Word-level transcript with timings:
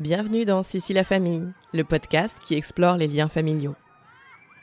Bienvenue 0.00 0.46
dans 0.46 0.62
Sissi 0.62 0.94
la 0.94 1.04
famille, 1.04 1.46
le 1.74 1.84
podcast 1.84 2.38
qui 2.42 2.54
explore 2.54 2.96
les 2.96 3.06
liens 3.06 3.28
familiaux. 3.28 3.74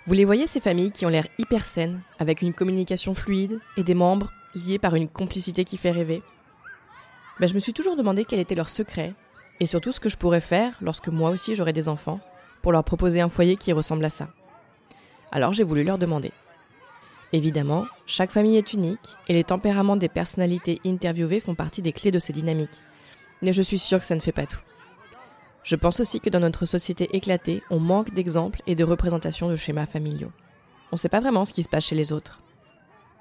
Vous 0.07 0.15
les 0.15 0.25
voyez 0.25 0.47
ces 0.47 0.59
familles 0.59 0.89
qui 0.89 1.05
ont 1.05 1.09
l'air 1.09 1.27
hyper 1.37 1.63
saines, 1.63 2.01
avec 2.17 2.41
une 2.41 2.55
communication 2.55 3.13
fluide 3.13 3.59
et 3.77 3.83
des 3.83 3.93
membres 3.93 4.31
liés 4.55 4.79
par 4.79 4.95
une 4.95 5.07
complicité 5.07 5.63
qui 5.63 5.77
fait 5.77 5.91
rêver 5.91 6.23
ben, 7.39 7.45
Je 7.45 7.53
me 7.53 7.59
suis 7.59 7.73
toujours 7.73 7.95
demandé 7.95 8.25
quel 8.25 8.39
était 8.39 8.55
leur 8.55 8.67
secret, 8.67 9.13
et 9.59 9.67
surtout 9.67 9.91
ce 9.91 9.99
que 9.99 10.09
je 10.09 10.17
pourrais 10.17 10.41
faire 10.41 10.75
lorsque 10.81 11.09
moi 11.09 11.29
aussi 11.29 11.53
j'aurais 11.53 11.71
des 11.71 11.87
enfants, 11.87 12.19
pour 12.63 12.71
leur 12.71 12.83
proposer 12.83 13.21
un 13.21 13.29
foyer 13.29 13.57
qui 13.57 13.73
ressemble 13.73 14.05
à 14.05 14.09
ça. 14.09 14.29
Alors 15.31 15.53
j'ai 15.53 15.63
voulu 15.63 15.83
leur 15.83 15.99
demander. 15.99 16.31
Évidemment, 17.31 17.85
chaque 18.07 18.31
famille 18.31 18.57
est 18.57 18.73
unique, 18.73 19.17
et 19.27 19.33
les 19.33 19.43
tempéraments 19.43 19.97
des 19.97 20.09
personnalités 20.09 20.81
interviewées 20.83 21.41
font 21.41 21.53
partie 21.53 21.83
des 21.83 21.93
clés 21.93 22.09
de 22.09 22.17
ces 22.17 22.33
dynamiques. 22.33 22.81
Mais 23.43 23.53
je 23.53 23.61
suis 23.61 23.77
sûre 23.77 23.99
que 23.99 24.07
ça 24.07 24.15
ne 24.15 24.19
fait 24.19 24.31
pas 24.31 24.47
tout. 24.47 24.57
Je 25.67 25.75
pense 25.75 25.99
aussi 25.99 26.21
que 26.21 26.29
dans 26.29 26.39
notre 26.39 26.63
société 26.63 27.13
éclatée, 27.13 27.61
on 27.69 27.77
manque 27.77 28.13
d'exemples 28.13 28.61
et 28.67 28.75
de 28.75 28.85
représentations 28.85 29.49
de 29.49 29.57
schémas 29.57 29.85
familiaux. 29.85 30.31
On 30.93 30.95
ne 30.95 30.97
sait 30.97 31.09
pas 31.09 31.19
vraiment 31.19 31.43
ce 31.43 31.51
qui 31.51 31.61
se 31.61 31.67
passe 31.67 31.87
chez 31.87 31.95
les 31.95 32.13
autres. 32.13 32.41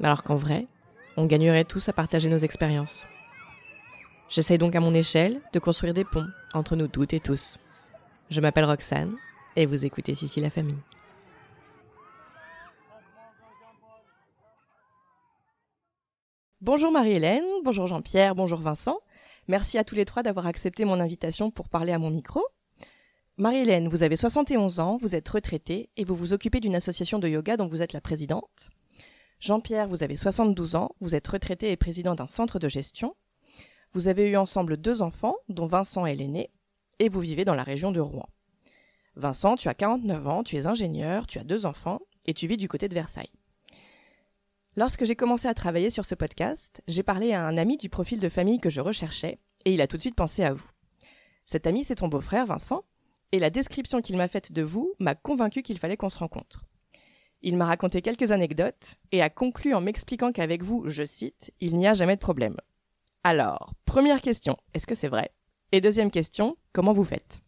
Alors 0.00 0.22
qu'en 0.22 0.36
vrai, 0.36 0.68
on 1.16 1.26
gagnerait 1.26 1.64
tous 1.64 1.88
à 1.88 1.92
partager 1.92 2.28
nos 2.28 2.38
expériences. 2.38 3.04
J'essaye 4.28 4.58
donc 4.58 4.76
à 4.76 4.80
mon 4.80 4.94
échelle 4.94 5.40
de 5.52 5.58
construire 5.58 5.92
des 5.92 6.04
ponts 6.04 6.28
entre 6.54 6.76
nous 6.76 6.86
toutes 6.86 7.14
et 7.14 7.18
tous. 7.18 7.58
Je 8.30 8.40
m'appelle 8.40 8.66
Roxane 8.66 9.16
et 9.56 9.66
vous 9.66 9.84
écoutez 9.84 10.14
Sissi 10.14 10.40
la 10.40 10.50
famille. 10.50 10.78
Bonjour 16.60 16.92
Marie-Hélène, 16.92 17.42
bonjour 17.64 17.88
Jean-Pierre, 17.88 18.36
bonjour 18.36 18.60
Vincent. 18.60 19.00
Merci 19.48 19.78
à 19.78 19.84
tous 19.84 19.94
les 19.94 20.04
trois 20.04 20.22
d'avoir 20.22 20.46
accepté 20.46 20.84
mon 20.84 20.98
invitation 20.98 21.50
pour 21.50 21.68
parler 21.68 21.92
à 21.92 21.98
mon 21.98 22.10
micro. 22.10 22.42
Marie-Hélène, 23.36 23.88
vous 23.88 24.02
avez 24.02 24.16
71 24.16 24.80
ans, 24.80 24.98
vous 25.00 25.14
êtes 25.14 25.28
retraitée 25.28 25.90
et 25.96 26.04
vous 26.04 26.16
vous 26.16 26.32
occupez 26.32 26.58
d'une 26.58 26.74
association 26.74 27.18
de 27.18 27.28
yoga 27.28 27.56
dont 27.56 27.68
vous 27.68 27.82
êtes 27.82 27.92
la 27.92 28.00
présidente. 28.00 28.70
Jean-Pierre, 29.38 29.88
vous 29.88 30.02
avez 30.02 30.16
72 30.16 30.74
ans, 30.74 30.90
vous 31.00 31.14
êtes 31.14 31.26
retraité 31.26 31.70
et 31.70 31.76
président 31.76 32.14
d'un 32.14 32.26
centre 32.26 32.58
de 32.58 32.68
gestion. 32.68 33.14
Vous 33.92 34.08
avez 34.08 34.26
eu 34.26 34.36
ensemble 34.36 34.78
deux 34.78 35.02
enfants, 35.02 35.36
dont 35.48 35.66
Vincent 35.66 36.06
est 36.06 36.14
l'aîné, 36.14 36.50
et 36.98 37.08
vous 37.08 37.20
vivez 37.20 37.44
dans 37.44 37.54
la 37.54 37.62
région 37.62 37.92
de 37.92 38.00
Rouen. 38.00 38.28
Vincent, 39.14 39.56
tu 39.56 39.68
as 39.68 39.74
49 39.74 40.26
ans, 40.26 40.42
tu 40.42 40.56
es 40.56 40.66
ingénieur, 40.66 41.26
tu 41.26 41.38
as 41.38 41.44
deux 41.44 41.66
enfants, 41.66 42.00
et 42.24 42.34
tu 42.34 42.46
vis 42.46 42.56
du 42.56 42.68
côté 42.68 42.88
de 42.88 42.94
Versailles. 42.94 43.30
Lorsque 44.78 45.06
j'ai 45.06 45.16
commencé 45.16 45.48
à 45.48 45.54
travailler 45.54 45.88
sur 45.88 46.04
ce 46.04 46.14
podcast, 46.14 46.82
j'ai 46.86 47.02
parlé 47.02 47.32
à 47.32 47.46
un 47.46 47.56
ami 47.56 47.78
du 47.78 47.88
profil 47.88 48.20
de 48.20 48.28
famille 48.28 48.60
que 48.60 48.68
je 48.68 48.82
recherchais, 48.82 49.38
et 49.64 49.72
il 49.72 49.80
a 49.80 49.86
tout 49.86 49.96
de 49.96 50.02
suite 50.02 50.14
pensé 50.14 50.44
à 50.44 50.52
vous. 50.52 50.70
Cet 51.46 51.66
ami, 51.66 51.82
c'est 51.82 51.94
ton 51.94 52.08
beau-frère, 52.08 52.44
Vincent, 52.44 52.84
et 53.32 53.38
la 53.38 53.48
description 53.48 54.02
qu'il 54.02 54.18
m'a 54.18 54.28
faite 54.28 54.52
de 54.52 54.60
vous 54.60 54.92
m'a 54.98 55.14
convaincu 55.14 55.62
qu'il 55.62 55.78
fallait 55.78 55.96
qu'on 55.96 56.10
se 56.10 56.18
rencontre. 56.18 56.66
Il 57.40 57.56
m'a 57.56 57.64
raconté 57.64 58.02
quelques 58.02 58.32
anecdotes 58.32 58.96
et 59.12 59.22
a 59.22 59.30
conclu 59.30 59.72
en 59.72 59.80
m'expliquant 59.80 60.30
qu'avec 60.30 60.62
vous, 60.62 60.86
je 60.88 61.06
cite, 61.06 61.54
il 61.60 61.74
n'y 61.76 61.86
a 61.86 61.94
jamais 61.94 62.16
de 62.16 62.20
problème. 62.20 62.58
Alors, 63.24 63.72
première 63.86 64.20
question, 64.20 64.58
est-ce 64.74 64.86
que 64.86 64.94
c'est 64.94 65.08
vrai? 65.08 65.30
Et 65.72 65.80
deuxième 65.80 66.10
question, 66.10 66.58
comment 66.74 66.92
vous 66.92 67.04
faites? 67.04 67.40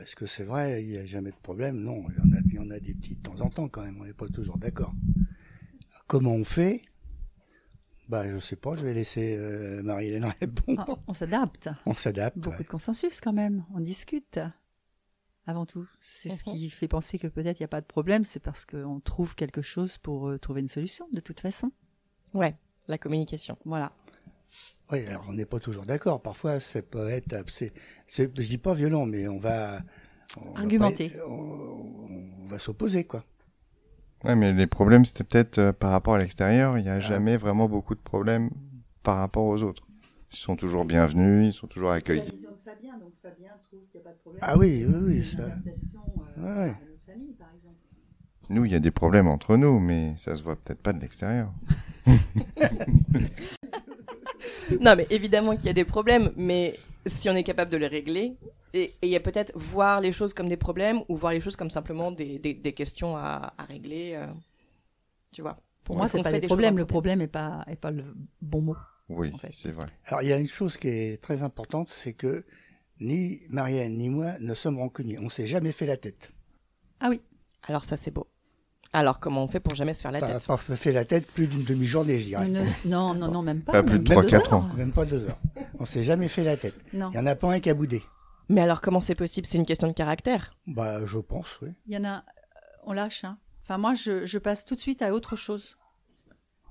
Est-ce 0.00 0.14
que 0.14 0.26
c'est 0.26 0.44
vrai? 0.44 0.84
Il 0.84 0.90
n'y 0.90 0.98
a 0.98 1.06
jamais 1.06 1.32
de 1.32 1.36
problème? 1.42 1.80
Non, 1.80 2.04
il 2.08 2.14
y, 2.14 2.20
en 2.20 2.36
a, 2.36 2.40
il 2.44 2.54
y 2.54 2.76
a 2.76 2.80
des 2.80 2.94
petits 2.94 3.16
de 3.16 3.22
temps 3.22 3.40
en 3.40 3.50
temps 3.50 3.68
quand 3.68 3.82
même, 3.82 4.00
on 4.00 4.04
n'est 4.04 4.12
pas 4.12 4.28
toujours 4.28 4.58
d'accord. 4.58 4.92
Comment 6.06 6.32
on 6.32 6.44
fait? 6.44 6.82
Bah, 8.08 8.28
je 8.30 8.38
sais 8.38 8.54
pas, 8.56 8.76
je 8.76 8.84
vais 8.84 8.94
laisser 8.94 9.36
euh, 9.36 9.82
Marie-Hélène 9.82 10.32
répondre. 10.40 10.84
Ah, 10.88 10.94
on 11.08 11.14
s'adapte. 11.14 11.68
On 11.86 11.94
s'adapte. 11.94 12.38
Beaucoup 12.38 12.62
de 12.62 12.68
consensus 12.68 13.20
quand 13.20 13.32
même. 13.32 13.64
On 13.74 13.80
discute. 13.80 14.38
Avant 15.48 15.64
tout, 15.66 15.86
c'est 16.00 16.28
ce 16.28 16.42
qui 16.42 16.68
fait 16.70 16.88
penser 16.88 17.18
que 17.20 17.28
peut-être 17.28 17.60
il 17.60 17.62
n'y 17.62 17.66
a 17.66 17.68
pas 17.68 17.80
de 17.80 17.86
problème, 17.86 18.24
c'est 18.24 18.40
parce 18.40 18.64
qu'on 18.64 18.98
trouve 18.98 19.36
quelque 19.36 19.62
chose 19.62 19.96
pour 19.96 20.28
euh, 20.28 20.38
trouver 20.38 20.60
une 20.60 20.66
solution, 20.68 21.06
de 21.12 21.20
toute 21.20 21.38
façon. 21.38 21.70
Ouais, 22.34 22.56
la 22.88 22.98
communication. 22.98 23.56
Voilà. 23.64 23.92
Oui, 24.90 25.06
alors 25.06 25.24
on 25.28 25.32
n'est 25.34 25.46
pas 25.46 25.60
toujours 25.60 25.84
d'accord. 25.86 26.20
Parfois, 26.20 26.58
ça 26.58 26.82
peut 26.82 27.08
être. 27.08 27.48
C'est, 27.48 27.72
c'est, 28.08 28.24
je 28.36 28.46
dis 28.48 28.58
pas 28.58 28.74
violent, 28.74 29.06
mais 29.06 29.28
on 29.28 29.38
va. 29.38 29.82
on 30.36 30.52
va 30.52 30.60
Argumenter. 30.60 31.10
pas- 31.10 31.26
on, 31.28 32.08
on 32.42 32.46
va 32.48 32.58
s'opposer, 32.58 33.04
quoi. 33.04 33.24
Ouais, 34.24 34.34
mais 34.34 34.52
les 34.52 34.66
problèmes, 34.66 35.04
c'était 35.04 35.24
peut-être 35.24 35.58
euh, 35.58 35.72
par 35.72 35.90
rapport 35.90 36.14
à 36.14 36.18
l'extérieur. 36.18 36.78
Il 36.78 36.82
n'y 36.82 36.88
a 36.90 37.00
jamais 37.00 37.36
vraiment 37.36 37.68
beaucoup 37.68 37.94
de 37.94 38.00
problèmes 38.00 38.50
par 39.02 39.18
rapport 39.18 39.44
aux 39.44 39.62
autres. 39.62 39.86
Ils 40.32 40.36
sont 40.36 40.56
toujours 40.56 40.84
bienvenus, 40.84 41.54
ils 41.54 41.56
sont 41.56 41.66
toujours 41.66 41.90
accueillis. 41.90 42.30
vision 42.32 42.50
de 42.50 42.56
Fabien, 42.64 42.98
donc 42.98 43.12
Fabien 43.22 43.50
trouve 43.68 43.80
qu'il 43.90 44.00
n'y 44.00 44.06
a 44.06 44.10
pas 44.10 44.14
de 44.14 44.18
problème. 44.18 44.42
Ah 44.44 44.58
oui, 44.58 44.84
oui, 44.86 44.94
oui, 45.04 45.24
ça. 45.24 45.44
adaptation 45.44 46.00
Ouais, 46.38 46.74
famille, 47.06 47.34
par 47.38 47.48
exemple. 47.54 47.76
Nous, 48.48 48.64
il 48.64 48.72
y 48.72 48.74
a 48.74 48.80
des 48.80 48.90
problèmes 48.90 49.28
entre 49.28 49.56
nous, 49.56 49.78
mais 49.78 50.14
ça 50.18 50.34
se 50.34 50.42
voit 50.42 50.56
peut-être 50.56 50.82
pas 50.82 50.92
de 50.92 51.00
l'extérieur. 51.00 51.50
Non, 54.80 54.94
mais 54.96 55.06
évidemment 55.10 55.56
qu'il 55.56 55.66
y 55.66 55.70
a 55.70 55.74
des 55.74 55.84
problèmes, 55.84 56.32
mais 56.36 56.78
si 57.06 57.30
on 57.30 57.34
est 57.34 57.44
capable 57.44 57.70
de 57.70 57.76
les 57.76 57.86
régler, 57.86 58.36
et 58.74 58.90
il 59.02 59.08
y 59.08 59.16
a 59.16 59.20
peut-être 59.20 59.52
voir 59.56 60.00
les 60.00 60.12
choses 60.12 60.34
comme 60.34 60.48
des 60.48 60.56
problèmes 60.56 61.02
ou 61.08 61.16
voir 61.16 61.32
les 61.32 61.40
choses 61.40 61.56
comme 61.56 61.70
simplement 61.70 62.10
des, 62.12 62.38
des, 62.38 62.54
des 62.54 62.72
questions 62.72 63.16
à, 63.16 63.54
à 63.56 63.64
régler, 63.64 64.14
euh, 64.14 64.26
tu 65.32 65.42
vois. 65.42 65.58
Pour 65.84 65.96
moi, 65.96 66.06
c'est 66.08 66.22
pas 66.22 66.32
des 66.32 66.40
des 66.40 66.46
problèmes. 66.48 66.76
Le 66.76 66.84
problème 66.84 67.18
problème 67.18 67.18
n'est 67.20 67.28
pas, 67.28 67.64
est 67.68 67.76
pas 67.76 67.90
le 67.92 68.02
bon 68.42 68.60
mot. 68.60 68.76
Oui, 69.08 69.30
En 69.32 69.38
fait. 69.38 69.50
c'est 69.52 69.70
vrai. 69.70 69.86
Alors, 70.06 70.22
il 70.22 70.28
y 70.28 70.32
a 70.32 70.38
une 70.38 70.48
chose 70.48 70.76
qui 70.76 70.88
est 70.88 71.22
très 71.22 71.42
importante, 71.44 71.88
c'est 71.88 72.12
que 72.12 72.44
ni 73.00 73.42
Marianne 73.50 73.96
ni 73.96 74.08
moi 74.10 74.36
ne 74.40 74.54
sommes 74.54 74.78
rancuniers. 74.78 75.18
On 75.20 75.28
s'est 75.28 75.46
jamais 75.46 75.72
fait 75.72 75.86
la 75.86 75.96
tête. 75.96 76.32
Ah 76.98 77.08
oui. 77.08 77.20
Alors 77.62 77.84
ça, 77.84 77.96
c'est 77.96 78.10
beau. 78.10 78.26
Alors, 78.92 79.20
comment 79.20 79.44
on 79.44 79.48
fait 79.48 79.60
pour 79.60 79.74
jamais 79.74 79.92
se 79.92 80.02
faire 80.02 80.12
la 80.12 80.20
tête 80.20 80.46
pas 80.46 80.56
fait 80.56 80.92
la 80.92 81.04
tête 81.04 81.26
plus 81.30 81.46
d'une 81.46 81.64
demi-journée, 81.64 82.18
je 82.18 82.26
dirais. 82.26 82.48
Ne- 82.48 82.88
non, 82.88 83.14
non, 83.14 83.28
non, 83.30 83.42
même 83.42 83.62
pas. 83.62 83.72
Pas 83.72 83.82
plus 83.82 83.98
de 83.98 84.04
deux 84.04 84.14
3-4 84.14 84.54
ans. 84.54 84.56
heures. 84.68 84.74
Même 84.74 84.92
pas 84.92 85.04
deux 85.04 85.24
heures. 85.24 85.38
On 85.78 85.84
s'est 85.84 86.02
jamais 86.02 86.28
fait 86.28 86.44
la 86.44 86.56
tête. 86.56 86.74
Non. 86.92 87.10
Il 87.10 87.16
y 87.16 87.18
en 87.18 87.26
a 87.26 87.34
pas 87.36 87.52
un 87.52 87.60
qui 87.60 87.70
a 87.70 87.74
boudé. 87.74 88.02
Mais 88.48 88.60
alors, 88.62 88.80
comment 88.80 89.00
c'est 89.00 89.14
possible? 89.14 89.46
C'est 89.46 89.58
une 89.58 89.66
question 89.66 89.88
de 89.88 89.92
caractère. 89.92 90.54
Bah, 90.66 91.04
je 91.04 91.18
pense, 91.18 91.58
oui. 91.62 91.70
Il 91.86 91.94
y 91.94 91.96
en 91.98 92.04
a, 92.04 92.24
on 92.84 92.92
lâche. 92.92 93.24
Hein. 93.24 93.38
Enfin, 93.64 93.78
moi, 93.78 93.94
je, 93.94 94.24
je 94.24 94.38
passe 94.38 94.64
tout 94.64 94.74
de 94.76 94.80
suite 94.80 95.02
à 95.02 95.12
autre 95.12 95.34
chose. 95.36 95.76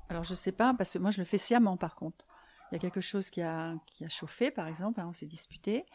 Alors, 0.09 0.23
je 0.23 0.33
sais 0.35 0.51
pas, 0.51 0.73
parce 0.77 0.93
que 0.93 0.99
moi, 0.99 1.11
je 1.11 1.17
le 1.19 1.25
fais 1.25 1.37
sciemment, 1.37 1.77
par 1.77 1.95
contre. 1.95 2.25
Il 2.71 2.75
y 2.75 2.77
a 2.77 2.79
quelque 2.79 3.01
chose 3.01 3.29
qui 3.29 3.41
a, 3.41 3.73
qui 3.85 4.05
a 4.05 4.09
chauffé, 4.09 4.51
par 4.51 4.67
exemple, 4.67 4.99
hein, 4.99 5.05
on 5.09 5.13
s'est 5.13 5.25
disputé. 5.25 5.85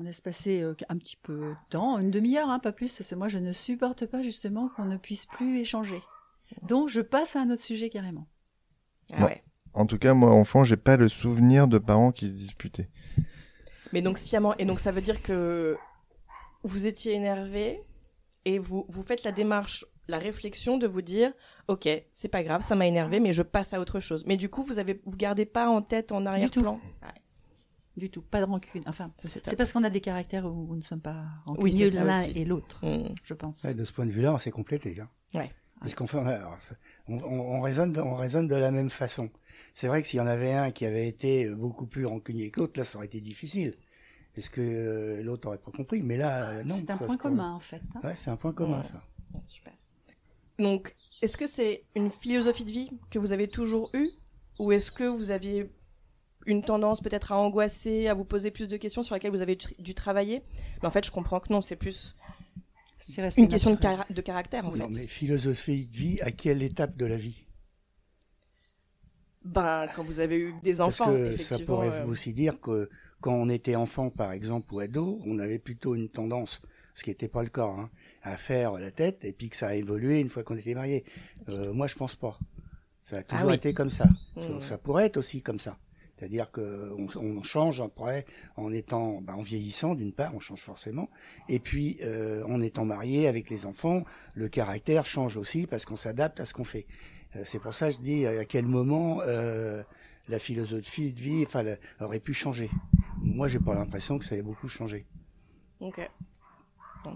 On 0.00 0.04
laisse 0.04 0.22
passer 0.22 0.62
euh, 0.62 0.74
un 0.88 0.96
petit 0.96 1.16
peu 1.16 1.38
de 1.38 1.54
temps, 1.68 1.98
une 1.98 2.10
demi-heure, 2.10 2.48
hein, 2.48 2.58
pas 2.58 2.72
plus, 2.72 2.96
parce 2.96 3.10
que 3.10 3.14
moi, 3.14 3.28
je 3.28 3.36
ne 3.36 3.52
supporte 3.52 4.06
pas 4.06 4.22
justement 4.22 4.70
qu'on 4.70 4.86
ne 4.86 4.96
puisse 4.96 5.26
plus 5.26 5.58
échanger. 5.58 6.00
Donc, 6.62 6.88
je 6.88 7.02
passe 7.02 7.36
à 7.36 7.42
un 7.42 7.50
autre 7.50 7.62
sujet 7.62 7.90
carrément. 7.90 8.26
Ah 9.12 9.26
ouais. 9.26 9.44
En 9.74 9.84
tout 9.84 9.98
cas, 9.98 10.14
moi, 10.14 10.30
enfant, 10.30 10.64
j'ai 10.64 10.78
pas 10.78 10.96
le 10.96 11.08
souvenir 11.08 11.68
de 11.68 11.76
parents 11.76 12.12
qui 12.12 12.26
se 12.28 12.32
disputaient. 12.32 12.88
Mais 13.92 14.00
donc, 14.00 14.16
sciemment. 14.16 14.56
Et 14.56 14.64
donc, 14.64 14.80
ça 14.80 14.90
veut 14.90 15.02
dire 15.02 15.22
que 15.22 15.76
vous 16.62 16.86
étiez 16.86 17.12
énervé 17.12 17.82
et 18.46 18.58
vous, 18.58 18.86
vous 18.88 19.02
faites 19.02 19.22
la 19.22 19.32
démarche, 19.32 19.84
la 20.08 20.18
réflexion 20.18 20.78
de 20.78 20.86
vous 20.86 21.02
dire 21.02 21.30
Ok, 21.68 21.86
c'est 22.10 22.28
pas 22.28 22.42
grave, 22.42 22.62
ça 22.62 22.74
m'a 22.74 22.86
énervé, 22.86 23.20
mais 23.20 23.34
je 23.34 23.42
passe 23.42 23.74
à 23.74 23.80
autre 23.80 24.00
chose. 24.00 24.24
Mais 24.26 24.38
du 24.38 24.48
coup, 24.48 24.62
vous 24.62 24.78
avez 24.78 24.98
vous 25.04 25.16
gardez 25.16 25.44
pas 25.44 25.68
en 25.68 25.82
tête, 25.82 26.10
en 26.10 26.24
arrière-plan? 26.24 26.80
Ouais, 27.02 27.20
Du 28.00 28.10
tout, 28.10 28.22
pas 28.22 28.40
de 28.40 28.46
rancune. 28.46 28.82
Enfin, 28.86 29.12
c'est 29.44 29.56
parce 29.56 29.72
qu'on 29.72 29.84
a 29.84 29.90
des 29.90 30.00
caractères 30.00 30.46
où 30.46 30.66
nous 30.68 30.76
ne 30.76 30.80
sommes 30.80 31.00
pas 31.02 31.22
Oui, 31.46 31.70
rancunieux 31.70 31.90
ça 31.92 32.02
l'un 32.04 32.22
et 32.22 32.44
l'autre, 32.44 32.84
Hmm. 32.86 33.14
je 33.22 33.34
pense. 33.34 33.62
Ouais, 33.64 33.74
de 33.74 33.84
ce 33.84 33.92
point 33.92 34.06
de 34.06 34.10
vue-là, 34.10 34.32
on 34.34 34.38
s'est 34.38 34.50
complété. 34.50 34.98
Hein. 35.00 35.08
Ouais. 35.34 35.52
Puisqu'on 35.82 36.06
fait, 36.06 36.18
on, 37.08 37.14
on, 37.18 37.22
on 37.56 37.60
raisonne, 37.60 37.92
de- 37.92 38.00
on 38.00 38.14
raisonne 38.14 38.46
de 38.48 38.54
la 38.56 38.70
même 38.70 38.90
façon. 38.90 39.30
C'est 39.74 39.86
vrai 39.88 40.00
que 40.02 40.08
s'il 40.08 40.16
y 40.18 40.20
en 40.20 40.26
avait 40.26 40.52
un 40.52 40.70
qui 40.72 40.84
avait 40.86 41.06
été 41.08 41.46
euh, 41.46 41.54
beaucoup 41.54 41.86
plus 41.86 42.06
rancunier 42.06 42.50
que 42.50 42.60
l'autre, 42.60 42.78
là, 42.78 42.84
ça 42.84 42.96
aurait 42.98 43.06
été 43.06 43.20
difficile. 43.20 43.74
Est-ce 44.36 44.48
que 44.50 44.60
euh, 44.60 45.22
l'autre 45.22 45.48
aurait 45.48 45.58
pas 45.58 45.70
compris? 45.70 46.02
Mais 46.02 46.16
là, 46.16 46.50
euh, 46.50 46.64
non. 46.64 46.74
c'est 46.76 46.90
un 46.90 46.96
ça 46.96 47.04
point 47.06 47.16
commun, 47.16 47.52
en 47.54 47.60
fait. 47.60 47.80
hein. 47.94 48.00
Ouais, 48.04 48.14
c'est 48.16 48.30
un 48.30 48.36
point 48.36 48.52
commun, 48.52 48.78
Ouais. 48.78 48.84
ça. 48.84 49.02
Super. 49.46 49.72
Donc, 50.58 50.94
est-ce 51.22 51.36
que 51.36 51.46
c'est 51.46 51.82
une 51.94 52.10
philosophie 52.10 52.64
de 52.64 52.70
vie 52.70 52.90
que 53.10 53.18
vous 53.18 53.32
avez 53.32 53.48
toujours 53.48 53.90
eue 53.94 54.08
Ou 54.58 54.72
est-ce 54.72 54.92
que 54.92 55.04
vous 55.04 55.30
aviez 55.30 55.70
une 56.46 56.62
tendance 56.62 57.00
peut-être 57.00 57.32
à 57.32 57.36
angoisser, 57.38 58.08
à 58.08 58.14
vous 58.14 58.24
poser 58.24 58.50
plus 58.50 58.66
de 58.68 58.76
questions 58.76 59.02
sur 59.02 59.14
lesquelles 59.14 59.30
vous 59.30 59.42
avez 59.42 59.58
dû 59.78 59.94
travailler 59.94 60.42
Mais 60.82 60.88
en 60.88 60.90
fait, 60.90 61.04
je 61.04 61.10
comprends 61.10 61.38
que 61.40 61.52
non, 61.52 61.60
c'est 61.60 61.76
plus 61.76 62.14
C'est 62.98 63.36
une 63.38 63.48
question 63.48 63.70
de, 63.72 63.76
cara- 63.80 64.06
de 64.08 64.20
caractère, 64.20 64.66
en 64.66 64.74
Non, 64.76 64.88
fait. 64.88 64.94
mais 64.94 65.06
philosophie 65.06 65.86
de 65.86 65.96
vie, 65.96 66.20
à 66.22 66.30
quelle 66.30 66.62
étape 66.62 66.96
de 66.96 67.06
la 67.06 67.16
vie? 67.16 67.44
Ben, 69.44 69.86
quand 69.94 70.04
vous 70.04 70.20
avez 70.20 70.36
eu 70.38 70.54
des 70.62 70.74
Parce 70.76 71.00
enfants, 71.00 71.12
que 71.12 71.36
ça 71.38 71.58
pourrait 71.58 71.88
euh, 71.90 72.06
aussi 72.06 72.34
dire 72.34 72.60
que 72.60 72.90
quand 73.20 73.32
on 73.34 73.48
était 73.48 73.74
enfant, 73.76 74.10
par 74.10 74.32
exemple, 74.32 74.72
ou 74.74 74.80
ado, 74.80 75.20
on 75.24 75.38
avait 75.38 75.58
plutôt 75.58 75.94
une 75.94 76.08
tendance, 76.10 76.60
ce 76.94 77.02
qui 77.02 77.10
n'était 77.10 77.28
pas 77.28 77.42
le 77.42 77.48
cas, 77.48 77.64
hein, 77.66 77.90
à 78.22 78.36
faire 78.36 78.72
la 78.72 78.90
tête, 78.90 79.24
et 79.24 79.32
puis 79.32 79.48
que 79.48 79.56
ça 79.56 79.68
a 79.68 79.74
évolué 79.74 80.20
une 80.20 80.28
fois 80.28 80.42
qu'on 80.42 80.56
était 80.56 80.74
marié. 80.74 81.04
Euh, 81.48 81.72
moi, 81.72 81.86
je 81.86 81.94
pense 81.96 82.16
pas. 82.16 82.38
Ça 83.02 83.18
a 83.18 83.22
toujours 83.22 83.38
Ah 83.44 83.46
oui. 83.48 83.54
été 83.54 83.72
comme 83.72 83.90
ça. 83.90 84.04
Ça, 84.36 84.60
ça 84.60 84.78
pourrait 84.78 85.06
être 85.06 85.16
aussi 85.16 85.40
comme 85.42 85.58
ça. 85.58 85.78
C'est-à-dire 86.20 86.50
qu'on 86.50 87.08
on 87.16 87.42
change 87.42 87.80
après 87.80 88.26
en 88.56 88.70
étant, 88.70 89.22
bah, 89.22 89.34
en 89.34 89.40
vieillissant 89.40 89.94
d'une 89.94 90.12
part, 90.12 90.34
on 90.34 90.38
change 90.38 90.60
forcément, 90.60 91.08
et 91.48 91.60
puis 91.60 91.96
euh, 92.02 92.44
en 92.44 92.60
étant 92.60 92.84
marié 92.84 93.26
avec 93.26 93.48
les 93.48 93.64
enfants, 93.64 94.04
le 94.34 94.50
caractère 94.50 95.06
change 95.06 95.38
aussi 95.38 95.66
parce 95.66 95.86
qu'on 95.86 95.96
s'adapte 95.96 96.38
à 96.38 96.44
ce 96.44 96.52
qu'on 96.52 96.64
fait. 96.64 96.86
Euh, 97.36 97.42
c'est 97.46 97.58
pour 97.58 97.72
ça 97.72 97.88
que 97.88 97.96
je 97.96 98.00
dis 98.02 98.26
à 98.26 98.44
quel 98.44 98.66
moment 98.66 99.22
euh, 99.22 99.82
la 100.28 100.38
philosophie 100.38 101.14
de 101.14 101.20
vie, 101.20 101.42
enfin, 101.46 101.64
aurait 102.00 102.20
pu 102.20 102.34
changer. 102.34 102.68
Moi, 103.22 103.48
j'ai 103.48 103.58
pas 103.58 103.74
l'impression 103.74 104.18
que 104.18 104.26
ça 104.26 104.36
ait 104.36 104.42
beaucoup 104.42 104.68
changé. 104.68 105.06
Ok, 105.80 106.06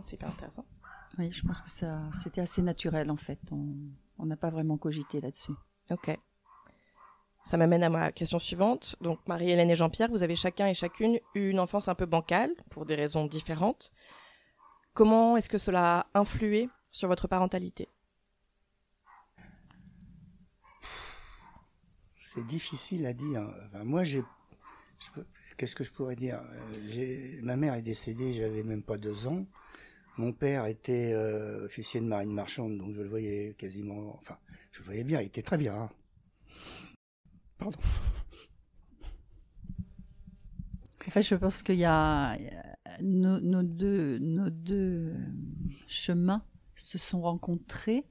c'est 0.00 0.18
pas 0.18 0.28
intéressant. 0.28 0.64
Oui, 1.18 1.30
je 1.30 1.42
pense 1.46 1.60
que 1.60 1.70
ça, 1.70 2.00
c'était 2.10 2.40
assez 2.40 2.62
naturel 2.62 3.10
en 3.10 3.16
fait. 3.16 3.38
On 4.18 4.24
n'a 4.24 4.38
pas 4.38 4.48
vraiment 4.48 4.78
cogité 4.78 5.20
là-dessus. 5.20 5.52
Ok. 5.90 6.18
Ça 7.44 7.58
m'amène 7.58 7.82
à 7.82 7.90
ma 7.90 8.10
question 8.10 8.38
suivante. 8.38 8.96
Donc, 9.02 9.20
Marie-Hélène 9.28 9.70
et 9.70 9.76
Jean-Pierre, 9.76 10.08
vous 10.08 10.22
avez 10.22 10.34
chacun 10.34 10.66
et 10.66 10.72
chacune 10.72 11.20
eu 11.34 11.50
une 11.50 11.60
enfance 11.60 11.88
un 11.88 11.94
peu 11.94 12.06
bancale, 12.06 12.50
pour 12.70 12.86
des 12.86 12.94
raisons 12.94 13.26
différentes. 13.26 13.92
Comment 14.94 15.36
est-ce 15.36 15.50
que 15.50 15.58
cela 15.58 16.06
a 16.14 16.20
influé 16.20 16.70
sur 16.90 17.08
votre 17.08 17.28
parentalité? 17.28 17.88
C'est 22.34 22.46
difficile 22.46 23.04
à 23.04 23.12
dire. 23.12 23.46
moi, 23.84 24.04
j'ai. 24.04 24.24
Qu'est-ce 25.58 25.76
que 25.76 25.84
je 25.84 25.90
pourrais 25.90 26.16
dire? 26.16 26.40
Euh, 26.40 27.40
Ma 27.42 27.56
mère 27.56 27.74
est 27.74 27.82
décédée, 27.82 28.32
j'avais 28.32 28.62
même 28.62 28.82
pas 28.82 28.96
deux 28.96 29.28
ans. 29.28 29.44
Mon 30.16 30.32
père 30.32 30.64
était 30.64 31.12
euh, 31.12 31.66
officier 31.66 32.00
de 32.00 32.06
marine 32.06 32.32
marchande, 32.32 32.78
donc 32.78 32.94
je 32.94 33.02
le 33.02 33.08
voyais 33.08 33.54
quasiment. 33.58 34.16
Enfin, 34.18 34.38
je 34.72 34.78
le 34.78 34.84
voyais 34.86 35.04
bien, 35.04 35.20
il 35.20 35.26
était 35.26 35.42
très 35.42 35.58
bien. 35.58 35.74
Hein. 35.74 35.90
En 41.06 41.10
fait, 41.10 41.22
je 41.22 41.34
pense 41.34 41.62
qu'il 41.62 41.76
y 41.76 41.84
a 41.84 42.36
nos, 43.00 43.62
deux, 43.62 44.18
deux 44.20 45.14
chemins 45.86 46.44
se 46.76 46.98
sont 46.98 47.20
rencontrés 47.20 48.04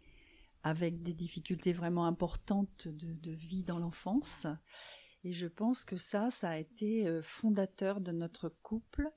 avec 0.63 1.03
des 1.03 1.13
difficultés 1.13 1.73
vraiment 1.73 2.05
importantes 2.05 2.87
de, 2.87 3.31
vie 3.31 3.63
dans 3.63 3.79
l'enfance. 3.79 4.47
Et 5.23 5.33
je 5.33 5.47
pense 5.47 5.83
que 5.85 5.97
ça, 5.97 6.29
ça 6.29 6.49
a 6.49 6.57
été 6.57 7.07
euh, 7.07 7.21
fondateur 7.21 8.01
de 8.01 8.11
notre 8.11 8.49
couple 8.61 9.09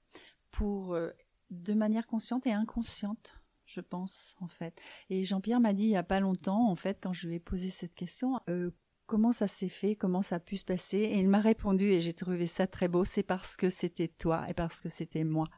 pour, 0.50 0.94
euh, 0.94 1.10
de 1.50 1.74
manière 1.74 2.06
consciente 2.06 2.46
et 2.46 2.52
inconsciente, 2.52 3.34
je 3.64 3.80
pense, 3.80 4.36
en 4.40 4.48
fait. 4.48 4.80
Et 5.10 5.24
Jean-Pierre 5.24 5.60
m'a 5.60 5.72
dit 5.72 5.84
il 5.84 5.90
n'y 5.90 5.96
a 5.96 6.04
pas 6.04 6.20
longtemps, 6.20 6.68
en 6.68 6.76
fait, 6.76 6.98
quand 7.00 7.12
je 7.12 7.28
lui 7.28 7.36
ai 7.36 7.40
posé 7.40 7.70
cette 7.70 7.94
question, 7.94 8.40
euh, 8.48 8.70
comment 9.06 9.32
ça 9.32 9.46
s'est 9.46 9.68
fait, 9.68 9.96
comment 9.96 10.22
ça 10.22 10.36
a 10.36 10.40
pu 10.40 10.56
se 10.56 10.64
passer. 10.64 10.98
Et 10.98 11.18
il 11.18 11.28
m'a 11.28 11.40
répondu, 11.40 11.84
et 11.84 12.00
j'ai 12.00 12.12
trouvé 12.12 12.46
ça 12.46 12.66
très 12.66 12.88
beau, 12.88 13.04
c'est 13.04 13.22
parce 13.22 13.56
que 13.56 13.70
c'était 13.70 14.08
toi 14.08 14.44
et 14.48 14.54
parce 14.54 14.80
que 14.80 14.88
c'était 14.88 15.24
moi. 15.24 15.48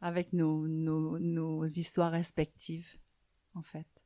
Avec 0.00 0.32
nos, 0.32 0.66
nos, 0.66 1.18
nos 1.18 1.64
histoires 1.64 2.12
respectives, 2.12 2.96
en 3.54 3.62
fait. 3.62 4.01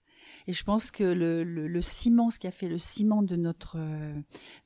Et 0.47 0.53
je 0.53 0.65
pense 0.65 0.91
que 0.91 1.05
le, 1.05 1.45
le, 1.45 1.83
ciment, 1.83 2.31
ce 2.31 2.39
qui 2.39 2.47
a 2.47 2.51
fait 2.51 2.69
le 2.69 2.79
ciment 2.79 3.23
de 3.23 3.37
notre, 3.37 3.79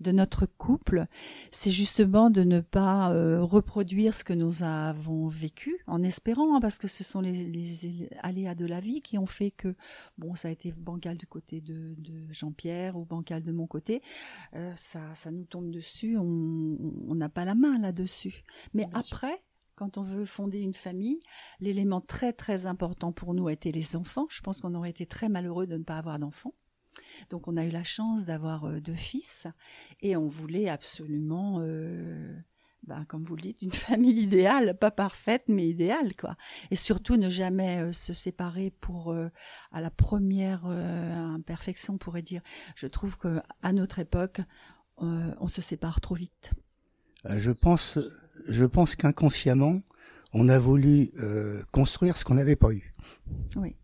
de 0.00 0.12
notre 0.12 0.46
couple, 0.46 1.06
c'est 1.50 1.70
justement 1.70 2.30
de 2.30 2.42
ne 2.42 2.60
pas 2.60 3.12
euh, 3.12 3.42
reproduire 3.42 4.14
ce 4.14 4.24
que 4.24 4.32
nous 4.32 4.62
avons 4.62 5.28
vécu, 5.28 5.82
en 5.86 6.02
espérant, 6.02 6.56
hein, 6.56 6.60
parce 6.60 6.78
que 6.78 6.88
ce 6.88 7.04
sont 7.04 7.20
les, 7.20 7.44
les, 7.44 8.08
aléas 8.22 8.54
de 8.54 8.66
la 8.66 8.80
vie 8.80 9.00
qui 9.00 9.18
ont 9.18 9.26
fait 9.26 9.50
que, 9.50 9.74
bon, 10.18 10.34
ça 10.34 10.48
a 10.48 10.50
été 10.50 10.72
bancal 10.72 11.16
du 11.16 11.26
côté 11.26 11.60
de, 11.60 11.94
de 11.98 12.32
Jean-Pierre 12.32 12.96
ou 12.96 13.04
bancal 13.04 13.42
de 13.42 13.52
mon 13.52 13.66
côté, 13.66 14.02
euh, 14.54 14.72
ça, 14.76 15.00
ça 15.14 15.30
nous 15.30 15.44
tombe 15.44 15.70
dessus, 15.70 16.16
on 16.18 17.14
n'a 17.14 17.28
pas 17.28 17.44
la 17.44 17.54
main 17.54 17.78
là-dessus. 17.78 18.44
Mais 18.74 18.86
après, 18.92 19.42
quand 19.80 19.96
on 19.96 20.02
veut 20.02 20.26
fonder 20.26 20.60
une 20.60 20.74
famille, 20.74 21.20
l'élément 21.58 22.02
très 22.02 22.34
très 22.34 22.66
important 22.66 23.12
pour 23.12 23.32
nous 23.32 23.48
a 23.48 23.54
été 23.54 23.72
les 23.72 23.96
enfants. 23.96 24.26
Je 24.28 24.42
pense 24.42 24.60
qu'on 24.60 24.74
aurait 24.74 24.90
été 24.90 25.06
très 25.06 25.30
malheureux 25.30 25.66
de 25.66 25.78
ne 25.78 25.82
pas 25.82 25.96
avoir 25.96 26.18
d'enfants. 26.18 26.52
Donc 27.30 27.48
on 27.48 27.56
a 27.56 27.64
eu 27.64 27.70
la 27.70 27.82
chance 27.82 28.26
d'avoir 28.26 28.66
euh, 28.66 28.80
deux 28.80 28.94
fils 28.94 29.46
et 30.02 30.18
on 30.18 30.28
voulait 30.28 30.68
absolument, 30.68 31.60
euh, 31.62 32.36
ben, 32.82 33.06
comme 33.06 33.24
vous 33.24 33.36
le 33.36 33.40
dites, 33.40 33.62
une 33.62 33.72
famille 33.88 34.20
idéale, 34.20 34.76
pas 34.76 34.90
parfaite 34.90 35.44
mais 35.48 35.66
idéale 35.66 36.14
quoi. 36.14 36.36
Et 36.70 36.76
surtout 36.76 37.16
ne 37.16 37.30
jamais 37.30 37.78
euh, 37.78 37.92
se 37.94 38.12
séparer 38.12 38.74
pour 38.82 39.16
à 39.72 39.80
la 39.80 39.90
première 39.90 40.66
imperfection, 40.66 41.94
on 41.94 41.98
pourrait 41.98 42.20
dire. 42.20 42.42
Je 42.76 42.86
trouve 42.86 43.16
que 43.16 43.40
à 43.62 43.72
notre 43.72 43.98
époque, 43.98 44.42
on 44.98 45.48
se 45.48 45.62
sépare 45.62 46.02
trop 46.02 46.16
vite. 46.16 46.52
Je 47.24 47.50
pense 47.50 47.98
je 48.48 48.64
pense 48.64 48.96
qu'inconsciemment, 48.96 49.80
on 50.32 50.48
a 50.48 50.58
voulu 50.58 51.10
euh, 51.18 51.62
construire 51.72 52.16
ce 52.16 52.24
qu'on 52.24 52.34
n'avait 52.34 52.56
pas 52.56 52.70
eu. 52.70 52.94
Oui. 53.56 53.76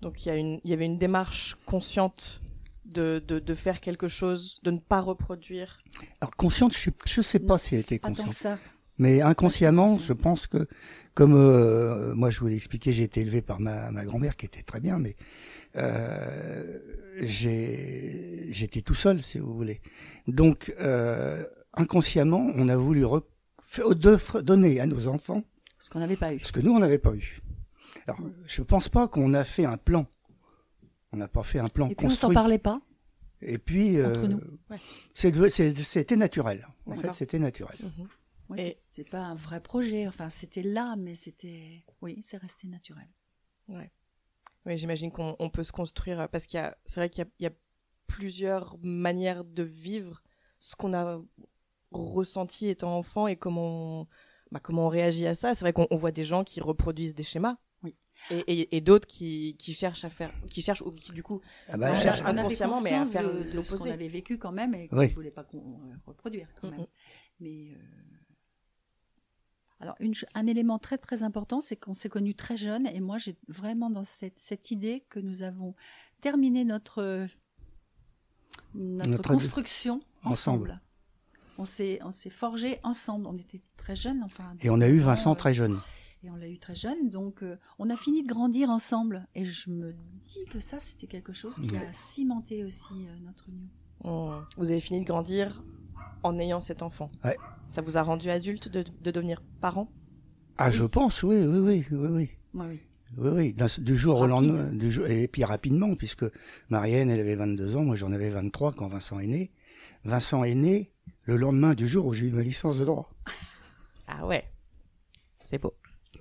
Donc 0.00 0.26
il 0.26 0.60
y, 0.64 0.72
avait 0.74 0.84
une 0.84 0.98
démarche 0.98 1.56
consciente 1.64 2.42
de, 2.84 3.20
faire 3.54 3.80
quelque 3.80 4.06
chose, 4.06 4.60
de 4.62 4.70
ne 4.70 4.78
pas 4.78 5.00
reproduire. 5.00 5.82
Alors 6.20 6.36
consciente, 6.36 6.76
je 6.76 6.90
ne 6.90 7.22
sais 7.22 7.38
pas 7.38 7.56
si 7.56 7.74
elle 7.74 7.80
était 7.80 7.98
consciente. 7.98 8.58
Mais 8.98 9.22
inconsciemment, 9.22 9.98
je 9.98 10.12
pense 10.12 10.46
que, 10.46 10.68
comme 11.14 11.34
euh, 11.34 12.14
moi 12.14 12.28
je 12.28 12.38
vous 12.40 12.48
l'ai 12.48 12.56
expliqué, 12.56 12.92
j'ai 12.92 13.04
été 13.04 13.22
élevé 13.22 13.40
par 13.40 13.60
ma, 13.60 13.90
grand-mère 14.04 14.36
qui 14.36 14.44
était 14.44 14.62
très 14.62 14.80
bien, 14.80 14.98
mais 14.98 15.16
euh, 15.76 16.78
j'étais 17.22 18.82
tout 18.84 18.94
seul, 18.94 19.22
si 19.22 19.38
vous 19.38 19.54
voulez. 19.54 19.80
Donc 20.28 20.74
inconsciemment, 21.76 22.50
on 22.54 22.68
a 22.68 22.76
voulu 22.76 23.04
donner 24.42 24.80
à 24.80 24.86
nos 24.86 25.08
enfants 25.08 25.42
ce 25.84 25.90
qu'on 25.90 25.98
n'avait 25.98 26.16
pas 26.16 26.32
eu. 26.32 26.40
Ce 26.40 26.50
que 26.50 26.60
nous, 26.60 26.72
on 26.72 26.78
n'avait 26.78 26.98
pas 26.98 27.14
eu. 27.14 27.42
Alors, 28.06 28.18
je 28.46 28.62
ne 28.62 28.66
pense 28.66 28.88
pas 28.88 29.06
qu'on 29.06 29.34
a 29.34 29.44
fait 29.44 29.66
un 29.66 29.76
plan. 29.76 30.06
On 31.12 31.18
n'a 31.18 31.28
pas 31.28 31.42
fait 31.42 31.58
un 31.58 31.68
plan 31.68 31.88
Et 31.90 31.94
puis, 31.94 32.06
on 32.06 32.10
s'en 32.10 32.32
parlait 32.32 32.58
pas 32.58 32.80
Et 33.42 33.58
puis, 33.58 33.98
euh, 33.98 34.38
c'était 35.14 36.16
naturel. 36.16 36.66
En 36.86 36.96
fait, 36.96 37.12
c'était 37.12 37.38
naturel. 37.38 37.76
Mhm. 37.82 38.66
c'est 38.88 39.10
pas 39.10 39.20
un 39.20 39.34
vrai 39.34 39.60
projet. 39.60 40.08
Enfin, 40.08 40.30
c'était 40.30 40.62
là, 40.62 40.96
mais 40.96 41.14
c'était, 41.14 41.84
oui, 42.00 42.18
c'est 42.22 42.38
resté 42.38 42.66
naturel. 42.66 43.08
Ouais. 43.68 43.90
Oui, 44.64 44.78
j'imagine 44.78 45.10
qu'on 45.12 45.50
peut 45.52 45.64
se 45.64 45.72
construire 45.72 46.30
parce 46.30 46.46
qu'il 46.46 46.56
y 46.56 46.62
a, 46.62 46.78
c'est 46.86 46.98
vrai 46.98 47.10
qu'il 47.10 47.26
y, 47.40 47.42
y, 47.44 47.46
a 47.46 47.52
plusieurs 48.06 48.78
manières 48.80 49.44
de 49.44 49.62
vivre 49.62 50.22
ce 50.58 50.74
qu'on 50.76 50.94
a 50.94 51.20
ressenti 52.02 52.68
étant 52.68 52.96
enfant 52.96 53.26
et 53.26 53.36
comment 53.36 54.00
on, 54.02 54.06
bah, 54.50 54.60
comment 54.62 54.86
on 54.86 54.88
réagit 54.88 55.26
à 55.26 55.34
ça. 55.34 55.54
C'est 55.54 55.64
vrai 55.64 55.72
qu'on 55.72 55.96
voit 55.96 56.12
des 56.12 56.24
gens 56.24 56.44
qui 56.44 56.60
reproduisent 56.60 57.14
des 57.14 57.22
schémas. 57.22 57.56
Oui. 57.82 57.96
Et, 58.30 58.76
et, 58.76 58.80
d'autres 58.80 59.06
qui, 59.06 59.56
qui, 59.58 59.74
cherchent 59.74 60.04
à 60.04 60.10
faire, 60.10 60.32
qui 60.48 60.62
cherchent 60.62 60.82
ou 60.82 60.90
qui 60.90 61.12
du 61.12 61.22
coup 61.22 61.40
ah 61.68 61.76
bah, 61.76 61.92
cherchent 61.92 62.22
inconsciemment 62.22 62.80
mais 62.80 62.94
à 62.94 63.04
faire 63.04 63.28
de, 63.28 63.62
ce 63.62 63.76
qu'on 63.76 63.90
avait 63.90 64.08
vécu 64.08 64.38
quand 64.38 64.52
même 64.52 64.74
et 64.74 64.88
qu'on 64.88 64.96
ne 64.96 65.08
voulait 65.08 65.30
pas 65.30 65.44
euh, 65.54 65.58
reproduire 66.06 66.48
quand 66.60 66.70
même. 66.70 66.86
Mais 67.40 67.72
euh, 67.72 67.78
alors 69.80 69.96
une, 69.98 70.14
un 70.34 70.46
élément 70.46 70.78
très 70.78 70.96
très 70.96 71.24
important, 71.24 71.60
c'est 71.60 71.76
qu'on 71.76 71.92
s'est 71.92 72.08
connus 72.08 72.36
très 72.36 72.56
jeunes 72.56 72.86
et 72.86 73.00
moi 73.00 73.18
j'ai 73.18 73.36
vraiment 73.48 73.90
dans 73.90 74.04
cette, 74.04 74.38
cette 74.38 74.70
idée 74.70 75.04
que 75.10 75.18
nous 75.18 75.42
avons 75.42 75.74
terminé 76.20 76.64
notre 76.64 77.26
notre, 78.74 79.28
construction 79.28 80.00
ensemble 80.22 80.80
on 81.58 81.64
s'est 81.64 82.30
forgé 82.30 82.78
ensemble. 82.82 83.26
On 83.26 83.36
était 83.36 83.60
très 83.76 83.96
jeunes, 83.96 84.22
enfin. 84.24 84.44
Et 84.60 84.70
on 84.70 84.80
a 84.80 84.88
eu 84.88 84.98
Vincent 84.98 85.34
très 85.34 85.54
jeune. 85.54 85.80
Et 86.24 86.30
on 86.30 86.36
l'a 86.36 86.48
eu 86.48 86.58
très 86.58 86.74
jeune, 86.74 87.10
donc 87.10 87.42
euh, 87.42 87.58
on 87.78 87.90
a 87.90 87.96
fini 87.96 88.22
de 88.22 88.28
grandir 88.28 88.70
ensemble. 88.70 89.26
Et 89.34 89.44
je 89.44 89.68
me 89.68 89.92
dis 90.22 90.46
que 90.50 90.58
ça, 90.58 90.78
c'était 90.78 91.06
quelque 91.06 91.34
chose 91.34 91.60
qui 91.60 91.76
a 91.76 91.92
cimenté 91.92 92.64
aussi 92.64 92.94
euh, 92.94 93.14
notre 93.26 93.50
union. 93.50 93.68
Oh. 94.04 94.32
Vous 94.56 94.70
avez 94.70 94.80
fini 94.80 95.00
de 95.00 95.04
grandir 95.04 95.62
en 96.22 96.38
ayant 96.38 96.62
cet 96.62 96.80
enfant. 96.80 97.08
Ouais. 97.24 97.36
Ça 97.68 97.82
vous 97.82 97.98
a 97.98 98.02
rendu 98.02 98.30
adulte 98.30 98.68
de, 98.68 98.84
devenir 99.02 99.42
parent? 99.60 99.92
Ah, 100.56 100.70
je 100.70 100.84
pense, 100.84 101.22
oui, 101.22 101.36
oui, 101.44 101.58
oui, 101.58 101.84
oui, 101.90 102.08
oui. 102.08 102.30
oui. 102.54 102.80
Oui, 103.16 103.54
du 103.78 103.96
jour 103.96 104.18
au 104.20 104.26
lendemain, 104.26 104.72
du 104.72 104.90
jour, 104.90 105.06
et 105.06 105.28
puis 105.28 105.44
rapidement, 105.44 105.94
puisque 105.94 106.24
Marianne, 106.68 107.10
elle 107.10 107.20
avait 107.20 107.36
22 107.36 107.76
ans, 107.76 107.84
moi 107.84 107.94
j'en 107.94 108.10
avais 108.10 108.28
23 108.28 108.72
quand 108.72 108.88
Vincent 108.88 109.20
est 109.20 109.28
né. 109.28 109.52
Vincent 110.04 110.42
est 110.42 110.56
né, 110.56 110.90
le 111.24 111.36
lendemain 111.36 111.74
du 111.74 111.88
jour 111.88 112.06
où 112.06 112.12
j'ai 112.12 112.26
eu 112.26 112.32
ma 112.32 112.42
licence 112.42 112.78
de 112.78 112.84
droit. 112.84 113.10
Ah 114.06 114.26
ouais, 114.26 114.44
c'est 115.42 115.56
beau. 115.56 115.72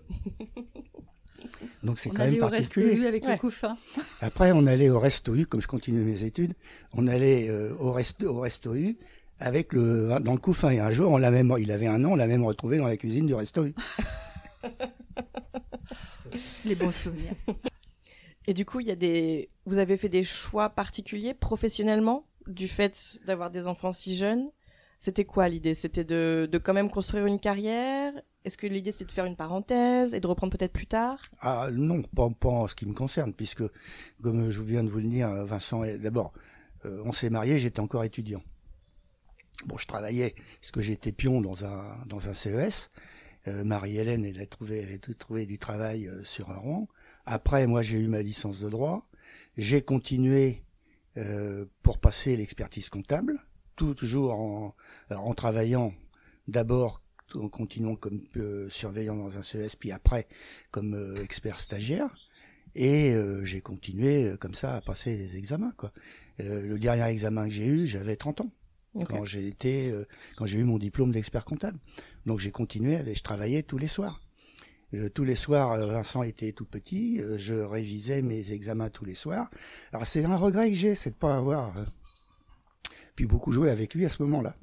Donc 1.83 1.99
c'est 1.99 2.09
quand 2.09 2.23
même 2.23 2.37
particulier. 2.37 3.03
Au 3.03 3.07
avec 3.07 3.25
le 3.25 3.35
couffin. 3.37 3.77
Après, 4.21 4.53
on 4.53 4.65
allait 4.65 4.89
au 4.89 5.01
resto 5.01 5.35
U, 5.35 5.45
comme 5.45 5.61
je 5.61 5.67
continuais 5.67 6.05
mes 6.05 6.23
études, 6.23 6.53
on 6.93 7.07
allait 7.07 7.49
euh, 7.49 7.75
au, 7.77 7.91
resto, 7.91 8.33
au 8.33 8.39
resto 8.39 8.73
U 8.73 8.97
avec 9.37 9.73
le 9.73 10.17
dans 10.21 10.31
le 10.31 10.37
couffin. 10.37 10.69
Et 10.69 10.79
un 10.79 10.91
jour, 10.91 11.11
on 11.11 11.17
l'a 11.17 11.29
même, 11.29 11.53
il 11.59 11.73
avait 11.73 11.87
un 11.87 12.05
an, 12.05 12.11
on 12.11 12.15
l'a 12.15 12.27
même 12.27 12.45
retrouvé 12.45 12.77
dans 12.77 12.87
la 12.87 12.95
cuisine 12.95 13.27
du 13.27 13.35
resto 13.35 13.65
U. 13.65 13.75
Les 16.63 16.75
bons 16.75 16.91
souvenirs. 16.91 17.33
Et 18.47 18.53
du 18.53 18.65
coup, 18.65 18.79
il 18.79 18.87
y 18.87 18.91
a 18.91 18.95
des, 18.95 19.49
vous 19.65 19.77
avez 19.77 19.97
fait 19.97 20.09
des 20.09 20.23
choix 20.23 20.69
particuliers 20.69 21.33
professionnellement 21.33 22.25
du 22.47 22.67
fait 22.67 23.19
d'avoir 23.25 23.51
des 23.51 23.67
enfants 23.67 23.91
si 23.91 24.15
jeunes? 24.15 24.49
C'était 24.97 25.25
quoi 25.25 25.49
l'idée? 25.49 25.75
C'était 25.75 26.03
de, 26.03 26.49
quand 26.63 26.73
même 26.73 26.89
construire 26.89 27.25
une 27.25 27.39
carrière? 27.39 28.13
Est-ce 28.45 28.57
que 28.57 28.67
l'idée 28.67 28.91
c'était 28.91 29.05
de 29.05 29.11
faire 29.11 29.25
une 29.25 29.35
parenthèse 29.35 30.13
et 30.13 30.19
de 30.19 30.27
reprendre 30.27 30.55
peut-être 30.55 30.73
plus 30.73 30.87
tard? 30.87 31.21
Ah 31.39 31.69
non, 31.71 32.01
pas, 32.01 32.29
pas 32.29 32.49
en 32.49 32.67
ce 32.67 32.75
qui 32.75 32.85
me 32.85 32.93
concerne, 32.93 33.33
puisque 33.33 33.63
comme 34.21 34.49
je 34.49 34.61
viens 34.61 34.83
de 34.83 34.89
vous 34.89 34.99
le 34.99 35.07
dire, 35.07 35.29
Vincent, 35.45 35.81
d'abord, 35.99 36.33
euh, 36.85 37.01
on 37.05 37.11
s'est 37.11 37.29
marié, 37.29 37.59
j'étais 37.59 37.79
encore 37.79 38.03
étudiant. 38.03 38.43
Bon, 39.65 39.77
je 39.77 39.87
travaillais, 39.87 40.35
parce 40.59 40.71
que 40.71 40.81
j'étais 40.81 41.11
pion 41.11 41.41
dans 41.41 41.65
un, 41.65 41.97
dans 42.05 42.27
un 42.27 42.33
CES. 42.33 42.91
Euh, 43.47 43.63
Marie-Hélène, 43.63 44.25
elle 44.25 44.41
a 44.41 44.45
trouvé, 44.45 44.79
elle 44.79 44.95
a 44.95 45.13
trouvé 45.13 45.45
du 45.45 45.57
travail 45.57 46.07
euh, 46.07 46.23
sur 46.23 46.51
un 46.51 46.57
rang. 46.57 46.87
Après, 47.25 47.65
moi, 47.67 47.81
j'ai 47.81 47.97
eu 47.97 48.07
ma 48.07 48.21
licence 48.21 48.59
de 48.59 48.69
droit. 48.69 49.07
J'ai 49.57 49.81
continué 49.81 50.63
pour 51.83 51.99
passer 51.99 52.35
l'expertise 52.35 52.89
comptable, 52.89 53.39
toujours 53.75 54.33
en, 54.33 54.75
en 55.11 55.33
travaillant 55.33 55.93
d'abord 56.47 57.01
en 57.35 57.49
continuant 57.49 57.95
comme 57.95 58.21
euh, 58.37 58.69
surveillant 58.69 59.15
dans 59.15 59.37
un 59.37 59.43
CES, 59.43 59.75
puis 59.75 59.91
après 59.91 60.27
comme 60.71 60.93
euh, 60.93 61.15
expert 61.23 61.59
stagiaire. 61.59 62.13
Et 62.75 63.13
euh, 63.13 63.43
j'ai 63.45 63.61
continué 63.61 64.25
euh, 64.25 64.37
comme 64.37 64.53
ça 64.55 64.75
à 64.75 64.81
passer 64.81 65.15
les 65.17 65.37
examens. 65.37 65.73
Quoi. 65.77 65.91
Euh, 66.41 66.61
le 66.67 66.79
dernier 66.79 67.05
examen 67.05 67.45
que 67.45 67.51
j'ai 67.51 67.65
eu, 67.67 67.87
j'avais 67.87 68.15
30 68.15 68.41
ans 68.41 68.51
quand 69.05 69.25
j'ai 69.25 69.47
été 69.47 69.89
euh, 69.91 70.05
quand 70.37 70.45
j'ai 70.45 70.59
eu 70.59 70.63
mon 70.63 70.77
diplôme 70.77 71.11
d'expert 71.11 71.45
comptable. 71.45 71.79
Donc 72.27 72.39
j'ai 72.39 72.51
continué, 72.51 72.95
à- 72.97 73.13
je 73.13 73.21
travaillais 73.23 73.63
tous 73.63 73.77
les 73.77 73.87
soirs. 73.87 74.21
Tous 75.15 75.23
les 75.23 75.35
soirs, 75.35 75.75
Vincent 75.87 76.21
était 76.21 76.51
tout 76.51 76.65
petit, 76.65 77.19
euh, 77.19 77.35
je 77.35 77.55
révisais 77.55 78.21
mes 78.21 78.51
examens 78.51 78.91
tous 78.91 79.05
les 79.05 79.15
soirs. 79.15 79.49
Alors 79.91 80.05
c'est 80.05 80.23
un 80.23 80.35
regret 80.35 80.69
que 80.69 80.75
j'ai, 80.75 80.93
c'est 80.93 81.09
de 81.09 81.15
pas 81.15 81.35
avoir 81.35 81.73
euh, 83.13 83.15
pu 83.15 83.27
beaucoup 83.27 83.51
jouer 83.51 83.69
avec 83.69 83.93
lui 83.93 84.05
à 84.05 84.09
ce 84.09 84.21
moment-là. 84.23 84.55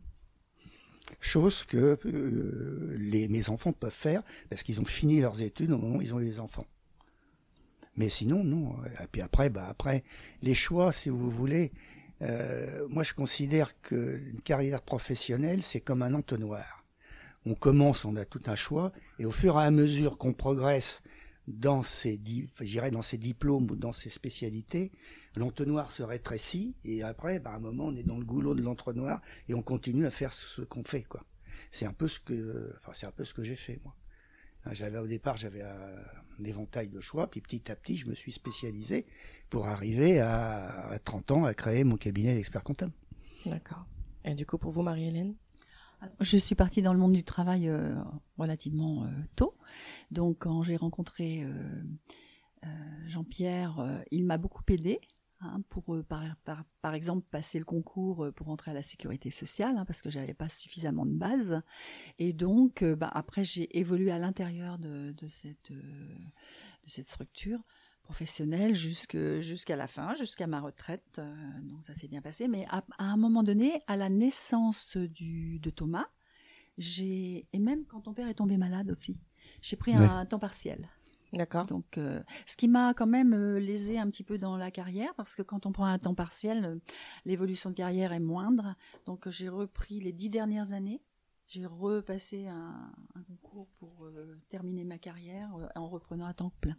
Chose 1.21 1.65
que 1.65 1.99
euh, 2.07 2.97
les, 2.99 3.29
mes 3.29 3.49
enfants 3.49 3.73
peuvent 3.73 3.91
faire 3.91 4.23
parce 4.49 4.63
qu'ils 4.63 4.81
ont 4.81 4.85
fini 4.85 5.21
leurs 5.21 5.43
études 5.43 5.73
au 5.73 5.79
moment 5.79 5.97
où 5.97 6.03
ils 6.03 6.15
ont 6.15 6.21
eu 6.21 6.25
les 6.25 6.41
enfants. 6.41 6.67
Mais 7.97 8.09
sinon, 8.09 8.45
non. 8.45 8.77
Et 9.03 9.07
puis 9.11 9.21
après, 9.21 9.51
bah 9.51 9.67
après, 9.69 10.05
les 10.43 10.55
choix, 10.55 10.93
si 10.93 11.09
vous 11.09 11.31
voulez, 11.31 11.73
euh, 12.23 12.87
moi 12.89 13.03
je 13.03 13.15
considère 13.15 13.81
que 13.81 14.21
une 14.33 14.41
carrière 14.41 14.83
professionnelle, 14.83 15.63
c'est 15.63 15.81
comme 15.81 16.03
un 16.03 16.15
entonnoir. 16.15 16.85
On 17.47 17.55
commence, 17.55 18.05
on 18.05 18.17
a 18.17 18.25
tout 18.25 18.43
un 18.47 18.55
choix, 18.55 18.93
et 19.19 19.25
au 19.25 19.31
fur 19.31 19.59
et 19.59 19.65
à 19.65 19.71
mesure 19.71 20.19
qu'on 20.19 20.35
progresse 20.35 21.03
dans 21.49 21.83
ses, 21.83 22.21
dans 22.93 23.03
ses 23.03 23.19
diplômes 23.19 23.71
ou 23.71 23.77
dans 23.77 23.93
ses 23.93 24.11
spécialités, 24.11 24.93
l'entonnoir 25.37 25.91
se 25.91 26.03
rétrécit, 26.03 26.75
et 26.85 27.03
après, 27.03 27.39
bah, 27.39 27.51
à 27.51 27.57
un 27.57 27.61
moment, 27.61 27.87
on 27.87 27.97
est 27.97 28.03
dans 28.03 28.19
le 28.19 28.25
goulot 28.25 28.55
de 28.55 28.63
l'entonnoir, 28.63 29.21
et 29.49 29.55
on 29.55 29.63
continue 29.63 30.07
à 30.07 30.11
faire 30.11 30.33
ce 30.33 30.63
qu'on 30.63 30.83
fait, 30.83 31.03
quoi. 31.03 31.25
C'est 31.71 31.87
un 31.87 31.93
peu 31.93 32.09
ce 32.09 32.21
que, 32.21 32.75
enfin, 32.79 32.93
c'est 32.95 33.07
un 33.07 33.13
peu 33.13 33.25
ce 33.25 33.35
que 33.35 33.43
j'ai 33.43 33.57
fait, 33.57 33.81
moi. 33.85 33.95
Hein, 34.65 34.73
J'avais 34.73 34.99
au 34.99 35.07
départ, 35.07 35.37
j'avais 35.37 35.63
un, 35.63 36.45
éventail 36.45 36.89
de 36.89 37.01
choix, 37.01 37.31
puis 37.31 37.43
petit 37.43 37.71
à 37.71 37.77
petit, 37.77 37.97
je 37.97 38.07
me 38.07 38.15
suis 38.15 38.33
spécialisé 38.33 39.07
pour 39.51 39.67
arriver 39.67 40.21
à, 40.21 40.89
à 40.89 40.99
30 40.99 41.33
ans 41.33 41.45
à 41.45 41.53
créer 41.53 41.85
mon 41.85 41.97
cabinet 41.97 42.35
d'expert 42.35 42.65
comptable. 42.65 42.93
D'accord. 43.45 43.85
Et 44.25 44.35
du 44.35 44.47
coup, 44.47 44.57
pour 44.57 44.71
vous, 44.71 44.81
Marie-Hélène? 44.81 45.35
Je 46.21 46.39
suis 46.39 46.55
partie 46.55 46.81
dans 46.81 46.95
le 46.95 46.99
monde 46.99 47.13
du 47.13 47.25
travail 47.25 47.69
euh, 47.69 47.95
relativement 48.39 49.05
euh, 49.05 49.09
tôt. 49.37 49.55
Donc, 50.11 50.39
quand 50.41 50.63
j'ai 50.63 50.77
rencontré 50.77 51.43
euh, 51.43 51.53
euh, 52.65 52.69
Jean-Pierre, 53.07 53.81
euh, 53.81 53.99
il 54.11 54.25
m'a 54.25 54.39
beaucoup 54.39 54.63
aidé. 54.69 55.01
Hein, 55.41 55.63
pour 55.69 55.95
euh, 55.95 56.03
par, 56.03 56.23
par, 56.45 56.65
par 56.83 56.95
exemple 56.95 57.27
passer 57.31 57.59
le 57.59 57.65
concours 57.65 58.25
euh, 58.27 58.33
pour 58.33 58.49
entrer 58.49 58.71
à 58.71 58.75
la 58.75 58.83
sécurité 58.83 59.31
sociale 59.31 59.77
hein, 59.77 59.85
parce 59.85 60.03
que 60.03 60.11
j'avais 60.11 60.35
pas 60.35 60.49
suffisamment 60.49 61.07
de 61.07 61.13
base. 61.15 61.61
Et 62.19 62.33
donc 62.33 62.83
euh, 62.83 62.97
bah, 62.97 63.11
après 63.13 63.45
j'ai 63.45 63.79
évolué 63.79 64.11
à 64.11 64.19
l'intérieur 64.19 64.79
de, 64.79 65.13
de 65.13 65.29
cette 65.29 65.73
de 65.73 66.89
cette 66.89 67.07
structure 67.07 67.61
professionnelle 68.03 68.75
jusqu'à 68.75 69.77
la 69.77 69.87
fin 69.87 70.15
jusqu'à 70.17 70.47
ma 70.47 70.61
retraite 70.61 71.21
donc 71.63 71.85
ça 71.85 71.95
s'est 71.95 72.09
bien 72.09 72.21
passé. 72.23 72.49
Mais 72.49 72.67
à, 72.69 72.85
à 72.99 73.05
un 73.05 73.17
moment 73.17 73.43
donné 73.43 73.83
à 73.87 73.97
la 73.97 74.09
naissance 74.09 74.97
du 74.97 75.59
de 75.61 75.71
Thomas 75.71 76.07
j'ai 76.79 77.47
et 77.53 77.59
même 77.59 77.85
quand 77.85 78.01
ton 78.01 78.15
père 78.15 78.29
est 78.29 78.35
tombé 78.35 78.57
malade 78.57 78.91
aussi 78.91 79.19
j'ai 79.63 79.77
pris 79.77 79.93
Ouais. 79.93 80.05
un 80.05 80.25
temps 80.27 80.39
partiel 80.39 80.89
D'accord. 81.33 81.67
donc, 81.67 81.97
euh, 81.99 82.23
ce 82.47 82.57
qui 82.57 82.67
m'a 82.67 82.93
quand 82.95 83.07
même 83.07 83.35
euh, 83.35 83.59
lésé 83.59 83.99
un 83.99 84.09
petit 84.11 84.25
peu 84.25 84.39
dans 84.39 84.57
la 84.57 84.71
carrière, 84.71 85.15
parce 85.15 85.37
que 85.37 85.43
quand 85.43 85.67
on 85.67 85.73
prend 85.73 85.87
un 85.87 85.99
temps 85.99 86.15
partiel, 86.15 86.65
euh, 86.65 86.79
l'évolution 87.25 87.71
de 87.71 87.75
carrière 87.75 88.13
est 88.13 88.21
moindre. 88.21 88.75
Donc, 89.07 89.29
j'ai 89.29 89.49
repris 89.49 90.01
les 90.01 90.13
dix 90.13 90.31
dernières 90.31 90.73
années. 90.73 91.01
J'ai 91.47 91.67
repassé 91.67 92.47
un, 92.47 92.93
un 93.15 93.23
concours 93.23 93.69
pour 93.79 94.05
euh, 94.05 94.41
terminer 94.49 94.85
ma 94.85 94.99
carrière 94.99 95.51
en 95.75 95.89
reprenant 95.89 96.27
à 96.27 96.35
temps 96.35 96.53
plein. 96.61 96.77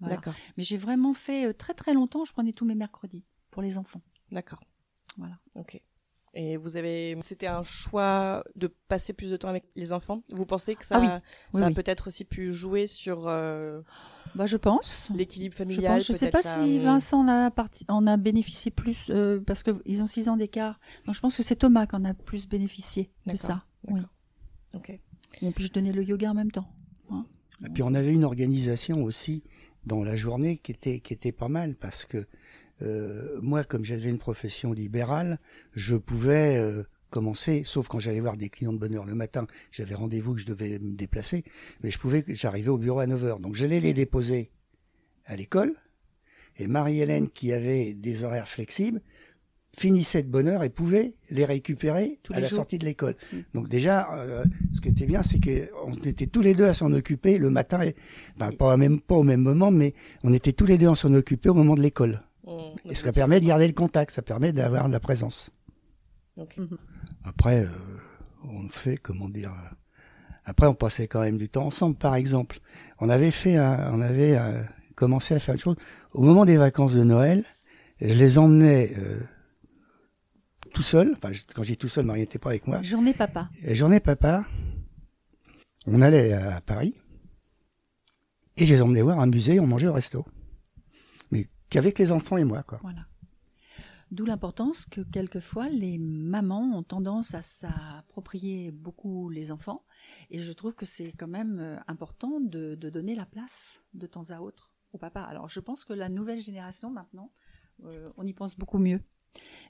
Voilà. 0.00 0.16
D'accord. 0.16 0.34
Mais 0.56 0.62
j'ai 0.62 0.76
vraiment 0.76 1.14
fait 1.14 1.52
très 1.54 1.74
très 1.74 1.94
longtemps. 1.94 2.24
Je 2.24 2.32
prenais 2.32 2.52
tous 2.52 2.64
mes 2.64 2.74
mercredis 2.74 3.24
pour 3.50 3.62
les 3.62 3.78
enfants. 3.78 4.02
D'accord. 4.30 4.62
Voilà. 5.16 5.38
Ok. 5.54 5.82
Et 6.38 6.58
vous 6.58 6.76
avez, 6.76 7.16
c'était 7.22 7.46
un 7.46 7.62
choix 7.62 8.44
de 8.56 8.66
passer 8.88 9.14
plus 9.14 9.30
de 9.30 9.38
temps 9.38 9.48
avec 9.48 9.64
les 9.74 9.94
enfants. 9.94 10.22
Vous 10.30 10.44
pensez 10.44 10.74
que 10.76 10.84
ça, 10.84 10.96
Ah 10.96 11.00
oui. 11.00 11.06
ça 11.06 11.20
Oui, 11.54 11.62
a 11.62 11.66
oui. 11.68 11.74
peut-être 11.74 12.08
aussi 12.08 12.24
pu 12.26 12.52
jouer 12.52 12.86
sur 12.86 13.26
euh, 13.26 13.80
Bah, 14.34 14.44
je 14.44 14.58
pense. 14.58 15.08
l'équilibre 15.14 15.54
Je 15.54 15.58
familial. 15.64 15.98
Je 16.00 16.12
sais 16.12 16.18
peut-être 16.26 16.32
pas 16.32 16.42
ça, 16.42 16.62
si 16.62 16.78
Vincent 16.78 17.20
en 17.20 17.28
a, 17.28 17.50
parti, 17.50 17.86
en 17.88 18.06
a 18.06 18.18
bénéficié 18.18 18.70
plus 18.70 19.06
euh, 19.08 19.40
parce 19.46 19.62
qu'ils 19.62 20.02
ont 20.02 20.06
six 20.06 20.28
ans 20.28 20.36
d'écart. 20.36 20.78
Donc, 21.06 21.14
je 21.14 21.20
pense 21.20 21.34
que 21.38 21.42
c'est 21.42 21.56
Thomas 21.56 21.86
qui 21.86 21.96
en 21.96 22.04
a 22.04 22.12
plus 22.12 22.46
bénéficié 22.46 23.10
de 23.24 23.34
ça. 23.36 23.64
Oui. 23.88 23.94
d'accord. 23.94 24.10
Ok. 24.74 25.00
Bon, 25.40 25.52
puis 25.52 25.64
je 25.64 25.72
donnais 25.72 25.92
le 25.92 26.02
yoga 26.04 26.30
en 26.30 26.34
même 26.34 26.50
temps. 26.52 26.68
Et 27.64 27.70
puis 27.70 27.82
on 27.82 27.94
avait 27.94 28.12
une 28.12 28.24
organisation 28.24 29.02
aussi 29.02 29.42
dans 29.86 30.04
la 30.04 30.14
journée 30.14 30.58
qui 30.58 30.72
était 30.72 31.00
qui 31.00 31.14
était 31.14 31.32
pas 31.32 31.48
mal 31.48 31.74
parce 31.74 32.04
que 32.04 32.26
euh, 32.82 33.38
moi 33.40 33.64
comme 33.64 33.84
j'avais 33.84 34.08
une 34.08 34.18
profession 34.18 34.72
libérale, 34.72 35.38
je 35.74 35.96
pouvais 35.96 36.56
euh, 36.56 36.82
commencer, 37.10 37.62
sauf 37.64 37.88
quand 37.88 37.98
j'allais 37.98 38.20
voir 38.20 38.36
des 38.36 38.48
clients 38.48 38.72
de 38.72 38.78
bonne 38.78 38.94
heure 38.94 39.04
le 39.04 39.14
matin, 39.14 39.46
j'avais 39.70 39.94
rendez-vous 39.94 40.34
que 40.34 40.40
je 40.40 40.46
devais 40.46 40.78
me 40.78 40.94
déplacer, 40.94 41.44
mais 41.82 41.90
je 41.90 41.98
pouvais, 41.98 42.24
j'arrivais 42.28 42.68
au 42.68 42.78
bureau 42.78 43.00
à 43.00 43.06
9 43.06 43.24
heures. 43.24 43.38
Donc 43.38 43.54
j'allais 43.54 43.80
les 43.80 43.94
déposer 43.94 44.50
à 45.24 45.36
l'école, 45.36 45.74
et 46.58 46.66
Marie-Hélène, 46.66 47.28
qui 47.28 47.52
avait 47.52 47.94
des 47.94 48.24
horaires 48.24 48.48
flexibles, 48.48 49.00
finissait 49.76 50.22
de 50.22 50.28
bonne 50.28 50.48
heure 50.48 50.62
et 50.64 50.70
pouvait 50.70 51.14
les 51.30 51.44
récupérer 51.44 52.18
Tous 52.22 52.32
à 52.32 52.36
les 52.36 52.42
la 52.42 52.48
jours. 52.48 52.56
sortie 52.56 52.78
de 52.78 52.86
l'école. 52.86 53.14
Mm. 53.32 53.36
Donc 53.54 53.68
déjà, 53.68 54.14
euh, 54.14 54.44
ce 54.72 54.80
qui 54.80 54.88
était 54.88 55.06
bien, 55.06 55.22
c'est 55.22 55.38
qu'on 55.38 55.92
était 56.04 56.26
tous 56.26 56.40
les 56.40 56.54
deux 56.54 56.64
à 56.64 56.74
s'en 56.74 56.92
occuper 56.92 57.36
le 57.38 57.50
matin, 57.50 57.82
et, 57.82 57.94
enfin 58.36 58.52
pas, 58.52 58.76
même, 58.76 59.00
pas 59.00 59.16
au 59.16 59.22
même 59.22 59.42
moment, 59.42 59.70
mais 59.70 59.94
on 60.22 60.32
était 60.32 60.52
tous 60.52 60.66
les 60.66 60.78
deux 60.78 60.88
à 60.88 60.94
s'en 60.94 61.12
occuper 61.12 61.50
au 61.50 61.54
moment 61.54 61.74
de 61.74 61.82
l'école. 61.82 62.22
Hum, 62.46 62.74
Et 62.84 62.94
ça 62.94 63.12
permet 63.12 63.40
de 63.40 63.46
garder 63.46 63.66
le 63.66 63.72
contact, 63.72 64.12
ça 64.12 64.22
permet 64.22 64.52
d'avoir 64.52 64.86
de 64.88 64.92
la 64.92 65.00
présence. 65.00 65.50
Ok. 66.36 66.56
Mhm. 66.58 66.78
Après, 67.24 67.64
euh, 67.64 67.68
on 68.44 68.68
fait, 68.68 68.96
comment 68.96 69.28
dire, 69.28 69.50
euh, 69.52 69.74
après 70.44 70.66
on 70.68 70.74
passait 70.74 71.08
quand 71.08 71.20
même 71.20 71.38
du 71.38 71.48
temps 71.48 71.66
ensemble. 71.66 71.96
Par 71.96 72.14
exemple, 72.14 72.60
on 73.00 73.08
avait 73.08 73.30
fait, 73.32 73.56
un, 73.56 73.92
on 73.92 74.00
avait 74.00 74.36
euh, 74.36 74.62
commencé 74.94 75.34
à 75.34 75.40
faire 75.40 75.54
une 75.54 75.60
chose. 75.60 75.76
Au 76.12 76.22
moment 76.22 76.44
des 76.44 76.56
vacances 76.56 76.92
de 76.94 77.02
Noël, 77.02 77.44
je 78.00 78.12
les 78.14 78.38
emmenais 78.38 78.92
euh, 78.98 79.18
tout 80.72 80.82
seul. 80.82 81.14
Enfin, 81.16 81.32
je- 81.32 81.42
quand 81.54 81.62
j'ai 81.64 81.76
tout 81.76 81.88
seul, 81.88 82.04
Marie 82.06 82.20
n'était 82.20 82.38
pas 82.38 82.50
avec 82.50 82.66
moi. 82.68 82.80
Journée 82.82 83.14
papa. 83.14 83.48
Et 83.64 83.74
journée 83.74 83.98
papa, 84.00 84.44
on 85.86 86.00
allait 86.00 86.32
à 86.32 86.60
Paris 86.60 86.94
et 88.56 88.66
je 88.66 88.74
les 88.74 88.82
emmenais 88.82 89.02
voir 89.02 89.18
un 89.20 89.26
musée, 89.26 89.58
on 89.58 89.66
mangeait 89.66 89.88
au 89.88 89.92
resto. 89.94 90.24
Qu'avec 91.76 91.98
les 91.98 92.10
enfants 92.10 92.36
et 92.38 92.44
moi, 92.44 92.62
quoi. 92.62 92.78
Voilà. 92.82 93.06
D'où 94.12 94.24
l'importance 94.24 94.84
que 94.86 95.00
quelquefois 95.00 95.68
les 95.68 95.98
mamans 95.98 96.78
ont 96.78 96.82
tendance 96.84 97.34
à 97.34 97.42
s'approprier 97.42 98.70
beaucoup 98.70 99.28
les 99.30 99.50
enfants. 99.50 99.84
Et 100.30 100.38
je 100.38 100.52
trouve 100.52 100.74
que 100.74 100.86
c'est 100.86 101.12
quand 101.12 101.26
même 101.28 101.58
euh, 101.58 101.76
important 101.88 102.40
de, 102.40 102.76
de 102.76 102.88
donner 102.88 103.14
la 103.14 103.26
place 103.26 103.82
de 103.94 104.06
temps 104.06 104.30
à 104.30 104.40
autre 104.40 104.70
au 104.92 104.98
papa. 104.98 105.20
Alors 105.22 105.48
je 105.48 105.60
pense 105.60 105.84
que 105.84 105.92
la 105.92 106.08
nouvelle 106.08 106.40
génération 106.40 106.88
maintenant, 106.90 107.30
euh, 107.84 108.08
on 108.16 108.24
y 108.24 108.32
pense 108.32 108.56
beaucoup 108.56 108.78
mieux. 108.78 109.00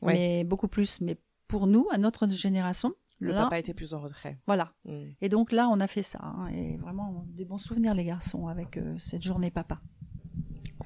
Ouais. 0.02 0.12
Mais 0.12 0.44
beaucoup 0.44 0.68
plus. 0.68 1.00
Mais 1.00 1.18
pour 1.48 1.66
nous, 1.66 1.86
à 1.90 1.96
notre 1.98 2.28
génération, 2.28 2.92
Le 3.20 3.32
là, 3.32 3.44
papa 3.44 3.58
était 3.58 3.75
plus 3.75 3.94
en 3.94 4.00
retrait. 4.00 4.38
voilà. 4.46 4.75
Hum. 4.86 5.12
Et 5.22 5.28
donc 5.30 5.50
là, 5.50 5.68
on 5.70 5.80
a 5.80 5.86
fait 5.86 6.02
ça. 6.02 6.20
hein, 6.22 6.48
et 6.48 6.76
vraiment, 6.76 7.25
des 7.28 7.46
bons 7.46 7.58
souvenirs, 7.58 7.94
les 7.94 8.04
garçons, 8.04 8.46
avec 8.48 8.76
euh, 8.76 8.96
cette 8.98 9.22
journée 9.22 9.50
papa, 9.50 9.80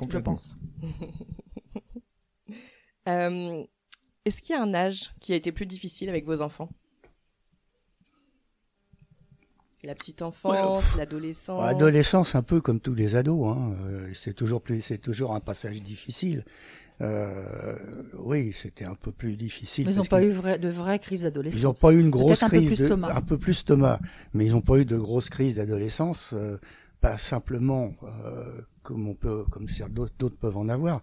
je 0.09 0.19
pense. 0.19 0.59
Euh, 3.09 3.65
Est-ce 4.27 4.43
qu'il 4.43 4.55
y 4.55 4.59
a 4.59 4.63
un 4.63 4.75
âge 4.75 5.11
qui 5.21 5.33
a 5.33 5.37
été 5.37 5.53
plus 5.53 5.65
difficile 5.67 6.11
avec 6.11 6.27
vos 6.27 6.43
enfants? 6.43 6.69
La 9.83 9.95
petite 9.95 10.21
enfance, 10.21 10.85
l'adolescence. 10.99 11.63
Adolescence, 11.65 12.35
un 12.35 12.43
peu 12.43 12.61
comme 12.61 12.81
tous 12.81 12.95
les 12.95 13.17
ados, 13.17 13.57
hein. 13.57 13.75
euh, 13.81 14.13
c'est 14.15 14.35
toujours 14.35 14.61
plus, 14.61 14.83
c'est 14.83 14.99
toujours 14.99 15.35
un 15.35 15.41
passage 15.41 15.83
difficile. 15.83 16.45
Euh, 17.01 17.77
oui, 18.19 18.53
c'était 18.53 18.85
un 18.85 18.95
peu 18.95 19.11
plus 19.11 19.37
difficile. 19.37 19.87
Mais 19.87 19.95
ils 19.95 19.99
n'ont 19.99 20.05
pas 20.05 20.23
eu 20.23 20.29
de 20.59 20.69
vraies 20.69 20.99
crises 20.99 21.23
d'adolescence. 21.23 21.61
Ils 21.61 21.65
n'ont 21.65 21.73
pas 21.73 21.93
eu 21.95 22.01
une 22.01 22.11
grosse 22.11 22.41
Peut-être 22.41 22.43
un 22.45 22.49
peu 22.51 22.57
crise, 22.67 22.79
plus 22.79 22.89
de- 22.91 23.05
un 23.05 23.23
peu 23.23 23.39
plus 23.39 23.65
Thomas, 23.65 23.99
mais 24.35 24.45
ils 24.45 24.53
n'ont 24.53 24.61
pas 24.61 24.77
eu 24.77 24.85
de 24.85 24.99
grosse 24.99 25.31
crise 25.31 25.55
d'adolescence, 25.55 26.35
euh, 26.35 26.59
pas 27.01 27.17
simplement 27.17 27.95
euh, 28.03 28.61
comme 28.83 29.09
on 29.09 29.15
peut, 29.15 29.45
comme 29.51 29.69
certains 29.69 30.07
d'autres 30.19 30.37
peuvent 30.37 30.57
en 30.57 30.69
avoir. 30.69 31.03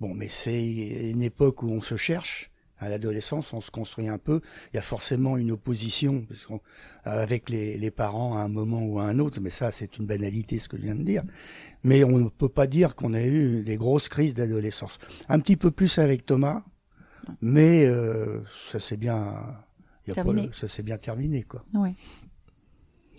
Bon, 0.00 0.14
mais 0.14 0.28
c'est 0.28 1.10
une 1.10 1.22
époque 1.22 1.62
où 1.62 1.68
on 1.70 1.80
se 1.80 1.96
cherche. 1.96 2.50
À 2.78 2.88
l'adolescence, 2.88 3.52
on 3.52 3.60
se 3.60 3.70
construit 3.70 4.08
un 4.08 4.18
peu. 4.18 4.40
Il 4.72 4.76
y 4.76 4.78
a 4.80 4.82
forcément 4.82 5.36
une 5.36 5.52
opposition 5.52 6.24
parce 6.28 6.48
avec 7.04 7.48
les, 7.48 7.78
les 7.78 7.90
parents 7.92 8.36
à 8.36 8.40
un 8.40 8.48
moment 8.48 8.84
ou 8.84 8.98
à 8.98 9.04
un 9.04 9.20
autre. 9.20 9.40
Mais 9.40 9.50
ça, 9.50 9.70
c'est 9.70 9.98
une 9.98 10.06
banalité, 10.06 10.58
ce 10.58 10.68
que 10.68 10.76
je 10.76 10.82
viens 10.82 10.96
de 10.96 11.04
dire. 11.04 11.22
Mais 11.84 12.02
on 12.02 12.18
ne 12.18 12.28
peut 12.28 12.48
pas 12.48 12.66
dire 12.66 12.96
qu'on 12.96 13.14
a 13.14 13.22
eu 13.22 13.62
des 13.62 13.76
grosses 13.76 14.08
crises 14.08 14.34
d'adolescence. 14.34 14.98
Un 15.28 15.38
petit 15.38 15.56
peu 15.56 15.70
plus 15.70 15.96
avec 15.98 16.26
Thomas, 16.26 16.64
mais 17.40 17.84
euh, 17.86 18.40
ça 18.72 18.80
s'est 18.80 18.96
bien, 18.96 19.32
il 20.06 20.08
y 20.08 20.12
a 20.12 20.14
Terminé. 20.16 20.48
pas- 20.48 20.56
ça 20.60 20.68
s'est 20.68 20.82
bien 20.82 20.98
terminé, 20.98 21.44
quoi. 21.44 21.64
Oui. 21.74 21.90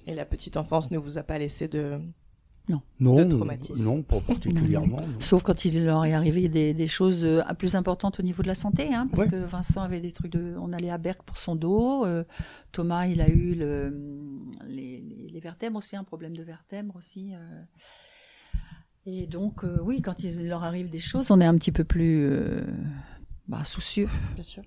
Et 0.08 0.14
la 0.14 0.26
petite 0.26 0.58
enfance 0.58 0.92
ne 0.92 0.98
vous 0.98 1.18
a 1.18 1.24
pas 1.24 1.38
laissé 1.40 1.70
de. 1.70 2.00
Non, 2.70 3.16
De 3.18 3.24
traumatisme. 3.26 3.84
non, 3.84 4.02
pas 4.04 4.22
particulièrement. 4.22 5.02
non. 5.02 5.20
Sauf 5.20 5.44
quand 5.44 5.66
il 5.66 5.84
leur 5.84 6.06
est 6.06 6.14
arrivé 6.14 6.48
des, 6.48 6.74
des 6.74 6.88
choses 6.88 7.26
euh, 7.26 7.42
plus 7.60 7.76
importantes 7.76 8.22
au 8.22 8.24
niveau 8.24 8.42
de 8.42 8.48
la 8.48 8.56
santé, 8.56 8.94
hein, 8.94 9.08
parce 9.12 9.24
Ouais. 9.24 9.30
que 9.30 9.36
Vincent 9.44 9.82
avait 9.82 10.00
des 10.00 10.14
trucs 10.14 10.32
de, 10.32 10.56
on 10.58 10.72
allait 10.72 10.90
à 10.90 10.98
Berck 10.98 11.22
pour 11.24 11.38
son 11.38 11.56
dos, 11.58 12.06
euh, 12.06 12.24
Thomas 12.72 13.06
il 13.08 13.20
a 13.20 13.28
eu 13.28 13.54
le, 13.56 13.94
les, 14.68 15.02
les- 15.02 15.30
les 15.30 15.40
vertèbres 15.42 15.78
aussi, 15.78 15.98
un 15.98 16.06
problème 16.06 16.38
de 16.38 16.44
vertèbres 16.44 16.96
aussi. 16.96 17.34
euh. 17.36 17.62
et 19.06 19.28
donc 19.28 19.66
euh, 19.66 19.80
oui, 19.82 20.02
quand 20.02 20.24
il 20.24 20.48
leur 20.48 20.64
arrive 20.64 20.90
des 20.90 21.00
choses, 21.00 21.32
on 21.32 21.42
est 21.42 21.46
un 21.46 21.58
petit 21.58 21.74
peu 21.74 21.84
plus 21.84 22.26
euh, 22.32 22.64
bah, 23.50 23.66
soucieux, 23.66 24.08
Bien 24.36 24.44
sûr. 24.44 24.64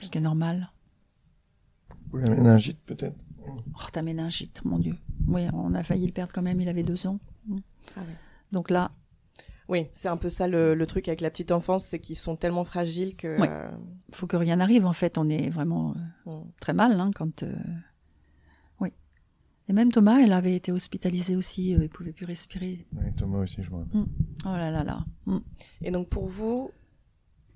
ce 0.00 0.10
qui 0.10 0.18
est 0.18 0.20
normal. 0.22 0.72
Ou 2.12 2.16
la 2.16 2.30
méningite, 2.30 2.78
peut-être? 2.84 3.16
Oh 3.46 3.60
ta 3.92 4.02
méningite, 4.02 4.64
mon 4.64 4.80
Dieu. 4.80 4.96
Oui, 5.26 5.46
on 5.52 5.74
a 5.74 5.82
failli 5.82 6.06
le 6.06 6.12
perdre 6.12 6.32
quand 6.32 6.42
même, 6.42 6.60
il 6.60 6.68
avait 6.68 6.82
deux 6.82 7.06
ans. 7.06 7.18
Ah 7.96 8.00
ouais. 8.00 8.06
Donc 8.52 8.70
là, 8.70 8.90
Oui, 9.68 9.88
c'est 9.92 10.08
un 10.08 10.16
peu 10.16 10.28
ça 10.28 10.46
le, 10.46 10.74
le 10.74 10.86
truc 10.86 11.08
avec 11.08 11.20
la 11.20 11.30
petite 11.30 11.50
enfance, 11.52 11.84
c'est 11.84 11.98
qu'ils 11.98 12.16
sont 12.16 12.36
tellement 12.36 12.64
fragiles 12.64 13.16
que. 13.16 13.40
Ouais. 13.40 13.48
euh, 13.50 13.70
il 14.08 14.14
faut 14.14 14.26
que 14.28 14.36
rien 14.36 14.56
n'arrive 14.56 14.86
en 14.86 14.92
fait, 14.92 15.18
on 15.18 15.28
est 15.28 15.48
vraiment 15.50 15.90
euh, 15.96 16.30
on- 16.30 16.46
très 16.60 16.72
mal 16.72 17.00
hein, 17.00 17.10
quand. 17.14 17.42
euh, 17.42 17.54
Oui. 18.80 18.90
Et 19.68 19.72
même 19.72 19.90
Thomas, 19.90 20.18
elle 20.20 20.32
avait 20.32 20.54
été 20.54 20.70
hospitalisée 20.70 21.34
aussi, 21.34 21.74
euh, 21.74 21.82
il 21.82 21.88
pouvait 21.90 22.12
plus 22.12 22.26
respirer. 22.26 22.86
Oui, 22.94 23.06
Thomas 23.16 23.38
aussi, 23.38 23.62
je 23.62 23.70
me 23.72 23.78
rappelle. 23.78 24.04
Oh 24.44 24.48
là 24.56 24.70
là 24.70 24.84
là. 24.84 25.04
Mm. 25.26 25.38
Et 25.82 25.90
donc 25.90 26.08
pour 26.08 26.26
vous, 26.28 26.70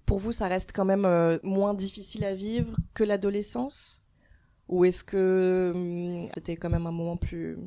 pour 0.07 0.19
vous, 0.19 0.33
ça 0.33 0.49
reste 0.49 0.73
quand 0.75 0.85
même 0.85 1.05
euh, 1.05 1.39
moins 1.45 1.73
difficile 1.75 2.25
à 2.25 2.35
vivre 2.35 2.77
que 2.95 3.05
l'adolescence? 3.05 4.00
Ou 4.71 4.85
est-ce 4.85 5.03
que 5.05 5.73
hum, 5.75 6.31
c'était 6.35 6.57
quand 6.57 6.71
même 6.71 6.87
un 6.87 6.93
moment 6.93 7.17
plus, 7.17 7.59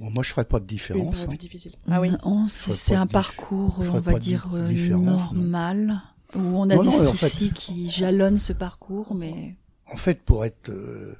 Bon, 0.00 0.10
moi, 0.10 0.22
je 0.24 0.30
ferais 0.30 0.44
pas 0.44 0.58
de 0.58 0.66
différence. 0.66 1.22
hein. 1.22 1.28
plus 1.28 1.36
difficile 1.38 1.72
Ah 1.88 2.00
oui. 2.00 2.10
C'est 2.48 2.94
un 2.96 3.06
parcours, 3.06 3.78
on 3.80 4.00
va 4.00 4.18
dire, 4.18 4.48
euh, 4.54 4.72
non. 4.88 4.98
normal, 5.00 6.02
où 6.34 6.40
on 6.40 6.68
a 6.68 6.74
Non, 6.76 6.82
des 6.82 6.88
non, 6.88 7.06
en 7.08 7.12
fait- 7.14 7.28
soucis 7.28 7.52
qui 7.52 7.88
jalonnent 7.90 8.38
ce 8.38 8.52
parcours, 8.52 9.14
mais 9.14 9.54
En 9.86 9.96
fait, 9.96 10.20
pour 10.22 10.44
être 10.44 10.70
euh, 10.70 11.14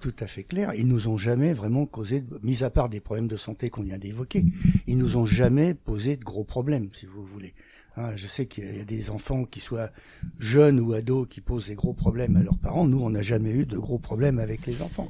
tout 0.00 0.14
à 0.20 0.26
fait 0.28 0.44
clair, 0.44 0.72
ils 0.74 0.86
nous 0.86 1.08
ont 1.08 1.16
jamais 1.16 1.52
vraiment 1.54 1.86
causé, 1.86 2.20
de- 2.20 2.38
mis 2.44 2.62
à 2.62 2.70
part 2.70 2.88
des 2.90 3.00
problèmes 3.00 3.26
de 3.26 3.36
santé 3.38 3.70
qu'on 3.70 3.82
vient 3.82 3.98
d'évoquer, 3.98 4.44
ils 4.86 4.98
nous 4.98 5.16
ont 5.16 5.26
jamais 5.26 5.74
posé 5.74 6.16
de 6.16 6.22
gros 6.22 6.44
problèmes, 6.44 6.90
si 6.92 7.06
vous 7.06 7.24
voulez. 7.24 7.54
Hein, 7.96 8.16
je 8.16 8.26
sais 8.26 8.46
qu'il 8.46 8.76
y 8.76 8.80
a 8.80 8.84
des 8.84 9.10
enfants 9.10 9.44
qui 9.44 9.60
soient 9.60 9.90
jeunes 10.38 10.80
ou 10.80 10.94
ados 10.94 11.26
qui 11.28 11.40
posent 11.40 11.66
des 11.66 11.74
gros 11.74 11.92
problèmes 11.92 12.36
à 12.36 12.42
leurs 12.42 12.58
parents. 12.58 12.86
Nous, 12.86 13.00
on 13.00 13.10
n'a 13.10 13.22
jamais 13.22 13.52
eu 13.52 13.66
de 13.66 13.76
gros 13.76 13.98
problèmes 13.98 14.38
avec 14.38 14.66
les 14.66 14.80
enfants. 14.80 15.08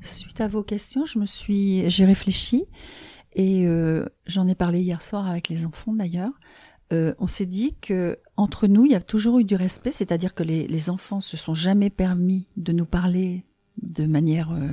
Suite 0.00 0.40
à 0.40 0.48
vos 0.48 0.62
questions, 0.62 1.04
je 1.04 1.18
me 1.18 1.26
suis, 1.26 1.88
j'ai 1.90 2.04
réfléchi 2.04 2.64
et 3.34 3.66
euh, 3.66 4.06
j'en 4.26 4.46
ai 4.48 4.54
parlé 4.54 4.80
hier 4.80 5.02
soir 5.02 5.28
avec 5.28 5.48
les 5.48 5.66
enfants 5.66 5.92
d'ailleurs. 5.94 6.32
Euh, 6.92 7.14
on 7.18 7.26
s'est 7.26 7.46
dit 7.46 7.74
que 7.80 8.18
entre 8.36 8.66
nous, 8.66 8.84
il 8.84 8.92
y 8.92 8.94
a 8.94 9.02
toujours 9.02 9.38
eu 9.38 9.44
du 9.44 9.54
respect, 9.56 9.90
c'est-à-dire 9.90 10.34
que 10.34 10.42
les, 10.42 10.66
les 10.66 10.90
enfants 10.90 11.20
se 11.20 11.36
sont 11.36 11.54
jamais 11.54 11.90
permis 11.90 12.46
de 12.56 12.72
nous 12.72 12.84
parler 12.86 13.44
de 13.82 14.06
manière, 14.06 14.52
euh, 14.52 14.68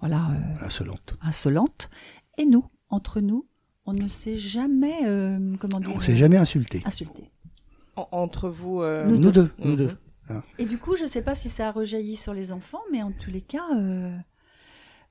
voilà, 0.00 0.30
Insolentes. 0.60 1.16
insolente. 1.20 1.90
Et 2.38 2.46
nous, 2.46 2.64
entre 2.88 3.20
nous, 3.20 3.46
on 3.86 3.92
ne 3.92 4.08
s'est 4.08 4.36
jamais, 4.38 4.94
euh, 5.06 5.38
comment 5.58 5.80
dire, 5.80 5.90
On 5.94 6.00
s'est 6.00 6.16
jamais 6.16 6.36
insulté. 6.36 6.82
insulté. 6.84 7.30
En- 7.96 8.08
entre 8.12 8.48
vous. 8.48 8.82
euh, 8.82 9.06
Nous 9.06 9.16
Nous 9.18 9.30
deux, 9.30 9.50
nous 9.58 9.70
Mhm. 9.72 9.76
deux. 9.76 9.90
Et 10.58 10.64
du 10.64 10.76
coup, 10.76 10.96
je 10.96 11.04
ne 11.04 11.08
sais 11.08 11.22
pas 11.22 11.34
si 11.36 11.48
ça 11.48 11.68
a 11.68 11.72
rejailli 11.72 12.16
sur 12.16 12.34
les 12.34 12.50
enfants, 12.52 12.80
mais 12.92 13.00
en 13.02 13.12
tous 13.12 13.30
les 13.30 13.40
cas, 13.42 13.62
euh, 13.76 14.10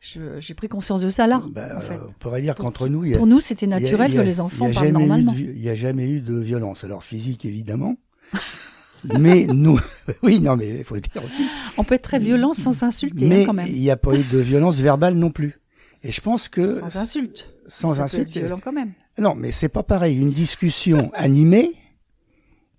je- 0.01 0.39
j'ai 0.41 0.53
pris 0.53 0.67
conscience 0.67 1.01
de 1.01 1.07
ça 1.09 1.25
là. 1.25 1.41
Ben, 1.51 1.77
en 1.77 1.79
fait. 1.79 1.95
euh, 1.95 2.07
on 2.09 2.13
pourrait 2.19 2.41
dire 2.41 2.53
qu'entre 2.55 2.89
nous, 2.89 3.05
il 3.05 3.11
y 3.11 3.13
a, 3.15 3.17
Pour 3.17 3.25
nous, 3.27 3.39
c'était 3.39 3.65
il 3.65 3.69
y 3.69 3.73
a- 3.73 3.79
naturel 3.79 4.11
il 4.11 4.15
y 4.15 4.17
a- 4.17 4.21
que 4.21 4.25
les 4.27 4.41
enfants 4.41 4.65
il 4.67 4.69
y 4.69 4.71
a 4.71 4.73
parlent 4.73 4.85
jamais 4.87 4.99
eu 4.99 5.03
de 5.03 5.07
normalement. 5.07 5.31
vi- 5.33 5.51
Il 5.55 5.61
n'y 5.61 5.69
a 5.69 5.75
jamais 5.75 6.09
eu 6.09 6.19
de 6.19 6.35
violence. 6.37 6.83
Alors 6.83 7.03
physique, 7.03 7.45
évidemment. 7.45 7.95
mais 9.19 9.45
nous, 9.47 9.79
oui, 10.23 10.39
non, 10.41 10.57
mais 10.57 10.79
il 10.79 10.83
faut 10.83 10.95
le 10.95 11.01
dire 11.01 11.23
aussi. 11.23 11.43
On 11.77 11.83
peut 11.85 11.95
être 11.95 12.01
très 12.03 12.19
violent 12.19 12.53
sans 12.53 12.71
s'insulter, 12.73 13.25
hein, 13.25 13.29
mais 13.29 13.45
quand 13.45 13.53
même. 13.53 13.67
il 13.67 13.79
n'y 13.79 13.89
a 13.91 13.97
pas 13.97 14.15
eu 14.15 14.23
de 14.23 14.37
violence 14.39 14.79
verbale 14.81 15.15
non 15.15 15.31
plus. 15.31 15.59
Et 16.07 16.11
je 16.11 16.21
pense 16.21 16.47
que 16.49 16.79
Sans 16.79 16.97
insulte. 16.97 17.51
sans 17.67 17.89
ça 17.89 17.95
peut 17.95 18.01
insulte, 18.03 18.29
être 18.37 18.43
violent 18.45 18.59
quand 18.63 18.71
même. 18.73 18.93
non, 19.17 19.33
mais 19.35 19.51
c'est 19.51 19.69
pas 19.69 19.83
pareil. 19.83 20.15
Une 20.17 20.31
discussion 20.31 21.11
animée 21.15 21.71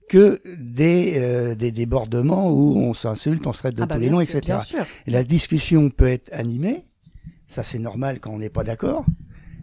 que 0.09 0.41
des 0.59 1.15
euh, 1.17 1.55
des 1.57 1.73
débordements 1.73 2.51
où 2.53 2.77
on 2.79 2.95
s'insulte, 2.95 3.47
on 3.47 3.53
se 3.53 3.59
traite 3.59 3.75
de 3.75 3.83
Ah 3.83 3.87
bah 3.87 3.97
tous 3.97 4.01
les 4.03 4.11
noms, 4.11 4.21
sûr, 4.25 4.37
etc. 4.39 4.41
Bien 4.57 4.59
sûr. 4.61 4.87
Et 5.07 5.11
La 5.11 5.25
discussion 5.25 5.91
peut 5.91 6.07
être 6.09 6.33
animée, 6.33 6.85
ça 7.49 7.65
c'est 7.65 7.81
normal 7.81 8.21
quand 8.21 8.31
on 8.31 8.39
n'est 8.39 8.49
pas 8.49 8.63
d'accord, 8.63 9.05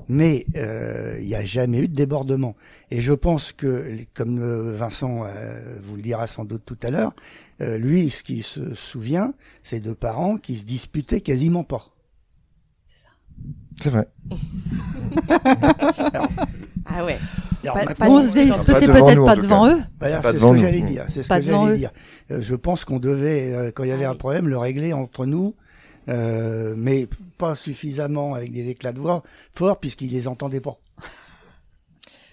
mais 0.09 0.45
euh, 0.57 1.15
il 1.21 1.27
n'y 1.27 1.35
a 1.35 1.45
jamais 1.45 1.79
eu 1.79 1.87
de 1.87 1.95
débordement. 1.95 2.57
Et 2.91 2.99
je 2.99 3.13
pense 3.13 3.53
que, 3.53 3.95
comme 4.13 4.39
euh, 4.41 4.75
Vincent 4.75 5.23
euh, 5.25 5.77
vous 5.81 5.95
le 5.95 6.01
dira 6.01 6.27
sans 6.27 6.43
doute 6.43 6.63
tout 6.65 6.77
à 6.83 6.89
l'heure, 6.89 7.13
euh, 7.61 7.77
lui, 7.77 8.09
ce 8.09 8.21
qu'il 8.23 8.43
se 8.43 8.73
souvient, 8.73 9.33
c'est 9.63 9.79
de 9.79 9.93
parents 9.93 10.35
qui 10.37 10.57
se 10.57 10.65
disputaient 10.65 11.21
quasiment 11.21 11.63
pas. 11.63 11.92
C'est 13.81 13.89
vrai. 13.89 14.07
Ah 16.85 17.05
ouais. 17.05 17.17
Alors, 17.63 17.77
Pas- 17.95 18.09
on 18.09 18.19
se 18.21 18.33
devant 18.35 18.63
peut-être 18.65 19.25
pas 19.25 19.35
devant 19.37 19.69
eux. 19.69 19.81
Voilà, 19.99 20.21
c'est 20.21 20.27
ce 20.29 20.33
devant 20.33 20.51
que 20.51 20.55
nous. 20.57 20.61
j'allais 20.61 20.81
dire. 20.81 21.05
C'est 21.07 21.23
ce 21.23 21.27
Pas 21.29 21.39
que 21.39 21.45
devant 21.45 21.63
j'allais 21.65 21.75
eux. 21.75 21.79
dire. 21.79 21.91
Euh, 22.31 22.41
je 22.41 22.55
pense 22.55 22.83
qu'on 22.85 22.99
devait, 22.99 23.53
euh, 23.53 23.71
quand 23.71 23.83
il 23.83 23.89
y 23.89 23.93
avait 23.93 24.03
un 24.05 24.15
problème, 24.15 24.47
le 24.49 24.57
régler 24.57 24.91
entre 24.93 25.25
nous, 25.25 25.55
euh, 26.09 26.75
mais 26.77 27.07
pas 27.37 27.55
suffisamment 27.55 28.33
avec 28.33 28.51
des 28.51 28.69
éclats 28.69 28.91
de 28.91 28.99
voix 28.99 29.23
forts 29.53 29.79
puisqu'ils 29.79 30.11
les 30.11 30.27
entendaient 30.27 30.59
pas. 30.59 30.77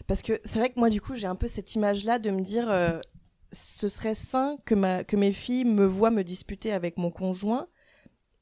Parce 0.09 0.23
que 0.23 0.41
c'est 0.45 0.59
vrai 0.59 0.71
que 0.71 0.79
moi, 0.81 0.91
du 0.91 1.01
coup, 1.01 1.15
j'ai 1.15 1.29
un 1.29 1.37
peu 1.37 1.47
cette 1.47 1.75
image-là 1.77 2.19
de 2.19 2.31
me 2.31 2.41
dire, 2.43 2.67
euh, 2.69 2.99
ce 3.53 3.89
serait 3.89 4.15
sain 4.17 4.57
que, 4.65 4.75
ma, 4.75 5.05
que 5.05 5.17
mes 5.17 5.33
filles 5.33 5.65
me 5.65 5.87
voient 5.87 6.11
me 6.11 6.25
disputer 6.25 6.73
avec 6.73 6.97
mon 6.99 7.13
conjoint 7.13 7.69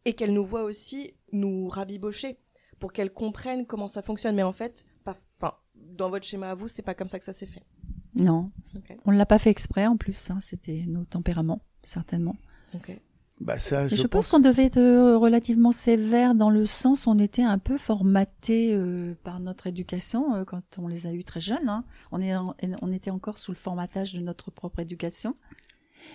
et 0.06 0.14
qu'elles 0.14 0.32
nous 0.32 0.44
voient 0.46 0.62
aussi 0.64 1.14
nous 1.32 1.68
rabibocher 1.68 2.38
pour 2.78 2.92
qu'elles 2.92 3.12
comprennent 3.12 3.66
comment 3.66 3.88
ça 3.88 4.02
fonctionne. 4.02 4.34
Mais 4.34 4.42
en 4.42 4.52
fait, 4.52 4.84
pas, 5.04 5.16
enfin, 5.40 5.54
dans 5.74 6.10
votre 6.10 6.26
schéma 6.26 6.50
à 6.50 6.54
vous, 6.54 6.68
c'est 6.68 6.82
pas 6.82 6.94
comme 6.94 7.08
ça 7.08 7.18
que 7.18 7.24
ça 7.24 7.32
s'est 7.32 7.46
fait. 7.46 7.62
Non, 8.14 8.50
on 9.04 9.12
ne 9.12 9.16
l'a 9.18 9.26
pas 9.26 9.38
fait 9.38 9.50
exprès 9.50 9.86
en 9.86 9.96
plus. 9.96 10.30
hein, 10.30 10.38
C'était 10.40 10.84
nos 10.88 11.04
tempéraments, 11.04 11.62
certainement. 11.82 12.36
Ok. 12.74 12.98
Bah 13.40 13.56
ça, 13.56 13.86
je, 13.86 13.94
je, 13.94 14.06
pense, 14.08 14.26
qu'on 14.26 14.40
devait 14.40 14.64
être 14.64 14.78
euh, 14.78 15.16
relativement 15.16 15.70
sévère 15.70 16.34
dans 16.34 16.50
le 16.50 16.66
sens 16.66 17.06
où 17.06 17.10
on 17.10 17.18
était 17.20 17.44
un 17.44 17.58
peu 17.58 17.78
formaté 17.78 18.72
euh, 18.74 19.14
par 19.22 19.38
notre 19.38 19.68
éducation 19.68 20.34
euh, 20.34 20.44
quand 20.44 20.62
on 20.78 20.88
les 20.88 21.06
a 21.06 21.12
eus 21.12 21.22
très 21.22 21.38
jeunes. 21.38 21.68
hein. 21.68 21.84
On, 22.10 22.20
est 22.20 22.34
en- 22.34 22.56
on 22.82 22.90
était 22.90 23.12
encore 23.12 23.38
sous 23.38 23.52
le 23.52 23.56
formatage 23.56 24.12
de 24.14 24.20
notre 24.20 24.50
propre 24.50 24.80
éducation. 24.80 25.36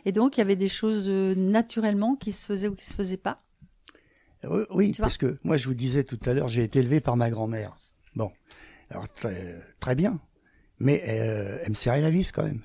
Et 0.03 0.11
donc, 0.11 0.35
il 0.35 0.39
y 0.39 0.41
avait 0.41 0.57
des 0.57 0.67
choses 0.67 1.07
euh, 1.07 1.33
naturellement 1.35 2.15
qui 2.15 2.33
se 2.33 2.45
faisaient 2.45 2.67
ou 2.67 2.75
qui 2.75 2.85
se 2.85 2.93
faisaient 2.95 3.15
pas. 3.15 3.42
Oui, 4.49 4.63
oui, 4.71 4.95
parce 4.97 5.17
que 5.17 5.37
moi 5.43 5.57
je 5.57 5.67
vous 5.67 5.73
disais 5.73 6.03
tout 6.03 6.19
à 6.25 6.33
l'heure, 6.33 6.47
j'ai 6.47 6.63
été 6.63 6.79
élevé 6.79 6.99
par 7.01 7.17
ma 7.17 7.29
grand-mère. 7.29 7.77
Bon, 8.15 8.31
alors 8.89 9.07
très, 9.07 9.59
très 9.79 9.95
bien, 9.95 10.19
mais 10.79 11.03
euh, 11.07 11.59
elle 11.63 11.69
me 11.69 11.75
serrait 11.75 12.01
la 12.01 12.09
vis 12.09 12.31
quand 12.31 12.43
même. 12.43 12.61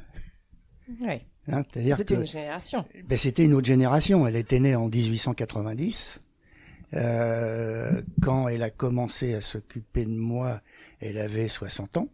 Ouais. 1.01 1.27
Hein, 1.51 1.63
C'était 1.97 2.15
une 2.15 2.27
génération. 2.27 2.85
ben, 3.07 3.17
c'était 3.17 3.45
une 3.45 3.55
autre 3.55 3.67
génération. 3.67 4.27
Elle 4.27 4.37
était 4.37 4.61
née 4.61 4.75
en 4.77 4.89
1890. 4.89 6.21
Euh, 6.95 8.03
quand 8.23 8.49
elle 8.49 8.63
a 8.63 8.71
commencé 8.71 9.35
à 9.35 9.41
s'occuper 9.41 10.05
de 10.05 10.11
moi, 10.11 10.61
elle 11.01 11.19
avait 11.19 11.49
60 11.49 11.99
ans. 11.99 12.09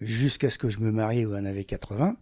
Jusqu'à 0.00 0.50
ce 0.50 0.58
que 0.58 0.68
je 0.68 0.78
me 0.80 0.90
marie 0.90 1.24
où 1.26 1.34
elle 1.34 1.44
en 1.44 1.46
avait 1.48 1.64
80. 1.64 2.16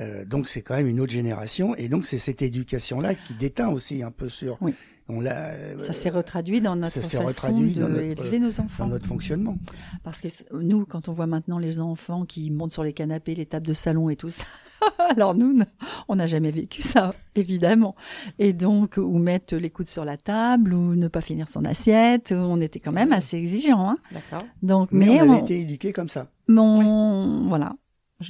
Euh, 0.00 0.24
donc 0.24 0.48
c'est 0.48 0.62
quand 0.62 0.74
même 0.76 0.88
une 0.88 0.98
autre 0.98 1.12
génération 1.12 1.76
et 1.76 1.88
donc 1.88 2.04
c'est 2.04 2.18
cette 2.18 2.42
éducation 2.42 3.00
là 3.00 3.14
qui 3.14 3.32
déteint 3.34 3.68
aussi 3.68 4.02
un 4.02 4.10
peu 4.10 4.28
sur 4.28 4.58
Oui. 4.60 4.74
On 5.08 5.20
l'a 5.20 5.48
euh, 5.50 5.78
Ça 5.80 5.92
s'est 5.92 6.08
retraduit 6.10 6.60
dans 6.62 6.76
notre 6.76 6.94
ça 6.94 7.00
façon 7.02 7.24
retraduit 7.26 7.74
dans 7.74 7.88
notre- 7.88 7.94
d'élever 8.00 8.38
nos 8.38 8.50
dans 8.50 8.64
enfants. 8.64 8.86
notre 8.86 9.06
fonctionnement. 9.06 9.56
Parce 10.02 10.20
que 10.22 10.28
nous, 10.62 10.86
quand 10.86 11.08
on 11.08 11.12
voit 11.12 11.26
maintenant 11.26 11.58
les 11.58 11.78
enfants 11.80 12.24
qui 12.24 12.50
montent 12.50 12.72
sur 12.72 12.82
les 12.84 12.92
canapés, 12.94 13.34
les 13.34 13.44
tables 13.46 13.66
de 13.66 13.74
salon 13.74 14.08
et 14.08 14.16
tout 14.16 14.30
ça, 14.30 14.44
alors 15.10 15.34
nous, 15.34 15.60
on 16.08 16.16
n'a 16.16 16.26
jamais 16.26 16.50
vécu 16.50 16.80
ça, 16.80 17.14
évidemment. 17.34 17.94
Et 18.38 18.52
donc, 18.54 18.94
ou 18.96 19.18
mettre 19.18 19.56
les 19.56 19.68
coudes 19.70 19.88
sur 19.88 20.04
la 20.06 20.16
table, 20.16 20.72
ou 20.72 20.94
ne 20.94 21.08
pas 21.08 21.20
finir 21.20 21.48
son 21.48 21.64
assiette, 21.66 22.32
on 22.32 22.60
était 22.62 22.80
quand 22.80 22.92
même 22.92 23.12
assez 23.12 23.36
exigeants. 23.36 23.90
Hein. 23.90 23.96
D'accord. 24.10 24.46
Donc, 24.62 24.90
Mais, 24.92 25.06
mais, 25.06 25.20
on 25.20 25.30
avait 25.32 25.40
on- 25.40 25.44
été 25.44 25.60
éduqués 25.60 25.92
comme 25.92 26.08
ça. 26.08 26.28
mon, 26.48 27.46
voilà. 27.48 27.72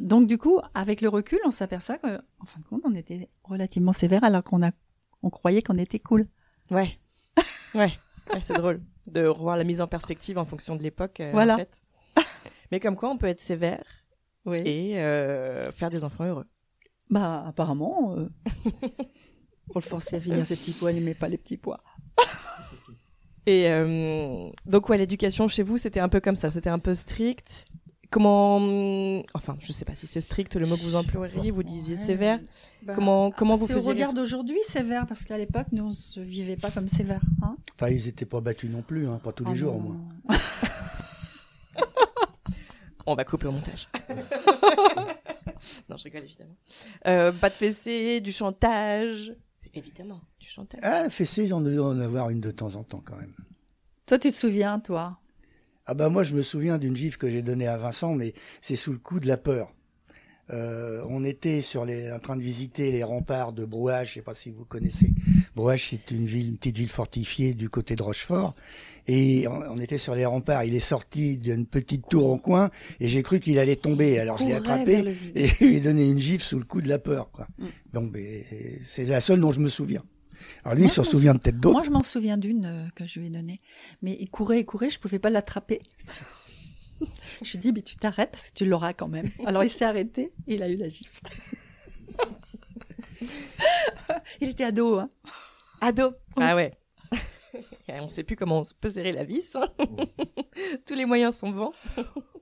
Donc, 0.00 0.26
du 0.26 0.38
coup, 0.38 0.58
avec 0.74 1.00
le 1.02 1.08
recul, 1.08 1.38
on 1.46 1.50
s'aperçoit 1.50 1.98
que, 1.98 2.16
en 2.40 2.46
fin 2.46 2.58
de 2.58 2.64
compte, 2.68 2.82
on 2.84 2.94
était 2.94 3.28
relativement 3.44 3.92
sévère 3.92 4.24
alors 4.24 4.42
qu'on 4.42 4.62
a, 4.62 4.70
on 5.22 5.30
croyait 5.30 5.62
qu'on 5.62 5.78
était 5.78 5.98
cool. 6.00 6.26
Ouais. 6.70 6.98
Ouais. 7.74 7.92
Ouais, 8.32 8.40
c'est 8.40 8.54
drôle 8.54 8.80
de 9.06 9.26
revoir 9.26 9.56
la 9.56 9.64
mise 9.64 9.80
en 9.80 9.86
perspective 9.88 10.38
en 10.38 10.44
fonction 10.44 10.76
de 10.76 10.82
l'époque. 10.82 11.18
euh, 11.20 11.30
Voilà. 11.32 11.54
en 11.54 11.58
fait. 11.58 11.82
Mais 12.70 12.78
comme 12.80 12.94
quoi, 12.96 13.10
on 13.10 13.18
peut 13.18 13.26
être 13.26 13.40
sévère 13.40 13.84
Oui. 14.46 14.58
et 14.64 14.98
euh, 15.00 15.72
faire 15.72 15.90
des 15.90 16.04
enfants 16.04 16.24
heureux. 16.24 16.46
Bah, 17.10 17.44
apparemment, 17.46 18.14
euh, 18.16 18.28
pour 19.66 19.76
le 19.76 19.80
forcer 19.82 20.16
à 20.16 20.20
finir 20.20 20.46
ses 20.46 20.56
petits 20.56 20.72
pois, 20.72 20.92
il 20.92 20.94
n'aimait 20.96 21.14
pas 21.14 21.28
les 21.28 21.36
petits 21.38 21.56
pois. 21.58 21.82
Et 23.46 23.68
euh, 23.68 24.48
donc, 24.64 24.88
ouais, 24.88 24.96
l'éducation 24.96 25.48
chez 25.48 25.62
vous, 25.62 25.76
c'était 25.76 26.00
un 26.00 26.08
peu 26.08 26.20
comme 26.20 26.36
ça. 26.36 26.50
C'était 26.50 26.70
un 26.70 26.78
peu 26.78 26.94
strict. 26.94 27.66
Comment. 28.10 29.22
Enfin, 29.34 29.56
je 29.60 29.72
sais 29.72 29.84
pas 29.84 29.94
si 29.94 30.06
c'est 30.06 30.20
strict 30.20 30.54
le 30.56 30.66
mot 30.66 30.76
que 30.76 30.82
vous 30.82 30.94
employeriez. 30.94 31.50
Vous 31.50 31.62
disiez 31.62 31.96
Ouais. 31.96 32.04
sévère. 32.04 32.40
Bah, 32.82 32.92
Comment, 32.94 33.30
comment 33.30 33.54
vous 33.54 33.66
C'est 33.66 33.72
au 33.74 33.76
faisiez. 33.76 33.90
regard 33.92 34.12
d'aujourd'hui 34.12 34.58
sévère, 34.64 35.06
parce 35.06 35.24
qu'à 35.24 35.38
l'époque, 35.38 35.66
nous, 35.72 35.84
on 35.86 35.90
se 35.90 36.20
vivait 36.20 36.56
pas 36.56 36.70
comme 36.70 36.88
sévère. 36.88 37.20
Hein 37.42 37.56
Enfin, 37.74 37.90
ils 37.90 38.04
n'étaient 38.06 38.26
pas 38.26 38.40
battus 38.40 38.70
non 38.70 38.82
plus, 38.82 39.08
hein, 39.08 39.18
pas 39.22 39.32
tous 39.32 39.44
les 39.44 39.50
Oh 39.52 39.54
jours, 39.56 39.74
non. 39.74 39.80
moi. 40.28 40.36
On 43.06 43.14
va 43.14 43.24
couper 43.24 43.46
au 43.48 43.52
montage. 43.52 43.86
non, 45.90 45.96
je 45.98 46.04
rigole 46.04 46.22
évidemment. 46.24 46.56
Euh, 47.06 47.32
pas 47.32 47.50
de 47.50 47.54
fessée, 47.54 48.20
du 48.22 48.32
chantage. 48.32 49.34
Évidemment, 49.74 50.20
du 50.40 50.46
chantage. 50.46 50.80
Ah, 50.82 51.10
fessée, 51.10 51.52
on 51.52 51.60
doit 51.60 51.88
en 51.88 52.00
avoir 52.00 52.30
une 52.30 52.40
de 52.40 52.50
temps 52.50 52.76
en 52.76 52.82
temps 52.84 53.02
quand 53.04 53.16
même. 53.16 53.34
Toi, 54.06 54.18
tu 54.18 54.30
te 54.30 54.34
souviens, 54.34 54.78
toi? 54.80 55.18
Ah 55.86 55.94
bah 55.94 56.08
moi 56.08 56.22
je 56.22 56.34
me 56.34 56.42
souviens 56.42 56.78
d'une 56.78 56.96
gifle 56.96 57.18
que 57.18 57.28
j'ai 57.28 57.42
donnée 57.42 57.66
à 57.66 57.76
Vincent, 57.76 58.14
mais 58.14 58.32
c'est 58.62 58.76
sous 58.76 58.92
le 58.92 58.98
coup 58.98 59.20
de 59.20 59.26
la 59.26 59.36
peur. 59.36 59.72
Euh, 60.52 61.02
on 61.08 61.24
était 61.24 61.62
sur 61.62 61.84
les, 61.84 62.12
en 62.12 62.18
train 62.18 62.36
de 62.36 62.42
visiter 62.42 62.90
les 62.90 63.02
remparts 63.02 63.52
de 63.52 63.64
Brouage, 63.64 64.10
je 64.10 64.14
sais 64.14 64.22
pas 64.22 64.34
si 64.34 64.50
vous 64.50 64.64
connaissez. 64.64 65.10
Brouage 65.56 65.88
c'est 65.90 66.10
une 66.10 66.24
ville, 66.24 66.48
une 66.48 66.56
petite 66.56 66.76
ville 66.78 66.88
fortifiée 66.88 67.54
du 67.54 67.68
côté 67.68 67.96
de 67.96 68.02
Rochefort, 68.02 68.54
et 69.06 69.46
on, 69.48 69.62
on 69.72 69.78
était 69.78 69.98
sur 69.98 70.14
les 70.14 70.24
remparts. 70.24 70.64
Il 70.64 70.74
est 70.74 70.80
sorti 70.80 71.36
d'une 71.36 71.66
petite 71.66 72.08
tour 72.08 72.28
au 72.28 72.38
coin, 72.38 72.70
et 73.00 73.08
j'ai 73.08 73.22
cru 73.22 73.40
qu'il 73.40 73.58
allait 73.58 73.76
tomber. 73.76 74.18
Alors 74.18 74.38
je 74.38 74.44
l'ai 74.44 74.54
attrapé 74.54 75.16
et 75.34 75.46
je 75.48 75.64
lui 75.64 75.76
ai 75.76 75.80
donné 75.80 76.08
une 76.08 76.18
gifle 76.18 76.44
sous 76.44 76.58
le 76.58 76.64
coup 76.64 76.80
de 76.80 76.88
la 76.88 76.98
peur. 76.98 77.30
Quoi. 77.30 77.46
Mm. 77.58 77.66
Donc 77.92 78.12
ben, 78.12 78.42
c'est 78.86 79.04
la 79.04 79.20
seule 79.20 79.40
dont 79.40 79.50
je 79.50 79.60
me 79.60 79.68
souviens. 79.68 80.02
Alors 80.64 80.76
lui 80.76 80.84
Moi, 80.84 80.92
il 80.94 80.98
m'en 80.98 81.04
souvient 81.04 81.36
peut-être 81.36 81.60
d'autres. 81.60 81.74
Moi, 81.74 81.82
je 81.82 81.90
m'en 81.90 82.02
souviens 82.02 82.36
d'une 82.36 82.66
euh, 82.66 82.88
que 82.94 83.06
je 83.06 83.20
lui 83.20 83.26
ai 83.26 83.30
donnée. 83.30 83.60
Mais 84.02 84.16
il 84.18 84.30
courait 84.30 84.60
et 84.60 84.64
courait, 84.64 84.90
je 84.90 84.98
pouvais 84.98 85.18
pas 85.18 85.30
l'attraper. 85.30 85.82
je 87.42 87.50
lui 87.50 87.58
ai 87.58 87.60
dit, 87.60 87.72
mais 87.72 87.82
tu 87.82 87.96
t'arrêtes 87.96 88.30
parce 88.30 88.50
que 88.50 88.54
tu 88.54 88.64
l'auras 88.64 88.92
quand 88.92 89.08
même. 89.08 89.28
Alors 89.46 89.64
il 89.64 89.70
s'est 89.70 89.84
arrêté 89.84 90.32
et 90.46 90.54
il 90.54 90.62
a 90.62 90.68
eu 90.68 90.76
la 90.76 90.88
gifle. 90.88 91.20
il 94.40 94.48
était 94.48 94.64
ado, 94.64 94.98
hein. 94.98 95.08
Ado. 95.80 96.14
Ah 96.36 96.54
ouais. 96.54 96.72
Et 97.88 98.00
on 98.00 98.08
sait 98.08 98.22
plus 98.22 98.34
comment 98.36 98.60
on 98.60 98.62
peut 98.80 98.90
serrer 98.90 99.12
la 99.12 99.24
vis. 99.24 99.54
hein. 99.56 99.68
Tous 100.86 100.94
les 100.94 101.04
moyens 101.04 101.36
sont 101.36 101.50
bons. 101.50 101.72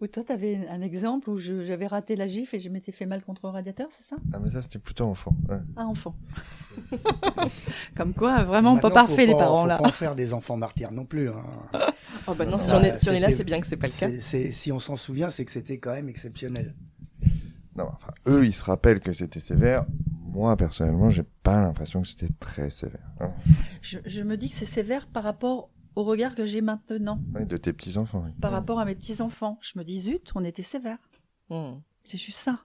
Ou 0.01 0.07
toi, 0.07 0.23
tu 0.25 0.33
avais 0.33 0.69
un 0.69 0.81
exemple 0.83 1.29
où 1.31 1.39
j'avais 1.39 1.87
raté 1.87 2.15
la 2.15 2.27
gifle 2.27 2.57
et 2.57 2.61
je 2.61 2.69
m'étais 2.69 2.93
fait 2.93 3.07
mal 3.07 3.25
contre 3.25 3.47
le 3.47 3.53
radiateur, 3.53 3.89
c'est 3.91 4.05
ça? 4.05 4.17
Ah, 4.33 4.39
mais 4.43 4.51
ça, 4.51 4.63
c'était 4.63 4.79
plutôt 4.79 5.05
enfant. 5.05 5.35
ouais. 5.49 5.59
Ah, 5.77 5.85
enfant. 5.87 6.15
Comme 7.97 8.15
quoi, 8.15 8.45
vraiment, 8.45 8.77
pas 8.79 8.91
parfait, 8.91 9.27
les 9.27 9.35
parents, 9.35 9.63
faut 9.63 9.69
là. 9.69 9.79
pas 9.79 9.89
en 9.89 9.93
faire 9.93 10.15
des 10.15 10.33
enfants 10.33 10.57
martyrs 10.57 10.93
non 10.93 11.05
plus. 11.05 11.29
Hein. 11.29 11.43
Oh 12.29 12.35
bah 12.35 12.45
non, 12.47 12.59
si 12.59 12.73
on 12.73 12.83
est, 12.83 12.95
si 12.97 13.11
on 13.11 13.13
est 13.13 13.21
là, 13.21 13.31
c'est 13.31 13.45
bien 13.45 13.61
que 13.61 13.67
c'est 13.67 13.77
pas 13.77 13.89
le 13.89 13.93
cas. 13.93 14.09
Si 14.53 14.71
on 14.73 14.79
s'en 14.79 14.97
souvient, 14.97 15.31
c'est 15.31 15.45
que 15.45 15.51
c'était 15.51 15.79
quand 15.79 15.93
même 15.93 16.09
exceptionnel. 16.09 16.75
Non, 17.77 17.85
enfin, 17.93 18.13
eux, 18.27 18.45
ils 18.45 18.53
se 18.53 18.65
rappellent 18.65 19.01
que 19.01 19.13
c'était 19.13 19.41
sévère. 19.41 19.87
Moi, 20.21 20.57
personnellement, 20.57 21.11
j'ai 21.11 21.23
pas 21.43 21.61
l'impression 21.63 22.03
que 22.03 22.09
c'était 22.09 22.33
très 22.41 22.71
sévère. 22.71 23.11
hein. 23.21 23.33
Je, 23.81 23.99
je 24.05 24.23
me 24.23 24.37
dis 24.37 24.49
que 24.51 24.55
c'est 24.55 24.65
sévère 24.65 25.07
par 25.07 25.23
rapport 25.25 25.71
au 25.95 26.05
regard 26.05 26.35
que 26.35 26.45
j'ai 26.45 26.61
maintenant, 26.63 27.21
Ouais, 27.35 27.45
de 27.45 27.57
tes 27.57 27.73
petits-enfants. 27.73 28.23
oui. 28.27 28.33
par 28.41 28.51
Ouais. 28.53 28.59
rapport 28.59 28.79
à 28.79 28.85
mes 28.85 28.95
petits-enfants. 28.95 29.59
Je 29.63 29.79
me 29.79 29.85
dis, 29.85 30.01
zut, 30.01 30.31
on 30.35 30.45
était 30.45 30.63
sévère. 30.63 30.99
Hmm. 31.51 31.75
C'est 32.05 32.19
juste 32.19 32.39
ça. 32.39 32.61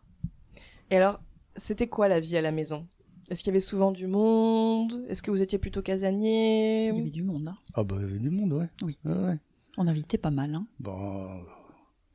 Et 0.91 0.95
alors, 0.95 1.19
c'était 1.55 1.87
quoi 1.87 2.07
la 2.07 2.19
vie 2.19 2.37
à 2.37 2.41
la 2.41 2.51
maison? 2.51 2.87
Est-ce 3.29 3.41
qu'il 3.43 3.47
y 3.47 3.51
avait 3.51 3.59
souvent 3.59 3.91
du 3.91 4.07
monde? 4.07 5.03
Est-ce 5.09 5.21
que 5.21 5.31
vous 5.31 5.41
étiez 5.41 5.57
plutôt 5.59 5.81
casanier? 5.81 6.87
Il 6.89 6.97
y 6.97 7.01
avait 7.01 7.09
du 7.09 7.23
monde. 7.23 7.49
hein. 7.49 7.57
Ah 7.73 7.83
bah 7.83 7.95
il 7.99 8.03
y 8.03 8.05
avait 8.05 8.19
du 8.19 8.29
monde, 8.29 8.53
ouais. 8.53 8.69
Oui. 8.83 8.97
Ouais, 9.03 9.11
ouais. 9.13 9.39
On 9.77 9.87
invitait 9.87 10.17
pas 10.17 10.31
mal. 10.31 10.55
hein. 10.55 10.65
Bon, 10.79 11.41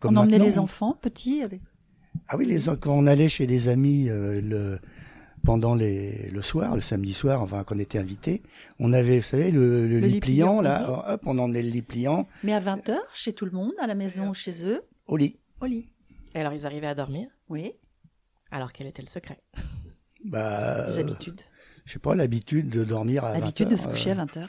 On 0.04 0.16
emmenait 0.16 0.38
les 0.38 0.56
hein. 0.58 0.62
enfants 0.62 0.94
petits 1.00 1.42
avec. 1.42 1.60
Ah 2.32 2.36
oui, 2.38 2.46
les, 2.46 2.60
quand 2.80 2.94
on 2.96 3.06
allait 3.06 3.28
chez 3.28 3.46
des 3.46 3.68
amis 3.68 4.08
euh, 4.08 4.40
le, 4.40 4.78
pendant 5.44 5.74
les, 5.74 6.30
le 6.30 6.40
soir, 6.40 6.74
le 6.74 6.80
samedi 6.80 7.12
soir, 7.12 7.42
enfin 7.42 7.62
quand 7.62 7.76
on 7.76 7.78
était 7.78 7.98
invité, 7.98 8.42
on 8.78 8.94
avait, 8.94 9.16
vous 9.18 9.22
savez, 9.26 9.50
le, 9.50 9.86
le 9.86 10.00
Le 10.00 10.06
lit 10.06 10.12
lit 10.14 10.20
pliant, 10.20 10.58
pliant, 10.58 10.60
là, 10.62 11.12
hop, 11.12 11.20
on 11.26 11.36
emmenait 11.38 11.60
le 11.60 11.68
lit 11.68 11.82
pliant 11.82 12.26
Mais 12.42 12.54
à 12.54 12.60
20h, 12.60 12.96
chez 13.12 13.34
tout 13.34 13.44
le 13.44 13.50
monde, 13.50 13.72
à 13.78 13.86
la 13.86 13.94
maison 13.94 14.30
ou 14.30 14.34
chez 14.34 14.66
eux, 14.66 14.80
au 15.06 15.18
lit. 15.18 15.40
au 15.60 15.66
lit. 15.66 15.90
Et 16.34 16.38
alors, 16.40 16.54
ils 16.54 16.64
arrivaient 16.64 16.86
à 16.86 16.94
dormir 16.94 17.28
Oui, 17.50 17.72
Alors, 18.50 18.72
quel 18.72 18.86
était 18.86 19.02
le 19.02 19.08
secret 19.08 19.38
Bah, 20.24 20.86
des 20.86 20.96
euh, 20.96 21.00
habitudes. 21.00 21.42
je 21.84 21.92
sais 21.92 21.98
pas, 21.98 22.14
l'habitude 22.14 22.70
de 22.70 22.82
dormir 22.82 23.26
à 23.26 23.34
L'habitude 23.34 23.66
20 23.66 23.70
de 23.70 23.74
heures, 23.74 23.84
se 23.84 23.88
coucher 23.88 24.10
euh, 24.12 24.20
à 24.20 24.24
20h. 24.24 24.48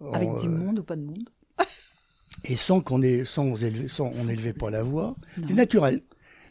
on, 0.00 0.12
Avec 0.12 0.28
du 0.42 0.48
euh, 0.48 0.50
monde 0.50 0.80
ou 0.80 0.84
pas 0.84 0.96
de 0.96 1.02
monde. 1.02 1.30
Et 2.44 2.56
sans 2.56 2.80
qu'on 2.80 3.02
ait, 3.02 3.24
sans, 3.24 3.44
on 3.44 3.56
élevait, 3.56 3.88
sans, 3.88 4.06
on 4.08 4.12
Sans- 4.12 4.28
élevait 4.28 4.52
pas 4.52 4.70
la 4.70 4.82
voix, 4.82 5.16
c'est 5.46 5.54
naturel. 5.54 6.02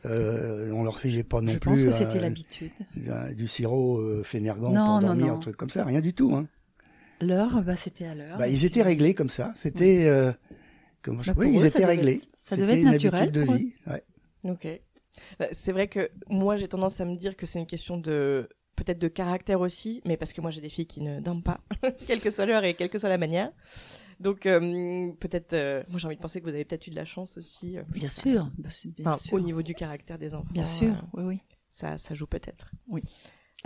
Euh, 0.06 0.72
on 0.72 0.84
leur 0.84 1.00
faisait 1.00 1.24
pas 1.24 1.42
non 1.42 1.52
Je 1.52 1.58
plus 1.58 1.70
pense 1.72 1.84
que 1.84 1.92
c'était 1.92 2.20
euh, 2.20 2.22
l'habitude. 2.22 2.72
du- 2.96 3.36
du 3.36 3.48
sirop 3.48 3.98
euh, 3.98 4.24
Fénergan 4.24 4.70
Non, 4.72 4.84
pour 4.86 4.94
non, 5.02 5.08
dormir, 5.08 5.28
non. 5.28 5.34
un 5.36 5.40
truc 5.40 5.58
comme 5.58 5.70
ça, 5.70 5.84
rien 5.84 6.00
du 6.00 6.14
tout. 6.14 6.34
Hein. 6.36 6.48
L'heure, 7.22 7.62
bah, 7.64 7.76
c'était 7.76 8.06
à 8.06 8.16
l'heure. 8.16 8.38
Bah, 8.38 8.48
ils 8.48 8.64
étaient 8.64 8.82
réglés 8.82 9.14
comme 9.14 9.30
ça. 9.30 9.52
C'était, 9.58 10.06
euh, 10.08 10.32
comment 11.02 11.22
je 11.22 11.32
Bah, 11.32 11.38
oui, 11.42 11.52
ils 11.54 11.58
eux, 11.58 11.62
ça 11.62 11.68
étaient 11.68 11.80
devait- 11.80 11.86
réglés. 11.88 12.22
ça 12.34 12.56
devait 12.56 12.68
C'était 12.76 12.80
être 12.80 12.86
une 12.86 12.92
naturel 12.92 13.22
habitude 13.24 13.42
de 13.42 13.46
pour 13.46 13.54
eux. 13.56 13.58
vie. 13.58 13.74
ouais. 13.88 14.04
Ok. 14.44 14.68
Bah, 15.38 15.48
c'est 15.52 15.74
vrai 15.74 15.88
que 15.90 16.10
moi, 16.30 16.56
j'ai 16.56 16.70
tendance 16.70 17.02
à 17.02 17.06
me 17.06 17.16
dire 17.18 17.36
que 17.36 17.46
c'est 17.46 17.60
une 17.60 17.66
question 17.68 17.98
de 17.98 18.48
peut-être 18.78 19.00
de 19.00 19.10
caractère 19.10 19.60
aussi, 19.60 20.02
mais 20.06 20.16
parce 20.16 20.32
que 20.32 20.40
moi, 20.40 20.50
j'ai 20.52 20.62
des 20.62 20.70
filles 20.70 20.88
qui 20.88 21.02
ne 21.02 21.20
dorment 21.20 21.44
pas, 21.44 21.60
quelle 22.08 22.22
que 22.22 22.30
soit 22.30 22.46
l'heure 22.46 22.64
et 22.64 22.74
quelle 22.74 22.90
que 22.90 22.98
soit 23.00 23.10
la 23.10 23.18
manière. 23.18 23.52
Donc, 24.20 24.46
euh, 24.46 25.12
peut-être, 25.20 25.54
euh, 25.54 25.84
moi, 25.90 25.98
j'ai 25.98 26.08
envie 26.08 26.18
de 26.18 26.22
penser 26.22 26.40
que 26.42 26.46
vous 26.46 26.54
avez 26.54 26.66
peut-être 26.66 26.88
eu 26.88 26.90
de 26.90 26.96
la 26.96 27.06
chance 27.06 27.38
aussi. 27.38 27.78
euh, 27.78 27.84
Bien 27.90 28.10
sûr, 28.10 28.52
bah, 28.58 28.70
c'est 28.70 28.94
bien 28.94 29.08
enfin, 29.08 29.18
sûr. 29.18 29.34
au 29.34 29.40
niveau 29.40 29.62
du 29.62 29.74
caractère 29.74 30.18
des 30.20 30.36
enfants. 30.36 30.50
Bien 30.52 30.66
sûr, 30.66 30.94
euh, 30.94 31.02
oui, 31.14 31.24
oui. 31.24 31.40
ça, 31.70 31.98
ça 31.98 32.14
joue 32.14 32.28
peut-être. 32.28 32.72
Oui. 32.88 33.02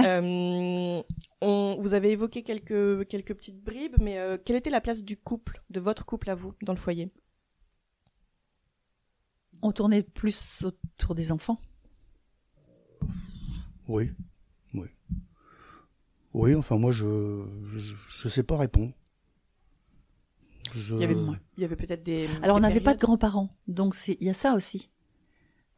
Euh, 0.01 1.03
on, 1.41 1.77
vous 1.79 1.93
avez 1.93 2.09
évoqué 2.13 2.41
quelques, 2.41 3.07
quelques 3.07 3.35
petites 3.35 3.63
bribes, 3.63 3.93
mais 4.01 4.17
euh, 4.17 4.39
quelle 4.43 4.55
était 4.55 4.71
la 4.71 4.81
place 4.81 5.03
du 5.03 5.17
couple, 5.17 5.61
de 5.69 5.79
votre 5.79 6.03
couple 6.03 6.31
à 6.31 6.35
vous, 6.35 6.55
dans 6.63 6.73
le 6.73 6.79
foyer? 6.79 7.11
On 9.61 9.71
tournait 9.71 10.01
plus 10.01 10.63
autour 10.63 11.13
des 11.13 11.31
enfants. 11.31 11.59
Oui, 13.87 14.09
oui. 14.73 14.87
Oui, 16.33 16.55
enfin 16.55 16.77
moi 16.79 16.89
je 16.91 17.45
je, 17.77 17.93
je 18.09 18.27
sais 18.27 18.41
pas 18.43 18.57
répondre. 18.57 18.93
Je... 20.73 20.95
Il 20.95 21.01
y 21.01 21.03
avait, 21.03 21.15
il 21.57 21.61
y 21.61 21.65
avait 21.65 21.75
peut-être 21.75 22.03
des. 22.03 22.27
Alors, 22.41 22.57
on 22.57 22.59
n'avait 22.61 22.79
pas 22.79 22.93
de 22.95 22.99
grands-parents, 23.01 23.49
donc 23.67 23.95
c'est- 23.95 24.17
il 24.21 24.27
y 24.27 24.29
a 24.29 24.33
ça 24.33 24.53
aussi. 24.53 24.89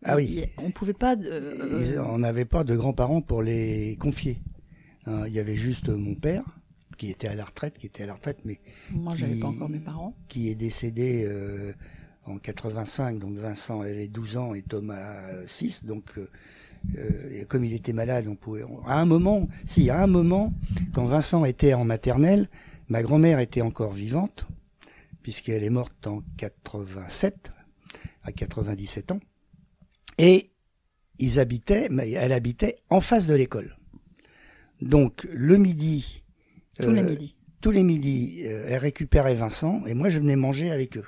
Ah 0.03 0.15
oui. 0.15 0.43
A- 0.57 0.61
On 0.61 0.71
pouvait 0.71 0.93
pas. 0.93 1.15
euh, 1.15 1.83
Ils- 1.93 1.99
on 1.99 2.19
n'avait 2.19 2.45
pas 2.45 2.63
de 2.63 2.75
grands-parents 2.75 3.21
pour 3.21 3.41
les 3.41 3.97
confier. 3.99 4.39
Hein, 5.07 5.23
il 5.27 5.33
y 5.33 5.39
avait 5.39 5.55
juste 5.55 5.89
mon 5.89 6.15
père 6.15 6.43
qui 6.97 7.09
était 7.09 7.27
à 7.27 7.35
la 7.35 7.45
retraite, 7.45 7.77
qui 7.77 7.87
était 7.87 8.03
à 8.03 8.05
la 8.07 8.13
retraite, 8.13 8.39
mais 8.45 8.59
moi, 8.91 9.15
j'avais 9.15 9.35
pas 9.35 9.49
qui- 9.49 9.55
encore 9.55 9.69
mes 9.69 9.79
parents. 9.79 10.15
qui 10.27 10.49
est 10.49 10.55
décédé 10.55 11.25
euh, 11.27 11.73
en 12.25 12.37
85, 12.37 13.19
donc 13.19 13.35
Vincent 13.37 13.81
avait 13.81 14.07
12 14.07 14.37
ans 14.37 14.53
et 14.53 14.61
Thomas 14.61 15.29
euh, 15.29 15.43
6, 15.47 15.85
donc 15.85 16.13
euh, 16.17 16.29
euh, 16.97 17.41
et 17.41 17.45
comme 17.45 17.63
il 17.65 17.73
était 17.73 17.93
malade, 17.93 18.27
on 18.27 18.35
pouvait. 18.35 18.63
on- 18.63 18.83
à 18.85 18.95
un 18.99 19.05
moment, 19.05 19.47
si, 19.65 19.89
à 19.89 20.01
un 20.01 20.07
moment, 20.07 20.53
quand 20.93 21.05
Vincent 21.05 21.43
était 21.45 21.73
en 21.73 21.83
maternelle, 21.85 22.47
ma 22.89 23.01
grand-mère 23.01 23.39
était 23.39 23.61
encore 23.61 23.91
vivante, 23.93 24.45
puisqu'elle 25.25 25.63
est 25.63 25.71
morte 25.71 26.05
en 26.05 26.21
87, 26.37 27.51
à 28.21 28.31
97 28.31 29.11
ans, 29.11 29.19
et 30.19 30.51
ils 31.17 31.39
habitaient, 31.39 31.87
mais 31.89 32.11
elle 32.11 32.31
habitait 32.31 32.75
en 32.91 33.01
face 33.01 33.25
de 33.25 33.33
l'école. 33.33 33.75
Donc 34.81 35.25
le 35.33 35.57
midi, 35.57 36.23
Tous 36.79 36.91
les 36.91 36.99
euh, 37.01 37.09
midis. 37.09 37.35
tous 37.59 37.71
les 37.71 37.81
midis, 37.81 38.43
euh, 38.45 38.65
elle 38.67 38.77
récupérait 38.77 39.33
Vincent 39.33 39.83
et 39.87 39.95
moi 39.95 40.09
je 40.09 40.19
venais 40.19 40.35
manger 40.35 40.69
avec 40.69 40.95
eux. 40.95 41.05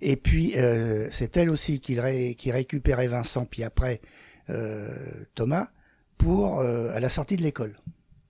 Et 0.00 0.16
puis 0.16 0.54
euh, 0.56 1.08
c'est 1.10 1.36
elle 1.36 1.50
aussi 1.50 1.80
qui, 1.80 2.00
ré- 2.00 2.34
qui 2.38 2.52
récupérait 2.52 3.08
Vincent, 3.08 3.44
puis 3.44 3.64
après 3.64 4.00
Thomas 5.34 5.68
pour 6.16 6.60
à 6.62 7.00
la 7.00 7.10
sortie 7.10 7.36
de 7.36 7.42
l'école. 7.42 7.78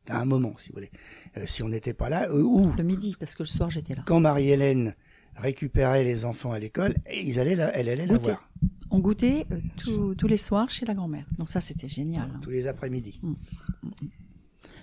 À 0.09 0.21
un 0.21 0.25
moment, 0.25 0.55
si 0.59 0.69
vous 0.71 0.75
voulez. 0.77 0.91
Euh, 1.37 1.47
si 1.47 1.63
on 1.63 1.69
n'était 1.69 1.95
pas 1.95 2.09
là, 2.09 2.29
euh, 2.31 2.43
ou 2.43 2.71
Le 2.77 2.83
midi, 2.83 3.17
parce 3.19 3.35
que 3.35 3.43
le 3.43 3.49
soir 3.49 3.71
j'étais 3.71 3.95
là. 3.95 4.03
quand 4.07 4.21
Marie-Hélène 4.21 4.95
récupérait 5.37 6.05
les 6.05 6.25
enfants 6.25 6.53
à 6.53 6.59
l'école, 6.59 6.95
et 7.07 7.21
ils 7.23 7.41
allaient 7.41 7.57
la, 7.57 7.75
elle 7.77 7.89
allait 7.89 8.07
la 8.07 8.15
Goûter. 8.15 8.33
voir 8.33 8.49
On 8.91 8.99
goûtait 9.01 9.47
euh, 9.51 9.61
tous- 9.77 10.15
tous 10.15 10.27
les 10.29 10.37
soirs 10.37 10.71
chez 10.71 10.85
la 10.87 10.95
grand-mère. 10.95 11.27
Donc 11.39 11.49
ça, 11.49 11.61
c'était 11.61 11.89
génial. 11.89 12.31
hein. 12.35 12.41
tous 12.43 12.51
les 12.51 12.67
après-midi. 12.67 13.21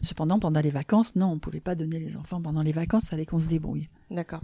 Cependant, 0.02 0.40
pendant 0.40 0.62
les 0.62 0.72
vacances, 0.72 1.16
non, 1.16 1.28
on 1.28 1.40
pouvait 1.40 1.60
pas 1.60 1.76
donner 1.76 2.00
les 2.00 2.18
enfants 2.18 2.42
pendant 2.42 2.64
les 2.64 2.72
vacances. 2.72 3.10
Fallait 3.10 3.26
qu'on 3.26 3.40
se 3.40 3.50
débrouille. 3.50 3.88
D'accord. 4.10 4.42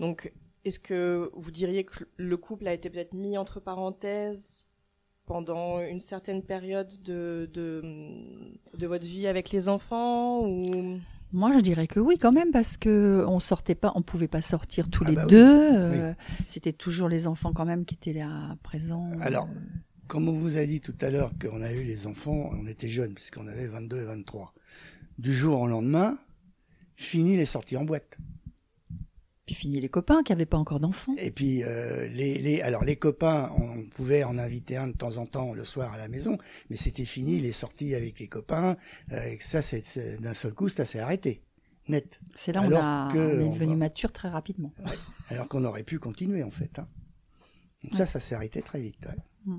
Donc, 0.00 0.32
est-ce 0.64 0.78
que 0.78 1.30
vous 1.34 1.50
diriez 1.50 1.84
que 1.84 2.04
le 2.16 2.36
couple 2.38 2.66
a 2.66 2.72
été 2.72 2.88
peut-être 2.88 3.12
mis 3.12 3.36
entre 3.36 3.60
parenthèses 3.60 4.64
pendant 5.26 5.80
une 5.80 6.00
certaine 6.00 6.42
période 6.42 6.90
de, 7.02 7.48
de, 7.52 7.82
de 8.76 8.86
votre 8.86 9.04
vie 9.06 9.26
avec 9.26 9.50
les 9.50 9.68
enfants 9.68 10.46
ou? 10.46 10.98
Moi, 11.32 11.50
je 11.52 11.58
dirais 11.60 11.88
que 11.88 11.98
oui, 11.98 12.16
quand 12.16 12.30
même, 12.30 12.52
parce 12.52 12.76
que 12.76 13.24
on 13.26 13.40
sortait 13.40 13.74
pas, 13.74 13.90
on 13.96 14.02
pouvait 14.02 14.28
pas 14.28 14.40
sortir 14.42 14.88
tous 14.88 15.02
Ah 15.06 15.10
les 15.10 15.16
bah 15.16 15.22
oui, 15.24 15.30
deux. 15.32 15.72
euh, 15.72 16.12
C'était 16.46 16.72
toujours 16.72 17.08
les 17.08 17.26
enfants 17.26 17.52
quand 17.52 17.64
même 17.64 17.84
qui 17.84 17.94
étaient 17.96 18.12
là 18.12 18.56
présents. 18.62 19.10
Alors, 19.20 19.46
euh, 19.46 19.58
Comme 20.06 20.28
on 20.28 20.32
vous 20.32 20.56
a 20.58 20.64
dit 20.64 20.80
tout 20.80 20.94
à 21.00 21.10
l'heure 21.10 21.32
qu'on 21.40 21.60
a 21.62 21.72
eu 21.72 21.82
les 21.82 22.06
enfants, 22.06 22.50
on 22.52 22.66
était 22.68 22.86
jeunes, 22.86 23.14
puisqu'on 23.14 23.48
avait 23.48 23.66
22 23.66 24.00
et 24.02 24.04
23. 24.04 24.54
Du 25.18 25.32
jour 25.32 25.60
au 25.60 25.66
lendemain, 25.66 26.18
fini 26.94 27.36
les 27.36 27.46
sorties 27.46 27.76
en 27.76 27.84
boîte. 27.84 28.16
Puis 29.46 29.54
fini 29.54 29.80
les 29.80 29.88
copains 29.88 30.22
qui 30.22 30.32
avaient 30.32 30.46
pas 30.46 30.56
encore 30.56 30.80
d'enfants. 30.80 31.14
Et 31.18 31.30
puis, 31.30 31.62
euh, 31.64 32.08
les, 32.08 32.38
les, 32.38 32.62
alors 32.62 32.82
les 32.84 32.96
copains, 32.96 33.52
on 33.58 33.84
pouvait 33.90 34.24
en 34.24 34.38
inviter 34.38 34.76
un 34.76 34.88
de 34.88 34.96
temps 34.96 35.18
en 35.18 35.26
temps 35.26 35.52
le 35.52 35.64
soir 35.64 35.92
à 35.92 35.98
la 35.98 36.08
maison, 36.08 36.38
mais 36.70 36.76
c'était 36.76 37.04
fini 37.04 37.40
les 37.40 37.52
sorties 37.52 37.94
avec 37.94 38.18
les 38.20 38.28
copains. 38.28 38.76
Euh, 39.12 39.22
et 39.22 39.38
ça, 39.40 39.60
c'est 39.62 39.84
d'un 40.20 40.34
seul 40.34 40.54
coup, 40.54 40.68
ça 40.68 40.84
s'est 40.86 40.98
arrêté, 40.98 41.42
net. 41.88 42.20
C'est 42.36 42.52
là 42.52 42.60
où 42.62 42.64
on, 42.64 42.66
Alors 42.68 42.82
a, 42.84 43.08
que 43.12 43.18
on 43.18 43.40
est 43.40 43.42
on 43.44 43.50
devenu 43.50 43.72
va- 43.72 43.78
mature 43.78 44.12
très 44.12 44.28
rapidement. 44.28 44.72
Alors 45.28 45.48
qu'on 45.48 45.64
aurait 45.64 45.84
pu 45.84 45.98
continuer 45.98 46.42
en 46.42 46.50
fait. 46.50 46.78
Hein. 46.78 46.88
Donc 47.82 47.96
ça, 47.96 48.06
ça 48.06 48.20
s'est 48.20 48.34
arrêté 48.34 48.62
très 48.62 48.80
vite. 48.80 49.04
ouais. 49.06 49.52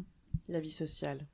la 0.50 0.60
vie 0.60 0.72
sociale 0.72 1.28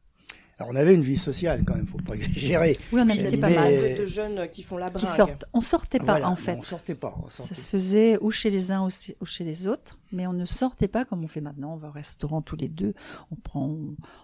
Alors 0.61 0.73
on 0.73 0.75
avait 0.77 0.93
une 0.93 1.01
vie 1.01 1.17
sociale 1.17 1.63
quand 1.65 1.75
même, 1.75 1.87
faut 1.87 1.97
pas 1.97 2.13
exagérer. 2.15 2.77
Oui, 2.93 3.01
on 3.01 3.07
Il 3.07 3.07
y 3.07 3.11
a 3.11 3.13
habitait 3.13 3.31
des 3.31 3.37
pas 3.37 3.49
mal. 3.49 3.97
de, 3.97 4.05
jeunes 4.05 4.47
qui 4.49 4.61
font 4.63 4.77
la 4.77 4.87
Qui 4.89 4.93
bringue. 5.05 5.05
sortent. 5.15 5.45
On 5.53 5.61
sortait 5.61 5.97
pas 5.97 6.05
Voilà, 6.05 6.27
en 6.27 6.29
non, 6.31 6.35
fait. 6.35 6.55
on 6.57 6.61
sortait 6.63 6.95
pas. 6.95 7.15
on 7.23 7.29
sortait 7.29 7.53
Ça 7.55 7.61
se 7.61 7.67
faisait 7.67 8.17
ou 8.21 8.29
chez 8.31 8.49
les 8.51 8.71
uns 8.71 8.85
ou 8.85 8.89
chez- 8.91 9.17
ou 9.21 9.25
chez 9.25 9.43
les 9.43 9.67
autres, 9.67 9.97
mais 10.11 10.27
on 10.27 10.33
ne 10.33 10.45
sortait 10.45 10.87
pas 10.87 11.03
comme 11.03 11.23
on 11.23 11.27
fait 11.27 11.41
maintenant. 11.41 11.73
On 11.73 11.77
va 11.77 11.87
au 11.87 11.91
restaurant 11.91 12.41
tous 12.43 12.55
les 12.57 12.67
deux, 12.69 12.93
on 13.31 13.35
prend, 13.35 13.75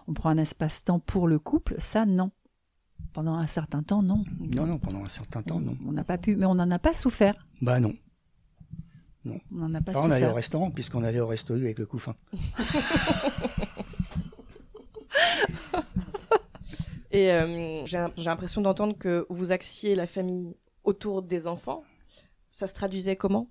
on 0.06 0.12
prend 0.14 0.28
un 0.30 0.38
espace-temps 0.38 1.00
pour 1.00 1.26
le 1.26 1.38
couple. 1.40 1.74
Ça, 1.78 2.06
non. 2.06 2.30
Pendant 3.12 3.34
un 3.34 3.46
certain 3.46 3.82
temps, 3.82 4.02
non. 4.02 4.24
Non, 4.38 4.66
non, 4.66 4.78
pendant 4.78 5.04
un 5.04 5.08
certain 5.08 5.42
temps, 5.42 5.60
non. 5.60 5.76
On 5.86 5.92
n'a 5.92 6.04
pas 6.04 6.18
pu, 6.18 6.36
mais 6.36 6.46
on 6.46 6.54
n'en 6.54 6.70
a 6.70 6.78
pas 6.78 6.94
souffert. 6.94 7.34
Bah 7.60 7.80
non. 7.80 7.94
On 9.26 9.38
n'en 9.50 9.74
a 9.74 9.80
pas 9.82 9.92
Ah, 9.94 9.98
on 10.00 10.04
allait 10.04 10.14
au 10.14 10.18
souffert. 10.20 10.34
restaurant 10.36 10.70
puisqu'on 10.70 11.02
allait 11.04 11.20
au 11.20 11.26
resto 11.26 11.54
U 11.56 11.64
avec 11.64 11.78
le 11.78 11.86
couffin. 11.86 12.14
Et 17.18 17.32
euh, 17.32 17.84
j'ai 17.84 18.04
j'ai 18.16 18.24
l'impression 18.24 18.60
d'entendre 18.60 18.96
que 18.96 19.26
vous 19.28 19.50
axiez 19.50 19.96
la 19.96 20.06
famille 20.06 20.56
autour 20.84 21.22
des 21.22 21.46
enfants. 21.48 21.82
Ça 22.50 22.66
se 22.68 22.74
traduisait 22.74 23.16
comment? 23.16 23.50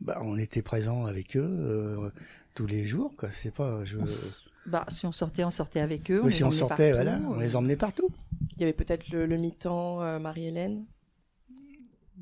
Bah, 0.00 0.18
on 0.22 0.36
était 0.36 0.62
présent 0.62 1.06
avec 1.06 1.36
eux 1.36 1.40
euh, 1.44 2.10
tous 2.54 2.66
les 2.66 2.84
jours, 2.86 3.14
quoi. 3.16 3.30
C'est 3.30 3.52
pas, 3.54 3.84
je. 3.84 3.98
On 3.98 4.04
s- 4.04 4.48
bah, 4.66 4.84
si 4.88 5.06
on 5.06 5.12
sortait, 5.12 5.44
on 5.44 5.50
sortait 5.50 5.80
avec 5.80 6.10
eux. 6.10 6.20
On 6.22 6.26
les 6.26 6.32
si 6.34 6.42
on 6.44 6.48
emmenait 6.48 6.60
sortait, 6.60 6.90
partout, 6.92 6.94
voilà, 6.94 7.20
on 7.30 7.38
les 7.38 7.56
emmenait 7.56 7.76
partout. 7.76 8.08
Il 8.56 8.60
y 8.60 8.64
avait 8.64 8.72
peut-être 8.72 9.08
le, 9.10 9.26
le 9.26 9.36
mi-temps 9.36 10.02
euh, 10.02 10.18
Marie-Hélène? 10.18 10.84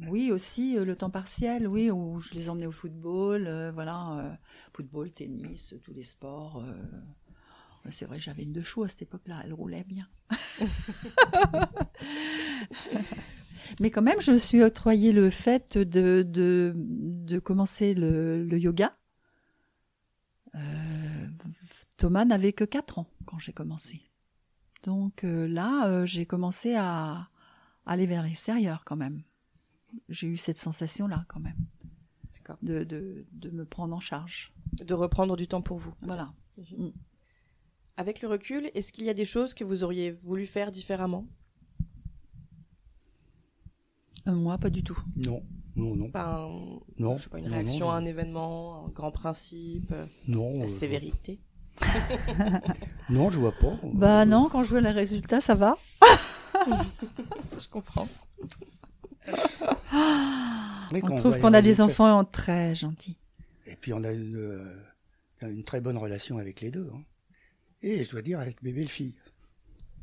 Oui, 0.08 0.30
aussi 0.32 0.76
euh, 0.78 0.84
le 0.84 0.96
temps 0.96 1.10
partiel, 1.10 1.66
oui, 1.68 1.90
où 1.90 2.18
je 2.20 2.34
les 2.34 2.48
emmenais 2.48 2.66
au 2.66 2.72
football, 2.72 3.46
euh, 3.46 3.70
voilà, 3.72 4.18
euh, 4.18 4.30
football, 4.72 5.10
tennis, 5.10 5.74
tous 5.84 5.92
les 5.92 6.04
sports. 6.04 6.64
C'est 7.90 8.04
vrai, 8.04 8.18
j'avais 8.18 8.42
une 8.42 8.52
de 8.52 8.60
chou 8.60 8.82
à 8.82 8.88
cette 8.88 9.02
époque-là, 9.02 9.40
elle 9.44 9.54
roulait 9.54 9.84
bien. 9.84 10.06
Mais 13.80 13.90
quand 13.90 14.02
même, 14.02 14.20
je 14.20 14.32
me 14.32 14.38
suis 14.38 14.62
octroyé 14.62 15.12
le 15.12 15.30
fait 15.30 15.78
de, 15.78 16.22
de, 16.22 16.74
de 16.76 17.38
commencer 17.38 17.94
le, 17.94 18.44
le 18.44 18.58
yoga. 18.58 18.96
Euh, 20.54 20.58
Thomas 21.96 22.24
n'avait 22.24 22.52
que 22.52 22.64
4 22.64 22.98
ans 22.98 23.06
quand 23.24 23.38
j'ai 23.38 23.52
commencé. 23.52 24.02
Donc 24.82 25.24
euh, 25.24 25.46
là, 25.48 25.86
euh, 25.88 26.04
j'ai 26.06 26.26
commencé 26.26 26.74
à 26.74 27.30
aller 27.86 28.06
vers 28.06 28.22
l'extérieur 28.22 28.82
quand 28.84 28.96
même 28.96 29.22
j'ai 30.08 30.26
eu 30.26 30.36
cette 30.36 30.58
sensation-là 30.58 31.24
quand 31.28 31.40
même. 31.40 31.56
D'accord. 32.34 32.58
De, 32.62 32.84
de, 32.84 33.26
de 33.32 33.50
me 33.50 33.64
prendre 33.64 33.94
en 33.94 34.00
charge. 34.00 34.52
De 34.72 34.94
reprendre 34.94 35.36
du 35.36 35.46
temps 35.46 35.62
pour 35.62 35.78
vous. 35.78 35.94
Voilà. 36.02 36.32
Avec 38.00 38.22
le 38.22 38.28
recul, 38.28 38.70
est-ce 38.74 38.92
qu'il 38.92 39.04
y 39.04 39.10
a 39.10 39.14
des 39.14 39.26
choses 39.26 39.52
que 39.52 39.62
vous 39.62 39.84
auriez 39.84 40.12
voulu 40.24 40.46
faire 40.46 40.70
différemment? 40.70 41.26
Euh, 44.26 44.32
moi, 44.32 44.56
pas 44.56 44.70
du 44.70 44.82
tout. 44.82 44.98
Non, 45.16 45.42
non, 45.76 45.94
non. 45.96 46.10
Pas, 46.10 46.38
un- 46.46 46.80
Non, 46.98 47.16
je 47.18 47.24
sais 47.24 47.28
pas, 47.28 47.38
une 47.40 47.44
non, 47.48 47.50
réaction 47.50 47.84
non, 47.88 47.90
à 47.92 47.96
un 47.96 48.04
événement, 48.06 48.86
un 48.86 48.88
grand 48.88 49.10
principe, 49.10 49.92
euh, 49.92 50.06
Non, 50.26 50.54
la 50.54 50.64
euh, 50.64 50.68
sévérité? 50.68 51.40
non, 53.10 53.30
je 53.30 53.38
vois 53.38 53.52
pas. 53.52 53.78
Bah 53.92 54.22
Euh, 54.22 54.24
non, 54.24 54.48
quand 54.48 54.62
je 54.62 54.70
vois 54.70 54.80
les 54.80 54.92
résultats, 54.92 55.42
ça 55.42 55.54
va. 55.54 55.76
Je 57.58 57.68
comprends. 57.68 58.08
mais 60.90 61.02
quand 61.02 61.12
On 61.12 61.16
trouve 61.16 61.38
qu'on 61.38 61.52
a 61.52 61.60
des 61.60 61.82
enfants 61.82 62.24
très 62.24 62.74
gentils. 62.74 63.18
Et 63.66 63.76
puis 63.76 63.92
on 63.92 64.02
a 64.04 64.10
une, 64.12 64.80
une 65.42 65.64
très 65.64 65.82
bonne 65.82 65.98
relation 65.98 66.38
avec 66.38 66.62
les 66.62 66.70
deux. 66.70 66.90
hein. 66.94 67.02
Et 67.82 68.04
je 68.04 68.10
dois 68.10 68.22
dire 68.22 68.40
avec 68.40 68.62
mes 68.62 68.72
belles-filles. 68.72 69.14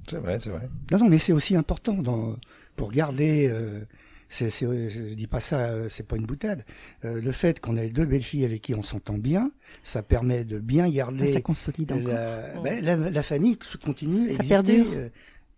C'est 0.09 0.17
vrai, 0.17 0.39
c'est 0.39 0.49
vrai. 0.49 0.69
Non, 0.91 0.99
non, 0.99 1.09
mais 1.09 1.17
c'est 1.19 1.33
aussi 1.33 1.55
important 1.55 1.93
dans, 1.93 2.35
pour 2.75 2.91
garder. 2.91 3.47
Euh, 3.51 3.81
c'est, 4.29 4.49
c'est- 4.49 4.89
je 4.89 5.13
dis 5.13 5.27
pas 5.27 5.39
ça, 5.39 5.59
euh, 5.69 5.89
c'est 5.89 6.05
pas 6.07 6.15
une 6.15 6.25
boutade. 6.25 6.65
Euh, 7.05 7.21
le 7.21 7.31
fait 7.31 7.59
qu'on 7.59 7.77
ait 7.77 7.89
deux 7.89 8.05
belles 8.05 8.23
filles 8.23 8.45
avec 8.45 8.61
qui 8.61 8.73
on 8.73 8.81
s'entend 8.81 9.17
bien, 9.17 9.51
ça 9.83 10.03
permet 10.03 10.43
de 10.43 10.59
bien 10.59 10.89
garder 10.89 11.23
Enfin, 11.23 11.33
ça 11.33 11.41
consolide 11.41 11.91
encore. 11.91 12.13
la, 12.13 12.59
ben, 12.61 12.83
la, 12.83 12.95
la 12.95 13.23
famille 13.23 13.57
continue 13.83 14.27
Ça 14.29 14.35
exister 14.43 14.47
perdure. 14.49 14.85
euh, 14.93 15.09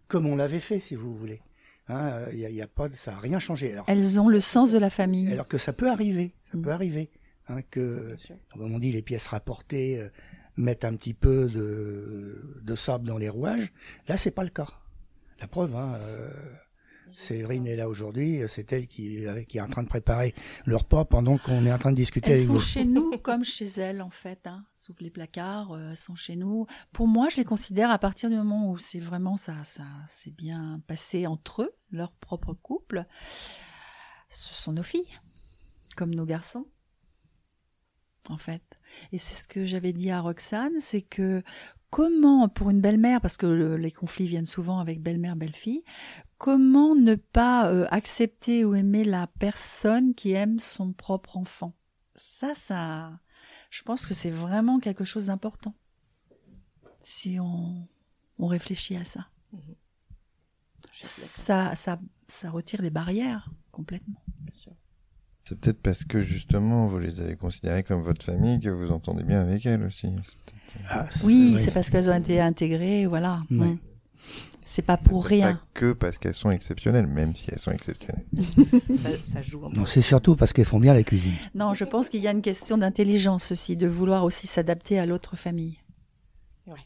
comme 0.08 0.26
on 0.26 0.36
l'avait 0.36 0.60
fait, 0.60 0.80
si 0.80 0.96
vous 0.96 1.16
voulez. 1.16 1.42
Hein, 1.88 2.26
y 2.34 2.46
a, 2.46 2.50
y 2.52 2.62
a 2.62 2.68
pas, 2.68 2.88
ça 2.96 3.12
n'a 3.14 3.20
rien 3.20 3.40
changé. 3.40 3.74
Alors, 3.74 3.86
Elles 3.88 4.20
ont 4.20 4.30
le 4.30 4.42
sens 4.42 4.72
de 4.72 4.78
la 4.78 4.90
famille. 4.92 5.32
alors 5.32 5.48
que 5.48 5.58
ça 5.58 5.74
peut 5.74 5.90
arriver, 5.90 6.34
ça 6.52 6.58
Mm. 6.58 6.62
peut 6.62 6.70
arriver, 6.72 7.10
hein, 7.48 7.62
que 7.72 8.08
Bien 8.10 8.18
sûr. 8.18 8.36
comme 8.54 8.74
on 8.74 8.78
dit, 8.80 8.92
les 8.92 9.02
pièces 9.02 9.26
rapportées 9.28 10.00
mettent 10.60 10.86
un 10.86 10.96
petit 10.96 11.14
peu 11.14 11.50
de, 11.50 12.62
de 12.62 12.76
sable 12.76 13.08
dans 13.08 13.18
les 13.18 13.30
rouages. 13.30 13.72
Là, 14.08 14.18
c'est 14.18 14.32
pas 14.32 14.44
le 14.44 14.50
cas. 14.50 14.68
La 15.40 15.48
preuve, 15.48 15.76
hein, 15.76 15.96
euh, 16.02 16.30
Séverine 17.16 17.66
est 17.66 17.76
là 17.76 17.88
aujourd'hui, 17.88 18.42
euh, 18.42 18.48
c'est 18.48 18.72
elle 18.74 18.88
qui, 18.88 19.24
est 19.24 19.62
en 19.62 19.70
train 19.70 19.84
de 19.84 19.88
préparer 19.88 20.34
le 20.66 20.76
repas 20.76 21.06
pendant 21.06 21.38
qu'on 21.38 21.66
est 21.66 21.72
en 21.72 21.78
train 21.78 21.92
de 21.92 21.96
discuter 21.96 22.32
Elles 22.32 22.38
avec 22.38 22.48
sont 22.48 22.54
vous. 22.54 22.60
chez 22.60 22.86
nous 22.86 23.18
comme 23.24 23.44
chez 23.44 23.66
elles, 23.78 24.02
en 24.02 24.10
fait. 24.10 24.46
Hein. 24.48 24.66
Sous 24.76 24.94
les 25.00 25.10
placards, 25.10 25.72
euh, 25.72 25.92
elles 25.92 25.98
sont 25.98 26.16
chez 26.16 26.36
nous. 26.36 26.68
Pour 26.92 27.08
moi, 27.08 27.30
je 27.30 27.38
les 27.38 27.46
considère 27.46 27.90
à 27.90 28.00
partir 28.00 28.30
du 28.30 28.36
moment 28.36 28.70
où 28.72 28.78
c'est 28.78 29.00
vraiment 29.00 29.38
ça, 29.38 29.64
ça 29.64 29.84
c'est 30.08 30.36
bien 30.36 30.82
passé 30.88 31.26
entre 31.26 31.64
eux, 31.64 31.72
leur 31.92 32.12
propre 32.12 32.54
couple. 32.54 33.06
Ce 34.30 34.54
sont 34.54 34.74
nos 34.74 34.84
filles, 34.84 35.20
comme 35.96 36.14
nos 36.14 36.26
garçons, 36.26 36.68
en 38.28 38.38
fait. 38.38 38.62
Et 39.12 39.18
c'est 39.18 39.36
ce 39.42 39.48
que 39.48 39.66
j'avais 39.66 39.94
dit 39.94 40.12
à 40.12 40.20
Roxane, 40.22 40.80
c'est 40.80 41.02
que 41.02 41.44
comment, 41.90 42.50
pour 42.50 42.70
une 42.70 42.82
belle-mère, 42.82 43.22
parce 43.22 43.38
que 43.38 43.46
le- 43.48 43.78
les 43.78 43.92
conflits 43.92 44.28
viennent 44.28 44.46
souvent 44.46 44.80
avec 44.80 45.02
belle-mère, 45.02 45.36
belle-fille, 45.36 45.84
comment 46.38 46.96
ne 46.96 47.16
pas 47.16 47.72
euh, 47.72 47.88
accepter 47.92 48.66
ou 48.66 48.76
aimer 48.76 49.04
la 49.04 49.28
personne 49.28 50.14
qui 50.14 50.32
aime 50.34 50.60
son 50.60 50.94
propre 50.94 51.38
enfant? 51.38 51.74
Ça, 52.16 52.54
ça, 52.54 53.20
je 53.70 53.82
pense 53.84 54.06
que 54.06 54.14
c'est 54.14 54.30
vraiment 54.32 54.80
quelque 54.80 55.04
chose 55.06 55.28
d'important. 55.28 55.74
Si 57.02 57.40
on, 57.40 57.88
on 58.38 58.48
réfléchit 58.48 58.98
à 58.98 59.06
ça. 59.06 59.28
D'accord, 59.54 59.76
Ça, 60.92 61.76
ça, 61.76 62.00
ça 62.28 62.50
retire 62.52 62.82
les 62.82 62.90
barrières 62.90 63.50
complètement. 63.72 64.22
bien 64.40 64.54
sûr. 64.54 64.74
C'est 65.44 65.60
peut-être 65.60 65.82
parce 65.82 66.04
que 66.06 66.22
justement 66.22 66.86
vous 66.86 67.00
les 67.00 67.22
avez 67.22 67.36
considérées 67.36 67.84
comme 67.84 68.02
votre 68.02 68.24
famille 68.24 68.60
que 68.60 68.70
vous 68.70 68.92
entendez 68.92 69.24
bien 69.24 69.42
avec 69.42 69.66
elles 69.66 69.84
aussi. 69.84 70.08
Ah, 70.90 71.08
Oui, 71.24 71.58
c'est 71.58 71.72
parce 71.72 71.90
qu'elles 71.90 72.10
ont 72.10 72.16
été 72.16 72.40
intégrées, 72.40 73.06
voilà. 73.08 73.42
Ouais. 73.50 73.78
C'est 74.64 74.84
pas 74.84 74.98
pour 74.98 75.24
C'est 75.28 75.36
rien. 75.36 75.54
Pas 75.56 75.62
que 75.74 75.94
parce 75.94 76.20
qu'elles 76.20 76.36
sont 76.36 76.52
exceptionnelles, 76.52 77.08
même 77.08 77.34
si 77.34 77.48
elles 77.52 77.58
sont 77.58 77.72
exceptionnelles. 77.72 78.26
ça, 79.02 79.10
ça 79.24 79.42
joue. 79.42 79.68
Non, 79.70 79.86
c'est 79.88 80.02
surtout 80.02 80.36
parce 80.36 80.54
qu'elles 80.54 80.66
font 80.66 80.80
bien 80.80 80.94
la 80.94 81.02
cuisine. 81.02 81.34
Non, 81.56 81.74
je 81.74 81.86
pense 81.86 82.10
qu'il 82.10 82.22
y 82.22 82.28
a 82.28 82.32
une 82.32 82.44
question 82.44 82.78
d'intelligence 82.78 83.52
aussi, 83.52 83.76
de 83.76 83.88
vouloir 83.88 84.24
aussi 84.24 84.46
s'adapter 84.46 85.00
à 85.00 85.08
l'autre 85.08 85.36
famille. 85.36 85.80
Ouais. 86.68 86.86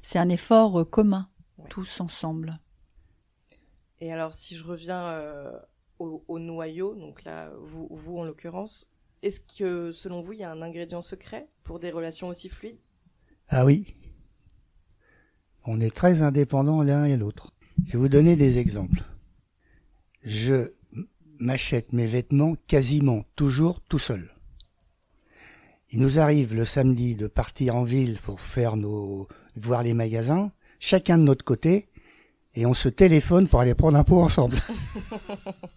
C'est 0.00 0.18
un 0.18 0.30
effort 0.30 0.80
euh, 0.80 0.84
commun, 0.86 1.28
Ouais. 1.58 1.66
tous 1.68 2.00
ensemble. 2.00 2.58
Et 4.00 4.10
alors, 4.10 4.32
si 4.32 4.56
je 4.56 4.64
reviens 4.64 5.02
euh, 5.08 5.50
au, 5.98 6.24
au 6.28 6.38
noyau, 6.38 6.94
donc 6.94 7.24
là, 7.24 7.50
vous, 7.60 7.88
vous 7.90 8.18
en 8.18 8.24
l'occurrence, 8.24 8.90
est-ce 9.22 9.40
que 9.40 9.90
selon 9.90 10.22
vous, 10.22 10.34
il 10.34 10.40
y 10.40 10.44
a 10.44 10.50
un 10.50 10.62
ingrédient 10.62 11.02
secret 11.02 11.48
pour 11.64 11.80
des 11.80 11.90
relations 11.90 12.28
aussi 12.28 12.48
fluides? 12.48 12.78
Ah 13.48 13.64
oui. 13.64 13.94
On 15.64 15.80
est 15.80 15.94
très 15.94 16.22
indépendants 16.22 16.82
l'un 16.82 17.04
et 17.04 17.16
l'autre. 17.16 17.52
Je 17.86 17.92
vais 17.92 17.98
vous 17.98 18.08
donner 18.08 18.36
des 18.36 18.58
exemples. 18.58 19.02
Je 20.22 20.72
m'achète 21.38 21.92
mes 21.92 22.06
vêtements 22.06 22.56
quasiment 22.66 23.24
toujours 23.36 23.80
tout 23.82 23.98
seul. 23.98 24.30
Il 25.90 26.00
nous 26.00 26.18
arrive 26.18 26.54
le 26.54 26.64
samedi 26.64 27.14
de 27.14 27.26
partir 27.26 27.76
en 27.76 27.84
ville 27.84 28.18
pour 28.20 28.40
faire 28.40 28.76
nos, 28.76 29.28
voir 29.54 29.82
les 29.82 29.94
magasins, 29.94 30.50
chacun 30.80 31.16
de 31.16 31.22
notre 31.22 31.44
côté, 31.44 31.88
et 32.54 32.66
on 32.66 32.74
se 32.74 32.88
téléphone 32.88 33.48
pour 33.48 33.60
aller 33.60 33.74
prendre 33.74 33.98
un 33.98 34.04
pot 34.04 34.20
ensemble. 34.20 34.56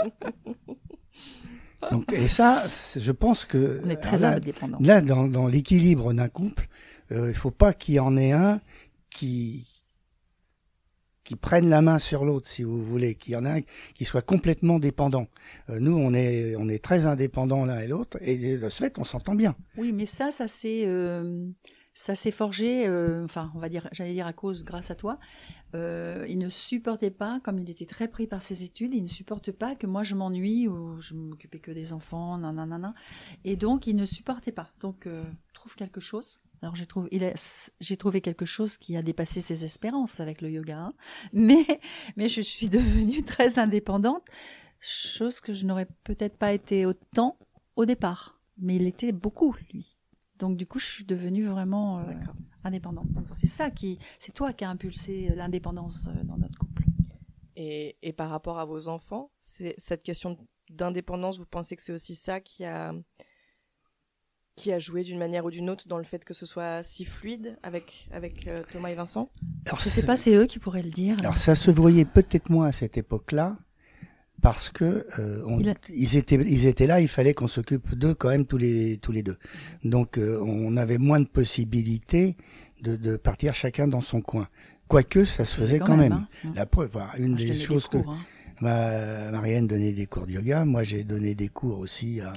Donc, 1.90 2.12
et 2.12 2.28
ça, 2.28 2.62
c'est- 2.68 3.00
je 3.00 3.12
pense 3.12 3.44
que 3.46 3.80
On 3.84 3.88
est 3.90 3.96
très 3.96 4.18
là, 4.18 4.34
indépendants. 4.34 4.78
Là, 4.80 5.00
dans, 5.00 5.26
dans 5.28 5.46
l'équilibre 5.46 6.12
d'un 6.12 6.28
couple, 6.28 6.68
euh, 7.10 7.30
il 7.30 7.34
faut 7.34 7.50
pas 7.50 7.72
qu'il 7.72 7.94
y 7.94 8.00
en 8.00 8.16
ait 8.16 8.32
un 8.32 8.60
qui 9.10 9.66
qui 11.24 11.36
prenne 11.36 11.68
la 11.70 11.80
main 11.80 12.00
sur 12.00 12.24
l'autre, 12.24 12.48
si 12.48 12.64
vous 12.64 12.82
voulez, 12.82 13.14
qu'il 13.14 13.34
y 13.34 13.36
en 13.36 13.44
ait 13.44 13.48
un 13.50 13.60
qui 13.94 14.04
soit 14.04 14.20
complètement 14.22 14.80
dépendant. 14.80 15.28
Euh, 15.68 15.78
nous, 15.78 15.96
on 15.96 16.12
est 16.12 16.56
on 16.56 16.68
est 16.68 16.82
très 16.82 17.06
indépendants 17.06 17.64
l'un 17.64 17.78
et 17.78 17.86
l'autre, 17.86 18.18
et 18.20 18.56
de 18.58 18.68
ce 18.68 18.76
fait, 18.82 18.98
on 18.98 19.04
s'entend 19.04 19.34
bien. 19.36 19.54
Oui, 19.76 19.92
mais 19.92 20.06
ça, 20.06 20.30
ça 20.32 20.48
s'est, 20.48 20.82
euh, 20.86 21.46
ça 21.92 22.14
s'est 22.14 22.30
forgé, 22.30 22.86
euh, 22.86 23.24
enfin, 23.24 23.50
on 23.54 23.58
va 23.58 23.68
dire, 23.68 23.88
j'allais 23.92 24.12
dire 24.12 24.26
à 24.26 24.32
cause, 24.32 24.64
grâce 24.64 24.90
à 24.90 24.94
toi. 24.94 25.18
Euh, 25.74 26.24
il 26.28 26.38
ne 26.38 26.48
supportait 26.48 27.10
pas, 27.10 27.40
comme 27.42 27.58
il 27.58 27.68
était 27.68 27.86
très 27.86 28.08
pris 28.08 28.26
par 28.26 28.42
ses 28.42 28.64
études, 28.64 28.94
il 28.94 29.02
ne 29.02 29.08
supporte 29.08 29.52
pas 29.52 29.74
que 29.74 29.86
moi 29.86 30.02
je 30.02 30.14
m'ennuie 30.14 30.68
ou 30.68 30.98
je 30.98 31.14
m'occupais 31.14 31.58
que 31.58 31.70
des 31.70 31.92
enfants, 31.92 32.38
nanana. 32.38 32.94
Et 33.44 33.56
donc, 33.56 33.86
il 33.86 33.96
ne 33.96 34.04
supportait 34.04 34.52
pas. 34.52 34.70
Donc, 34.80 35.06
euh, 35.06 35.24
trouve 35.60 35.74
quelque 35.74 36.00
chose. 36.00 36.38
Alors, 36.62 36.74
j'ai 36.74 36.86
trouvé, 36.86 38.20
quelque 38.20 38.44
chose 38.44 38.76
qui 38.76 38.96
a 38.96 39.02
dépassé 39.02 39.40
ses 39.40 39.64
espérances 39.64 40.20
avec 40.20 40.40
le 40.42 40.50
yoga. 40.50 40.78
hein. 40.78 40.92
Mais, 41.32 41.80
mais 42.16 42.28
je 42.28 42.40
suis 42.40 42.68
devenue 42.68 43.22
très 43.22 43.58
indépendante, 43.58 44.24
chose 44.80 45.40
que 45.40 45.52
je 45.52 45.66
n'aurais 45.66 45.88
peut-être 46.04 46.36
pas 46.36 46.52
été 46.52 46.86
autant 46.86 47.36
au 47.76 47.84
départ. 47.84 48.40
Mais 48.58 48.76
il 48.76 48.86
était 48.86 49.12
beaucoup, 49.12 49.54
lui. 49.72 49.99
Donc 50.40 50.56
du 50.56 50.66
coup, 50.66 50.78
je 50.80 50.86
suis 50.86 51.04
devenue 51.04 51.46
vraiment 51.46 52.00
euh, 52.00 52.12
indépendante. 52.64 53.08
Donc 53.12 53.28
c'est 53.28 53.46
ça 53.46 53.70
qui, 53.70 53.98
c'est 54.18 54.32
toi 54.32 54.52
qui 54.52 54.64
as 54.64 54.70
impulsé 54.70 55.30
euh, 55.30 55.34
l'indépendance 55.36 56.08
euh, 56.08 56.24
dans 56.24 56.36
notre 56.36 56.58
couple. 56.58 56.84
et, 57.56 57.96
et 58.02 58.12
par 58.12 58.30
rapport 58.30 58.58
à 58.58 58.64
vos 58.64 58.88
enfants, 58.88 59.30
c'est 59.38 59.74
cette 59.78 60.02
question 60.02 60.36
d'indépendance, 60.70 61.38
vous 61.38 61.46
pensez 61.46 61.76
que 61.76 61.82
c'est 61.82 61.92
aussi 61.92 62.14
ça 62.14 62.40
qui 62.40 62.64
a 62.64 62.92
qui 64.56 64.72
a 64.72 64.78
joué 64.78 65.02
d'une 65.02 65.18
manière 65.18 65.44
ou 65.46 65.50
d'une 65.50 65.70
autre 65.70 65.88
dans 65.88 65.96
le 65.96 66.04
fait 66.04 66.22
que 66.24 66.34
ce 66.34 66.44
soit 66.44 66.82
si 66.82 67.04
fluide 67.04 67.58
avec 67.62 68.08
avec 68.12 68.46
euh, 68.46 68.60
Thomas 68.70 68.90
et 68.90 68.94
Vincent? 68.94 69.30
Alors, 69.66 69.80
Je 69.80 69.88
sais 69.88 70.04
pas, 70.04 70.16
c'est 70.16 70.34
eux 70.34 70.46
qui 70.46 70.58
pourraient 70.58 70.82
le 70.82 70.90
dire. 70.90 71.18
Alors 71.20 71.36
ça 71.36 71.54
se 71.54 71.70
voyait 71.70 72.04
peut-être 72.04 72.50
moins 72.50 72.66
à 72.66 72.72
cette 72.72 72.98
époque-là 72.98 73.58
parce 74.42 74.70
que 74.70 75.06
euh, 75.18 75.42
on- 75.46 75.60
Il 75.60 75.68
a- 75.68 75.74
ils 75.90 76.16
étaient 76.16 76.36
ils 76.36 76.66
étaient 76.66 76.86
là, 76.86 77.00
il 77.00 77.08
fallait 77.08 77.34
qu'on 77.34 77.46
s'occupe 77.48 77.94
d'eux 77.94 78.14
quand 78.14 78.28
même 78.30 78.46
tous 78.46 78.58
les 78.58 78.96
tous 78.98 79.12
les 79.12 79.22
deux. 79.22 79.36
Donc 79.84 80.18
euh, 80.18 80.40
on 80.44 80.76
avait 80.76 80.98
moins 80.98 81.20
de 81.20 81.26
possibilités 81.26 82.36
de, 82.82 82.96
de 82.96 83.16
partir 83.16 83.54
chacun 83.54 83.86
dans 83.88 84.00
son 84.00 84.20
coin. 84.20 84.48
Quoique 84.88 85.24
ça 85.24 85.44
se 85.44 85.54
faisait 85.56 85.78
quand, 85.78 85.96
même. 85.96 86.12
hein. 86.12 86.52
La 86.56 86.66
preuve, 86.66 86.90
voilà, 86.92 87.12
une 87.18 87.36
des 87.36 87.54
choses 87.66 87.86
que 87.86 87.98
cours, 87.98 88.12
hein. 88.12 88.18
ma 88.60 89.30
Marianne 89.30 89.66
donnait 89.66 89.92
des 89.92 90.06
cours 90.06 90.26
de 90.26 90.32
yoga, 90.32 90.64
moi 90.64 90.82
j'ai 90.82 91.04
donné 91.04 91.34
des 91.34 91.48
cours 91.48 91.78
aussi 91.78 92.20
à 92.20 92.32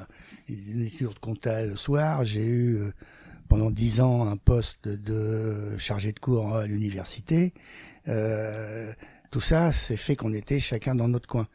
une 0.49 0.89
cours 0.91 1.13
de 1.13 1.19
compta 1.19 1.65
le 1.65 1.75
soir. 1.75 2.23
J'ai 2.23 2.45
eu 2.45 2.75
euh, 2.75 2.91
pendant 3.49 3.71
dix 3.71 4.01
ans 4.01 4.27
un 4.27 4.37
poste 4.37 4.87
de 4.87 5.77
chargé 5.77 6.11
de 6.11 6.19
cours 6.19 6.55
à 6.55 6.67
l'université. 6.67 7.53
Euh, 8.07 8.91
tout 9.31 9.41
ça, 9.41 9.71
c'est 9.71 9.97
fait 9.97 10.15
qu'on 10.15 10.33
était 10.33 10.59
chacun 10.59 10.93
dans 10.95 11.07
notre 11.07 11.27
coin. 11.27 11.47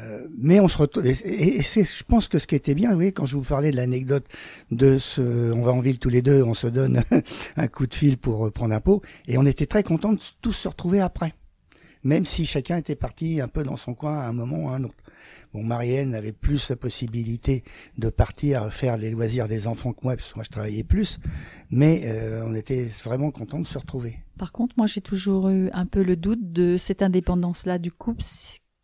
Euh, 0.00 0.26
mais 0.36 0.60
on 0.60 0.68
se 0.68 0.78
retrouve, 0.78 1.06
et, 1.06 1.62
c'est, 1.62 1.84
je 1.84 2.02
pense 2.04 2.26
que 2.26 2.38
ce 2.38 2.46
qui 2.46 2.54
était 2.54 2.74
bien, 2.74 2.94
voyez, 2.94 3.12
quand 3.12 3.26
je 3.26 3.36
vous 3.36 3.42
parlais 3.42 3.70
de 3.70 3.76
l'anecdote 3.76 4.26
de 4.70 4.98
ce, 4.98 5.52
on 5.52 5.62
va 5.62 5.72
en 5.72 5.80
ville 5.80 5.98
tous 5.98 6.08
les 6.08 6.22
deux, 6.22 6.42
on 6.42 6.54
se 6.54 6.66
donne 6.66 7.02
un 7.56 7.68
coup 7.68 7.86
de 7.86 7.94
fil 7.94 8.18
pour 8.18 8.46
euh, 8.46 8.50
prendre 8.50 8.74
un 8.74 8.80
pot, 8.80 9.02
et 9.28 9.38
on 9.38 9.46
était 9.46 9.66
très 9.66 9.82
contents 9.82 10.12
de 10.12 10.20
tous 10.42 10.52
se 10.52 10.68
retrouver 10.68 11.00
après. 11.00 11.34
Même 12.04 12.26
si 12.26 12.44
chacun 12.44 12.76
était 12.76 12.96
parti 12.96 13.40
un 13.40 13.48
peu 13.48 13.64
dans 13.64 13.76
son 13.76 13.92
coin 13.94 14.18
à 14.18 14.28
un 14.28 14.32
moment 14.32 14.64
ou 14.64 14.68
à 14.68 14.76
un 14.76 14.84
autre. 14.84 14.94
Bon, 15.52 15.64
Marianne 15.64 16.14
avait 16.14 16.32
plus 16.32 16.70
la 16.70 16.76
possibilité 16.76 17.64
de 17.96 18.08
partir 18.08 18.72
faire 18.72 18.96
les 18.96 19.10
loisirs 19.10 19.48
des 19.48 19.66
enfants 19.66 19.92
que 19.92 20.00
moi, 20.04 20.14
parce 20.14 20.30
que 20.30 20.36
moi 20.36 20.44
je 20.44 20.50
travaillais 20.50 20.84
plus, 20.84 21.18
mais 21.70 22.02
euh, 22.04 22.44
on 22.46 22.54
était 22.54 22.88
vraiment 23.04 23.30
contents 23.30 23.58
de 23.58 23.66
se 23.66 23.78
retrouver. 23.78 24.16
Par 24.38 24.52
contre, 24.52 24.74
moi, 24.76 24.86
j'ai 24.86 25.00
toujours 25.00 25.48
eu 25.48 25.68
un 25.72 25.86
peu 25.86 26.02
le 26.02 26.16
doute 26.16 26.52
de 26.52 26.76
cette 26.76 27.02
indépendance-là 27.02 27.78
du 27.78 27.90
couple, 27.90 28.22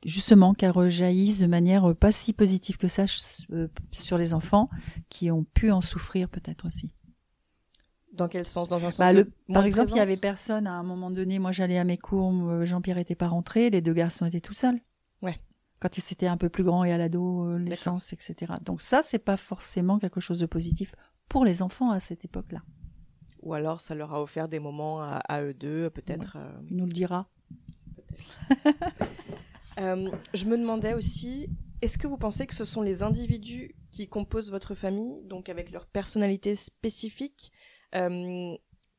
justement, 0.04 0.54
qu'elle 0.54 0.70
rejaillisse 0.70 1.38
de 1.40 1.46
manière 1.46 1.90
euh, 1.90 1.94
pas 1.94 2.12
si 2.12 2.32
positive 2.32 2.76
que 2.76 2.88
ça 2.88 3.04
euh, 3.50 3.68
sur 3.92 4.18
les 4.18 4.34
enfants 4.34 4.68
qui 5.08 5.30
ont 5.30 5.44
pu 5.44 5.70
en 5.70 5.80
souffrir 5.80 6.28
peut-être 6.28 6.66
aussi. 6.66 6.92
Dans 8.12 8.28
quel 8.28 8.46
sens? 8.46 8.68
Dans 8.68 8.76
un 8.84 8.90
sens 8.90 8.98
Bah, 8.98 9.12
le- 9.12 9.30
par 9.52 9.64
exemple, 9.64 9.90
il 9.90 9.96
y 9.96 10.00
avait 10.00 10.16
personne 10.16 10.66
à 10.68 10.72
un 10.72 10.82
moment 10.84 11.10
donné. 11.10 11.38
Moi, 11.40 11.50
j'allais 11.50 11.78
à 11.78 11.84
mes 11.84 11.98
cours, 11.98 12.32
euh, 12.48 12.64
Jean-Pierre 12.64 12.98
était 12.98 13.16
pas 13.16 13.28
rentré, 13.28 13.70
les 13.70 13.80
deux 13.82 13.92
garçons 13.94 14.24
étaient 14.26 14.40
tout 14.40 14.54
seuls. 14.54 14.78
Ouais. 15.20 15.40
Quand 15.80 15.98
ils 15.98 16.12
étaient 16.12 16.28
un 16.28 16.36
peu 16.36 16.48
plus 16.48 16.62
grands 16.62 16.84
et 16.84 16.92
à 16.92 16.96
l'ado, 16.98 17.56
l'essence, 17.58 18.12
etc. 18.12 18.54
Donc 18.64 18.80
ça, 18.82 19.02
c'est 19.02 19.18
pas 19.18 19.36
forcément 19.36 19.98
quelque 19.98 20.20
chose 20.20 20.38
de 20.38 20.46
positif 20.46 20.94
pour 21.28 21.44
les 21.44 21.60
enfants 21.60 21.90
à 21.90 21.98
cette 22.00 22.24
époque-là. 22.24 22.62
Ou 23.42 23.52
alors 23.52 23.80
ça 23.82 23.94
leur 23.94 24.14
a 24.14 24.22
offert 24.22 24.48
des 24.48 24.60
moments 24.60 25.02
à, 25.02 25.16
à 25.28 25.42
eux 25.42 25.52
deux, 25.52 25.90
peut-être. 25.90 26.36
euh, 26.38 26.50
Il 26.70 26.76
nous 26.76 26.86
le 26.86 26.92
dira. 26.92 27.28
Euh, 29.78 30.10
je 30.32 30.44
me 30.46 30.56
demandais 30.56 30.94
aussi, 30.94 31.48
est-ce 31.82 31.98
que 31.98 32.06
vous 32.06 32.16
pensez 32.16 32.46
que 32.46 32.54
ce 32.54 32.64
sont 32.64 32.82
les 32.82 33.02
individus 33.02 33.74
qui 33.90 34.08
composent 34.08 34.50
votre 34.50 34.74
famille, 34.74 35.22
donc 35.24 35.48
avec 35.48 35.70
leur 35.70 35.86
personnalité 35.86 36.56
spécifique, 36.56 37.52
euh, 37.94 38.56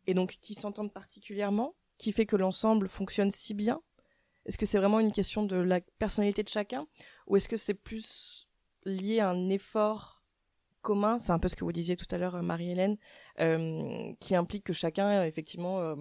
et 0.08 0.14
donc 0.14 0.38
qui 0.42 0.54
s'entendent 0.54 0.94
particulièrement, 0.94 1.76
qui 1.98 2.12
fait 2.12 2.26
que 2.26 2.36
l'ensemble 2.36 2.88
fonctionne 2.88 3.32
si 3.32 3.54
bien? 3.54 3.82
Est-ce 4.46 4.58
que 4.58 4.66
c'est 4.66 4.78
vraiment 4.78 5.00
une 5.00 5.12
question 5.12 5.44
de 5.44 5.56
la 5.56 5.82
personnalité 5.98 6.44
de 6.44 6.50
chacun, 6.50 6.88
ou 7.28 7.38
est-ce 7.38 7.48
que 7.48 7.58
c'est 7.58 7.74
plus 7.74 8.48
lié 8.84 9.20
à 9.20 9.30
un 9.30 9.50
effort 9.50 10.24
commun? 10.82 11.18
C'est 11.18 11.32
un 11.32 11.40
peu 11.40 11.48
ce 11.48 11.56
que 11.56 11.64
vous 11.64 11.72
disiez 11.72 11.96
tout 11.96 12.06
à 12.12 12.18
l'heure, 12.18 12.36
euh, 12.36 12.42
Marie-Hélène, 12.42 12.98
qui 14.20 14.36
implique 14.36 14.66
que 14.66 14.74
chacun, 14.74 15.24
effectivement, 15.24 15.96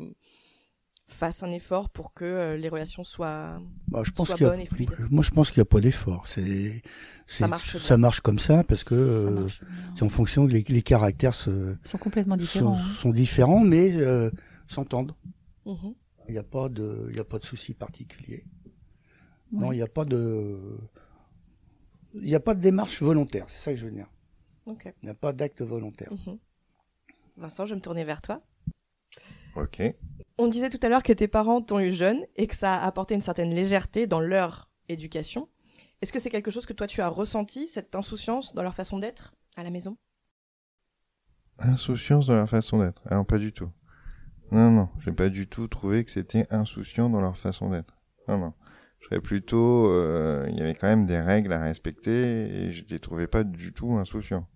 fasse 1.06 1.42
un 1.42 1.50
effort 1.52 1.90
pour 1.90 2.12
que 2.14 2.24
euh, 2.24 2.56
les 2.56 2.68
relations 2.68 3.04
soient 3.04 3.60
Bah, 3.88 4.02
je 4.04 4.10
pense 4.10 4.26
Soit 4.26 4.36
qu'il 4.36 4.44
y 4.44 4.46
a- 4.46 4.50
bonne 4.50 4.60
et 4.60 4.66
fluide. 4.66 4.90
moi, 5.10 5.22
je 5.22 5.30
pense 5.30 5.50
qu'il 5.50 5.60
n'y 5.60 5.62
a 5.62 5.66
pas 5.66 5.80
d'effort. 5.80 6.26
C'est, 6.26 6.82
Ça 7.26 7.46
marche 7.46 7.76
ça 7.78 7.88
bien. 7.94 7.98
marche 7.98 8.20
comme 8.20 8.38
ça 8.38 8.64
parce 8.64 8.84
que 8.84 8.94
euh, 8.94 9.48
c'est 9.96 10.02
en 10.02 10.08
fonction 10.08 10.46
que 10.46 10.52
les, 10.52 10.62
les 10.66 10.82
caractères 10.82 11.34
se, 11.34 11.76
sont 11.84 11.98
complètement 11.98 12.34
sont, 12.36 12.40
différents. 12.44 12.78
hein. 12.78 12.92
sont 13.00 13.10
différents, 13.10 13.60
mais 13.60 13.94
euh, 13.96 14.30
s'entendent. 14.66 15.14
Mhm. 15.66 15.94
Il 16.28 16.32
n'y 16.32 16.38
a 16.38 16.42
pas 16.42 16.68
de, 16.70 17.08
il 17.10 17.20
a 17.20 17.24
pas 17.24 17.38
de 17.38 17.44
souci 17.44 17.74
particulier. 17.74 18.44
Non, 19.52 19.72
il 19.72 19.76
n'y 19.76 19.82
a 19.82 19.86
pas 19.86 20.04
de, 20.06 20.58
il 22.14 22.22
n'y 22.22 22.34
a 22.34 22.40
pas 22.40 22.54
de 22.54 22.60
démarche 22.60 23.02
volontaire. 23.02 23.44
C'est 23.48 23.62
ça 23.62 23.70
que 23.72 23.76
je 23.78 23.84
veux 23.86 23.92
dire. 23.92 24.08
Il 24.66 24.74
n'y 25.04 25.10
a 25.10 25.14
pas 25.14 25.32
d'acte 25.34 25.60
volontaire. 25.60 26.10
Mhm. 26.26 26.38
Vincent, 27.36 27.66
je 27.66 27.70
vais 27.70 27.76
me 27.76 27.82
tourner 27.82 28.04
vers 28.04 28.22
toi. 28.22 28.40
Ok. 29.56 29.82
On 30.38 30.48
disait 30.48 30.68
tout 30.68 30.78
à 30.82 30.88
l'heure 30.88 31.02
que 31.02 31.12
tes 31.12 31.28
parents 31.28 31.62
t'ont 31.62 31.78
eu 31.78 31.92
jeune 31.92 32.24
et 32.36 32.46
que 32.46 32.56
ça 32.56 32.74
a 32.74 32.86
apporté 32.86 33.14
une 33.14 33.20
certaine 33.20 33.54
légèreté 33.54 34.06
dans 34.06 34.20
leur 34.20 34.70
éducation. 34.88 35.48
Est-ce 36.02 36.12
que 36.12 36.18
c'est 36.18 36.30
quelque 36.30 36.50
chose 36.50 36.66
que 36.66 36.72
toi 36.72 36.86
tu 36.86 37.00
as 37.00 37.08
ressenti, 37.08 37.68
cette 37.68 37.94
insouciance 37.94 38.54
dans 38.54 38.62
leur 38.62 38.74
façon 38.74 38.98
d'être 38.98 39.34
à 39.56 39.62
la 39.62 39.70
maison? 39.70 39.96
Insouciance 41.60 42.26
dans 42.26 42.34
leur 42.34 42.48
façon 42.48 42.78
d'être. 42.80 43.02
Alors 43.06 43.24
pas 43.24 43.38
du 43.38 43.52
tout. 43.52 43.70
Non, 44.50 44.70
non, 44.70 44.88
j'ai 44.98 45.12
pas 45.12 45.28
du 45.28 45.46
tout 45.46 45.68
trouvé 45.68 46.04
que 46.04 46.10
c'était 46.10 46.46
insouciant 46.50 47.08
dans 47.08 47.20
leur 47.20 47.36
façon 47.36 47.70
d'être. 47.70 47.96
Non, 48.28 48.38
non. 48.38 48.54
Je 49.00 49.06
serais 49.06 49.20
plutôt, 49.20 49.88
euh, 49.88 50.46
il 50.50 50.58
y 50.58 50.62
avait 50.62 50.74
quand 50.74 50.86
même 50.86 51.06
des 51.06 51.20
règles 51.20 51.52
à 51.52 51.62
respecter 51.62 52.10
et 52.10 52.72
je 52.72 52.84
les 52.88 52.98
trouvais 52.98 53.26
pas 53.26 53.44
du 53.44 53.72
tout 53.72 53.92
insouciants. 53.92 54.48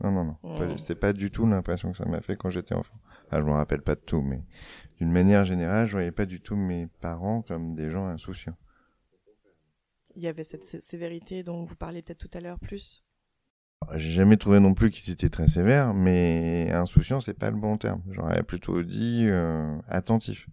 Non, 0.00 0.12
non, 0.12 0.24
non. 0.24 0.66
Mm. 0.66 0.76
C'est 0.76 0.94
pas 0.94 1.12
du 1.12 1.30
tout 1.30 1.46
l'impression 1.46 1.92
que 1.92 1.98
ça 1.98 2.04
m'a 2.04 2.20
fait 2.20 2.36
quand 2.36 2.50
j'étais 2.50 2.74
enfant. 2.74 2.94
Ah, 3.30 3.40
je 3.40 3.44
me 3.44 3.52
rappelle 3.52 3.82
pas 3.82 3.94
de 3.94 4.00
tout, 4.00 4.22
mais 4.22 4.40
d'une 4.98 5.10
manière 5.10 5.44
générale, 5.44 5.86
je 5.86 5.92
voyais 5.92 6.12
pas 6.12 6.26
du 6.26 6.40
tout 6.40 6.56
mes 6.56 6.86
parents 7.00 7.42
comme 7.42 7.74
des 7.74 7.90
gens 7.90 8.06
insouciants. 8.06 8.56
Il 10.14 10.22
y 10.22 10.28
avait 10.28 10.44
cette 10.44 10.64
sé- 10.64 10.80
sévérité 10.80 11.42
dont 11.42 11.64
vous 11.64 11.76
parliez 11.76 12.02
peut-être 12.02 12.28
tout 12.28 12.38
à 12.38 12.40
l'heure 12.40 12.58
plus? 12.58 13.04
J'ai 13.94 14.12
jamais 14.12 14.36
trouvé 14.36 14.58
non 14.58 14.74
plus 14.74 14.90
qu'ils 14.90 15.12
étaient 15.12 15.28
très 15.28 15.48
sévères, 15.48 15.92
mais 15.94 16.70
insouciant, 16.72 17.20
c'est 17.20 17.34
pas 17.38 17.50
le 17.50 17.56
bon 17.56 17.76
terme. 17.76 18.02
J'aurais 18.10 18.42
plutôt 18.42 18.82
dit 18.82 19.26
euh, 19.28 19.76
attentif. 19.88 20.48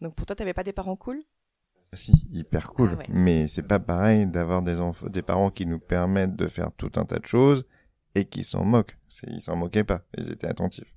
Donc 0.00 0.14
pour 0.14 0.26
toi, 0.26 0.36
t'avais 0.36 0.54
pas 0.54 0.62
des 0.64 0.72
parents 0.72 0.96
cool? 0.96 1.22
Si, 1.94 2.12
hyper 2.32 2.72
cool. 2.72 2.90
Ah 2.92 2.96
ouais. 2.98 3.06
Mais 3.08 3.48
c'est 3.48 3.62
pas 3.62 3.78
pareil 3.78 4.26
d'avoir 4.26 4.62
des 4.62 4.76
des 5.10 5.22
parents 5.22 5.50
qui 5.50 5.64
nous 5.64 5.78
permettent 5.78 6.36
de 6.36 6.48
faire 6.48 6.70
tout 6.76 6.90
un 6.96 7.04
tas 7.04 7.18
de 7.18 7.26
choses 7.26 7.64
et 8.14 8.24
qui 8.24 8.44
s'en 8.44 8.64
moquent. 8.64 8.98
Ils 9.26 9.40
s'en 9.40 9.56
moquaient 9.56 9.84
pas. 9.84 10.02
Ils 10.18 10.30
étaient 10.30 10.48
attentifs. 10.48 10.92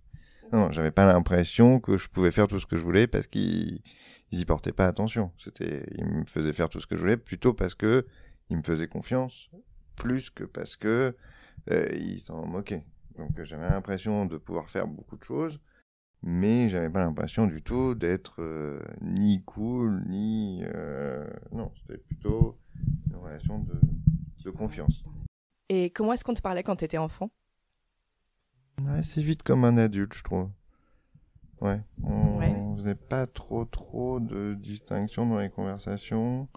Non, 0.53 0.71
j'avais 0.71 0.91
pas 0.91 1.05
l'impression 1.05 1.79
que 1.79 1.97
je 1.97 2.07
pouvais 2.07 2.31
faire 2.31 2.47
tout 2.47 2.59
ce 2.59 2.65
que 2.65 2.77
je 2.77 2.83
voulais 2.83 3.07
parce 3.07 3.27
qu'ils 3.27 3.81
ils 4.31 4.39
y 4.39 4.45
portaient 4.45 4.73
pas 4.73 4.87
attention. 4.87 5.31
C'était, 5.37 5.85
ils 5.95 6.05
me 6.05 6.25
faisaient 6.25 6.53
faire 6.53 6.69
tout 6.69 6.79
ce 6.79 6.87
que 6.87 6.95
je 6.95 7.01
voulais 7.01 7.17
plutôt 7.17 7.53
parce 7.53 7.75
que 7.75 8.05
ils 8.49 8.57
me 8.57 8.63
faisaient 8.63 8.87
confiance 8.87 9.49
plus 9.95 10.29
que 10.29 10.43
parce 10.45 10.75
que 10.75 11.15
euh, 11.71 11.89
ils 11.93 12.19
s'en 12.19 12.45
moquaient. 12.45 12.85
Donc 13.17 13.41
j'avais 13.43 13.67
l'impression 13.67 14.25
de 14.25 14.37
pouvoir 14.37 14.69
faire 14.69 14.87
beaucoup 14.87 15.17
de 15.17 15.23
choses, 15.23 15.59
mais 16.21 16.69
j'avais 16.69 16.89
pas 16.89 16.99
l'impression 16.99 17.47
du 17.47 17.61
tout 17.61 17.95
d'être 17.95 18.41
euh, 18.41 18.79
ni 19.01 19.43
cool 19.43 20.03
ni 20.07 20.61
euh, 20.63 21.27
non. 21.51 21.71
C'était 21.81 21.97
plutôt 22.01 22.57
une 23.09 23.17
relation 23.17 23.59
de, 23.59 23.79
de 24.45 24.49
confiance. 24.51 25.03
Et 25.69 25.89
comment 25.89 26.13
est-ce 26.13 26.23
qu'on 26.23 26.33
te 26.33 26.41
parlait 26.41 26.63
quand 26.63 26.77
t'étais 26.77 26.97
enfant? 26.97 27.31
Ouais, 28.81 29.01
c'est 29.03 29.21
vite 29.23 29.43
comme 29.43 29.63
un 29.65 29.77
adulte, 29.77 30.13
je 30.13 30.23
trouve. 30.23 30.49
Ouais, 31.61 31.81
on 32.03 32.37
Ouais. 32.37 32.75
faisait 32.75 32.93
pas 32.95 33.25
trop 33.25 33.65
trop 33.65 34.19
de 34.19 34.53
distinction 34.53 35.25
dans 35.27 35.39
les 35.39 35.49
conversations 35.49 36.47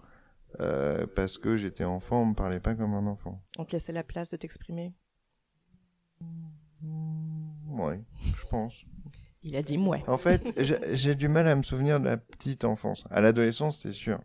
euh, 0.59 1.07
parce 1.15 1.39
que 1.39 1.57
j'étais 1.57 1.83
enfant, 1.85 2.21
on 2.21 2.25
me 2.27 2.35
parlait 2.35 2.59
pas 2.59 2.75
comme 2.75 2.93
un 2.93 3.07
enfant. 3.07 3.41
On 3.57 3.65
te 3.65 3.71
laissait 3.71 3.93
la 3.93 4.03
place 4.03 4.29
de 4.29 4.37
t'exprimer 4.37 4.93
Ouais, 7.67 7.99
je 8.35 8.45
pense. 8.47 8.85
Il 9.43 9.55
a 9.55 9.63
dit 9.63 9.79
mouais. 9.79 10.03
En 10.07 10.19
fait, 10.19 10.43
j'ai 10.93 11.15
du 11.15 11.27
mal 11.27 11.47
à 11.47 11.55
me 11.55 11.63
souvenir 11.63 11.99
de 11.99 12.05
la 12.05 12.17
petite 12.17 12.63
enfance. 12.63 13.05
À 13.09 13.21
l'adolescence, 13.21 13.79
c'est 13.79 13.91
sûr. 13.93 14.19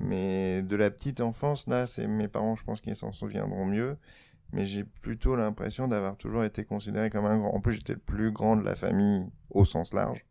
Mais 0.00 0.62
de 0.62 0.74
la 0.76 0.90
petite 0.90 1.20
enfance, 1.20 1.66
là, 1.66 1.86
c'est 1.86 2.06
mes 2.06 2.28
parents, 2.28 2.56
je 2.56 2.64
pense 2.64 2.80
qu'ils 2.80 2.96
s'en 2.96 3.12
souviendront 3.12 3.66
mieux. 3.66 3.98
Mais 4.52 4.66
j'ai 4.66 4.84
plutôt 4.84 5.36
l'impression 5.36 5.88
d'avoir 5.88 6.16
toujours 6.16 6.44
été 6.44 6.64
considéré 6.64 7.10
comme 7.10 7.26
un 7.26 7.38
grand. 7.38 7.50
En 7.54 7.60
plus, 7.60 7.74
j'étais 7.74 7.92
le 7.92 7.98
plus 7.98 8.32
grand 8.32 8.56
de 8.56 8.64
la 8.64 8.74
famille 8.74 9.26
au 9.50 9.64
sens 9.64 9.92
large. 9.92 10.24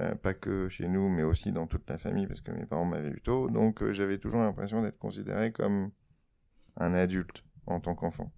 Euh, 0.00 0.14
pas 0.14 0.34
que 0.34 0.68
chez 0.68 0.86
nous, 0.86 1.08
mais 1.08 1.22
aussi 1.22 1.50
dans 1.50 1.66
toute 1.66 1.88
la 1.88 1.98
famille, 1.98 2.26
parce 2.26 2.42
que 2.42 2.52
mes 2.52 2.66
parents 2.66 2.84
m'avaient 2.84 3.10
eu 3.10 3.20
tôt. 3.20 3.48
Donc, 3.50 3.82
euh, 3.82 3.92
j'avais 3.92 4.18
toujours 4.18 4.40
l'impression 4.40 4.82
d'être 4.82 4.98
considéré 4.98 5.52
comme 5.52 5.90
un 6.76 6.94
adulte 6.94 7.44
en 7.66 7.80
tant 7.80 7.94
qu'enfant. 7.94 8.30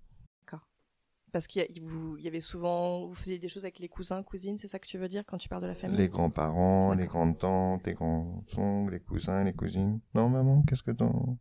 Parce 1.32 1.46
qu'il 1.46 1.62
y, 1.62 2.22
y 2.22 2.28
avait 2.28 2.42
souvent, 2.42 3.06
vous 3.06 3.14
faisiez 3.14 3.38
des 3.38 3.48
choses 3.48 3.64
avec 3.64 3.78
les 3.78 3.88
cousins, 3.88 4.22
cousines, 4.22 4.58
c'est 4.58 4.68
ça 4.68 4.78
que 4.78 4.86
tu 4.86 4.98
veux 4.98 5.08
dire 5.08 5.24
quand 5.24 5.38
tu 5.38 5.48
parles 5.48 5.62
de 5.62 5.66
la 5.66 5.74
famille? 5.74 5.96
Les 5.96 6.08
grands-parents, 6.08 6.92
les 6.92 7.04
D'accord. 7.04 7.22
grandes 7.22 7.38
tantes, 7.38 7.86
les 7.86 7.94
grands 7.94 8.44
oncles, 8.58 8.92
les 8.92 9.00
cousins, 9.00 9.42
les 9.42 9.54
cousines. 9.54 10.00
Non, 10.14 10.28
maman, 10.28 10.62
qu'est-ce 10.68 10.82
que 10.82 10.90
t'en... 10.90 11.38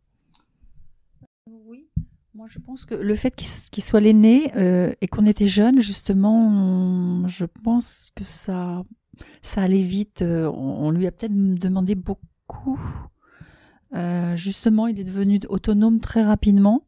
Moi 2.34 2.46
je 2.48 2.58
pense 2.58 2.86
que 2.86 2.94
le 2.94 3.14
fait 3.14 3.36
qu'il 3.36 3.82
soit 3.84 4.00
l'aîné 4.00 4.50
euh, 4.56 4.94
et 5.02 5.06
qu'on 5.06 5.26
était 5.26 5.46
jeune, 5.46 5.80
justement, 5.80 7.28
je 7.28 7.44
pense 7.44 8.10
que 8.16 8.24
ça, 8.24 8.84
ça 9.42 9.62
allait 9.62 9.82
vite. 9.82 10.22
Euh, 10.22 10.50
on, 10.50 10.90
lui 10.90 11.06
a 11.06 11.12
peut-être 11.12 11.34
demandé 11.34 11.94
beaucoup. 11.94 12.80
Euh, 13.92 14.34
justement, 14.34 14.86
il 14.86 14.98
est 14.98 15.04
devenu 15.04 15.40
autonome 15.50 16.00
très 16.00 16.22
rapidement. 16.22 16.86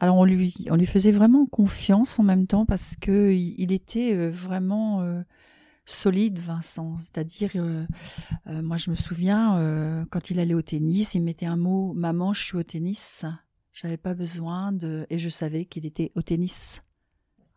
Alors 0.00 0.16
on 0.16 0.24
lui, 0.24 0.52
on 0.68 0.74
lui 0.74 0.86
faisait 0.86 1.12
vraiment 1.12 1.46
confiance 1.46 2.18
en 2.18 2.24
même 2.24 2.48
temps 2.48 2.66
parce 2.66 2.96
que 3.00 3.30
il, 3.32 3.70
était 3.70 4.30
vraiment 4.30 5.22
solide, 5.86 6.40
Vincent. 6.40 6.98
C'est-à-dire, 6.98 7.52
moi 8.46 8.78
je 8.78 8.90
me 8.90 8.96
souviens 8.96 10.04
quand 10.10 10.30
il 10.30 10.40
allait 10.40 10.54
au 10.54 10.62
tennis, 10.62 11.14
il 11.14 11.22
mettait 11.22 11.46
un 11.46 11.56
mot 11.56 11.92
"maman, 11.92 12.32
je 12.32 12.42
suis 12.42 12.56
au 12.56 12.64
tennis". 12.64 13.24
J'avais 13.72 13.96
pas 13.96 14.14
besoin 14.14 14.72
de 14.72 15.06
et 15.10 15.18
je 15.18 15.28
savais 15.28 15.64
qu'il 15.64 15.86
était 15.86 16.12
au 16.14 16.22
tennis. 16.22 16.82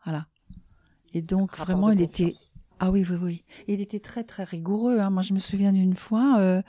Voilà. 0.03 0.27
Et 1.13 1.21
donc 1.21 1.51
Rapport 1.55 1.77
vraiment, 1.77 1.91
il 1.91 2.01
était 2.01 2.31
ah 2.79 2.91
oui, 2.91 3.05
oui, 3.09 3.15
oui. 3.21 3.43
Il 3.67 3.79
était 3.79 4.01
très, 4.01 4.23
très 4.25 4.43
rigoureux. 4.43 4.99
hein. 4.99 5.09
Moi, 5.09 5.21
je 5.21 5.33
me 5.33 5.39
souviens 5.39 5.71
d'une 5.71 5.95
fois, 5.95 6.39
euh, 6.39 6.61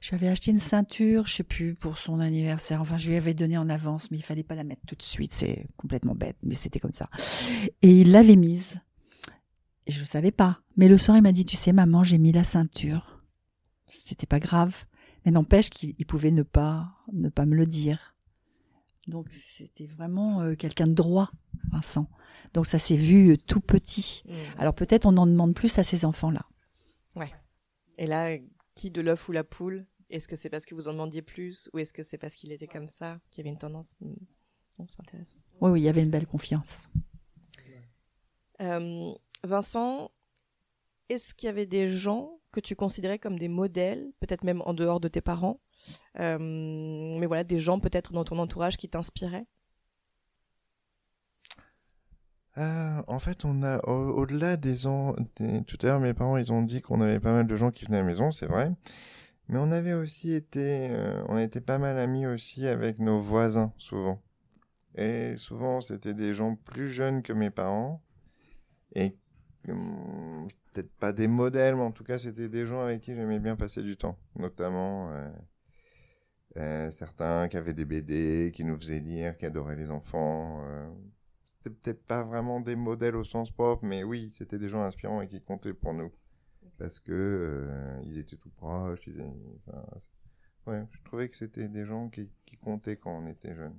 je 0.00 0.08
lui 0.10 0.16
avais 0.16 0.28
acheté 0.28 0.50
une 0.50 0.58
ceinture, 0.58 1.26
je 1.28 1.34
sais 1.36 1.42
plus, 1.44 1.76
pour 1.76 1.96
son 1.96 2.18
anniversaire. 2.18 2.80
Enfin, 2.80 2.96
je 2.96 3.08
lui 3.08 3.16
avais 3.16 3.34
donné 3.34 3.56
en 3.56 3.68
avance, 3.68 4.10
mais 4.10 4.16
il 4.16 4.22
fallait 4.24 4.42
pas 4.42 4.56
la 4.56 4.64
mettre 4.64 4.82
tout 4.86 4.96
de 4.96 5.02
suite. 5.02 5.32
C'est 5.32 5.66
complètement 5.76 6.16
bête, 6.16 6.36
mais 6.42 6.54
c'était 6.54 6.80
comme 6.80 6.92
ça. 6.92 7.08
Et 7.82 8.00
il 8.00 8.10
l'avait 8.10 8.34
mise. 8.36 8.80
Et 9.86 9.92
je 9.92 10.00
ne 10.00 10.06
savais 10.06 10.32
pas. 10.32 10.60
Mais 10.76 10.88
le 10.88 10.98
soir, 10.98 11.16
il 11.16 11.22
m'a 11.22 11.32
dit, 11.32 11.44
tu 11.44 11.56
sais, 11.56 11.72
maman, 11.72 12.02
j'ai 12.02 12.18
mis 12.18 12.32
la 12.32 12.42
ceinture. 12.42 13.22
C'était 13.86 14.26
pas 14.26 14.40
grave. 14.40 14.86
Mais 15.24 15.30
n'empêche 15.30 15.70
qu'il 15.70 15.94
il 15.98 16.04
pouvait 16.04 16.32
ne 16.32 16.42
pas, 16.42 16.88
ne 17.12 17.28
pas 17.28 17.46
me 17.46 17.54
le 17.54 17.64
dire. 17.64 18.13
Donc, 19.06 19.28
c'était 19.30 19.86
vraiment 19.86 20.40
euh, 20.40 20.54
quelqu'un 20.54 20.86
de 20.86 20.94
droit, 20.94 21.30
Vincent. 21.70 22.08
Donc, 22.54 22.66
ça 22.66 22.78
s'est 22.78 22.96
vu 22.96 23.32
euh, 23.32 23.36
tout 23.36 23.60
petit. 23.60 24.22
Mm. 24.26 24.32
Alors 24.58 24.74
peut-être 24.74 25.06
on 25.06 25.16
en 25.16 25.26
demande 25.26 25.54
plus 25.54 25.78
à 25.78 25.82
ces 25.82 26.04
enfants-là. 26.04 26.46
Et 27.96 28.06
là, 28.06 28.36
qui 28.74 28.90
de 28.90 29.00
l'œuf 29.00 29.28
ou 29.28 29.32
la 29.32 29.44
poule? 29.44 29.86
Est-ce 30.10 30.28
que 30.28 30.36
c'est 30.36 30.50
parce 30.50 30.64
que 30.64 30.74
vous 30.74 30.88
en 30.88 30.92
demandiez 30.92 31.22
plus 31.22 31.70
ou 31.72 31.78
est-ce 31.78 31.92
que 31.92 32.02
c'est 32.02 32.18
parce 32.18 32.34
qu'il 32.34 32.52
était 32.52 32.66
comme 32.66 32.88
ça, 32.88 33.18
qu'il 33.30 33.42
y 33.42 33.46
avait 33.46 33.52
une 33.52 33.58
tendance 33.58 33.94
Mm. 34.00 34.14
Non, 34.78 34.86
C'est 34.88 35.00
intéressant. 35.00 35.38
Oui, 35.60 35.70
oui, 35.70 35.80
il 35.80 35.84
y 35.84 35.88
avait 35.88 36.02
une 36.02 36.10
belle 36.10 36.26
confiance. 36.26 36.88
Euh, 38.60 39.12
Vincent, 39.44 40.10
est-ce 41.08 41.34
qu'il 41.34 41.46
y 41.46 41.50
avait 41.50 41.66
des 41.66 41.88
gens 41.88 42.40
que 42.50 42.60
tu 42.60 42.74
considérais 42.74 43.18
comme 43.18 43.38
des 43.38 43.48
modèles, 43.48 44.12
peut-être 44.20 44.42
même 44.44 44.62
en 44.62 44.74
dehors 44.74 45.00
de 45.00 45.08
tes 45.08 45.20
parents, 45.20 45.60
mais 46.18 47.26
voilà, 47.26 47.44
des 47.44 47.60
gens 47.60 47.78
peut-être 47.80 48.12
dans 48.12 48.24
ton 48.24 48.38
entourage 48.38 48.76
qui 48.76 48.88
t'inspiraient 48.88 49.46
Euh, 52.58 53.02
en 53.08 53.18
fait, 53.18 53.44
on 53.44 53.62
a 53.64 53.78
au- 53.88 54.12
au-delà 54.22 54.56
des 54.56 54.86
ans. 54.86 55.14
Tout 55.66 55.78
à 55.82 55.86
l'heure, 55.86 56.00
mes 56.00 56.14
parents, 56.14 56.36
ils 56.36 56.52
ont 56.52 56.62
dit 56.62 56.80
qu'on 56.82 57.00
avait 57.00 57.18
pas 57.20 57.32
mal 57.32 57.46
de 57.46 57.56
gens 57.56 57.70
qui 57.72 57.84
venaient 57.84 57.98
à 57.98 58.00
la 58.02 58.06
maison, 58.06 58.30
c'est 58.30 58.46
vrai. 58.46 58.70
Mais 59.48 59.58
on 59.58 59.72
avait 59.72 59.94
aussi 59.94 60.32
été, 60.32 60.88
euh, 60.90 61.22
on 61.28 61.38
était 61.38 61.60
pas 61.62 61.78
mal 61.78 61.98
amis 61.98 62.26
aussi 62.26 62.66
avec 62.68 62.98
nos 63.00 63.20
voisins, 63.20 63.72
souvent. 63.78 64.22
Et 64.96 65.36
souvent, 65.36 65.80
c'était 65.82 66.14
des 66.14 66.34
gens 66.34 66.56
plus 66.56 66.90
jeunes 66.90 67.22
que 67.22 67.32
mes 67.34 67.50
parents. 67.50 68.02
Et 68.94 69.16
hum, 69.68 70.48
peut-être 70.72 70.92
pas 70.98 71.12
des 71.12 71.28
modèles, 71.28 71.76
mais 71.76 71.82
en 71.82 71.92
tout 71.92 72.04
cas, 72.04 72.18
c'était 72.18 72.48
des 72.48 72.66
gens 72.66 72.80
avec 72.82 73.02
qui 73.02 73.14
j'aimais 73.14 73.40
bien 73.40 73.56
passer 73.56 73.82
du 73.82 73.96
temps. 73.96 74.18
Notamment 74.36 75.10
euh, 75.12 75.30
euh, 76.56 76.90
certains 76.90 77.48
qui 77.48 77.56
avaient 77.56 77.74
des 77.74 77.84
BD, 77.84 78.52
qui 78.54 78.64
nous 78.64 78.76
faisaient 78.78 79.00
lire, 79.00 79.36
qui 79.36 79.46
adoraient 79.46 79.76
les 79.76 79.90
enfants. 79.90 80.62
euh, 80.64 80.88
c'était 81.58 81.70
peut-être 81.70 82.04
pas 82.06 82.22
vraiment 82.22 82.60
des 82.60 82.76
modèles 82.76 83.16
au 83.16 83.24
sens 83.24 83.50
propre, 83.50 83.84
mais 83.86 84.04
oui, 84.04 84.30
c'était 84.30 84.58
des 84.58 84.68
gens 84.68 84.82
inspirants 84.82 85.20
et 85.22 85.28
qui 85.28 85.40
comptaient 85.42 85.74
pour 85.74 85.94
nous. 85.94 86.12
Parce 86.78 87.00
que 87.00 87.12
euh, 87.12 88.00
ils 88.04 88.18
étaient 88.18 88.36
tout 88.36 88.50
proches. 88.50 89.06
Ils, 89.08 89.22
enfin, 89.68 89.84
ouais, 90.66 90.86
je 90.90 91.02
trouvais 91.04 91.28
que 91.28 91.36
c'était 91.36 91.68
des 91.68 91.84
gens 91.84 92.08
qui, 92.08 92.30
qui 92.46 92.56
comptaient 92.56 92.96
quand 92.96 93.12
on 93.18 93.26
était 93.26 93.54
jeune. 93.54 93.76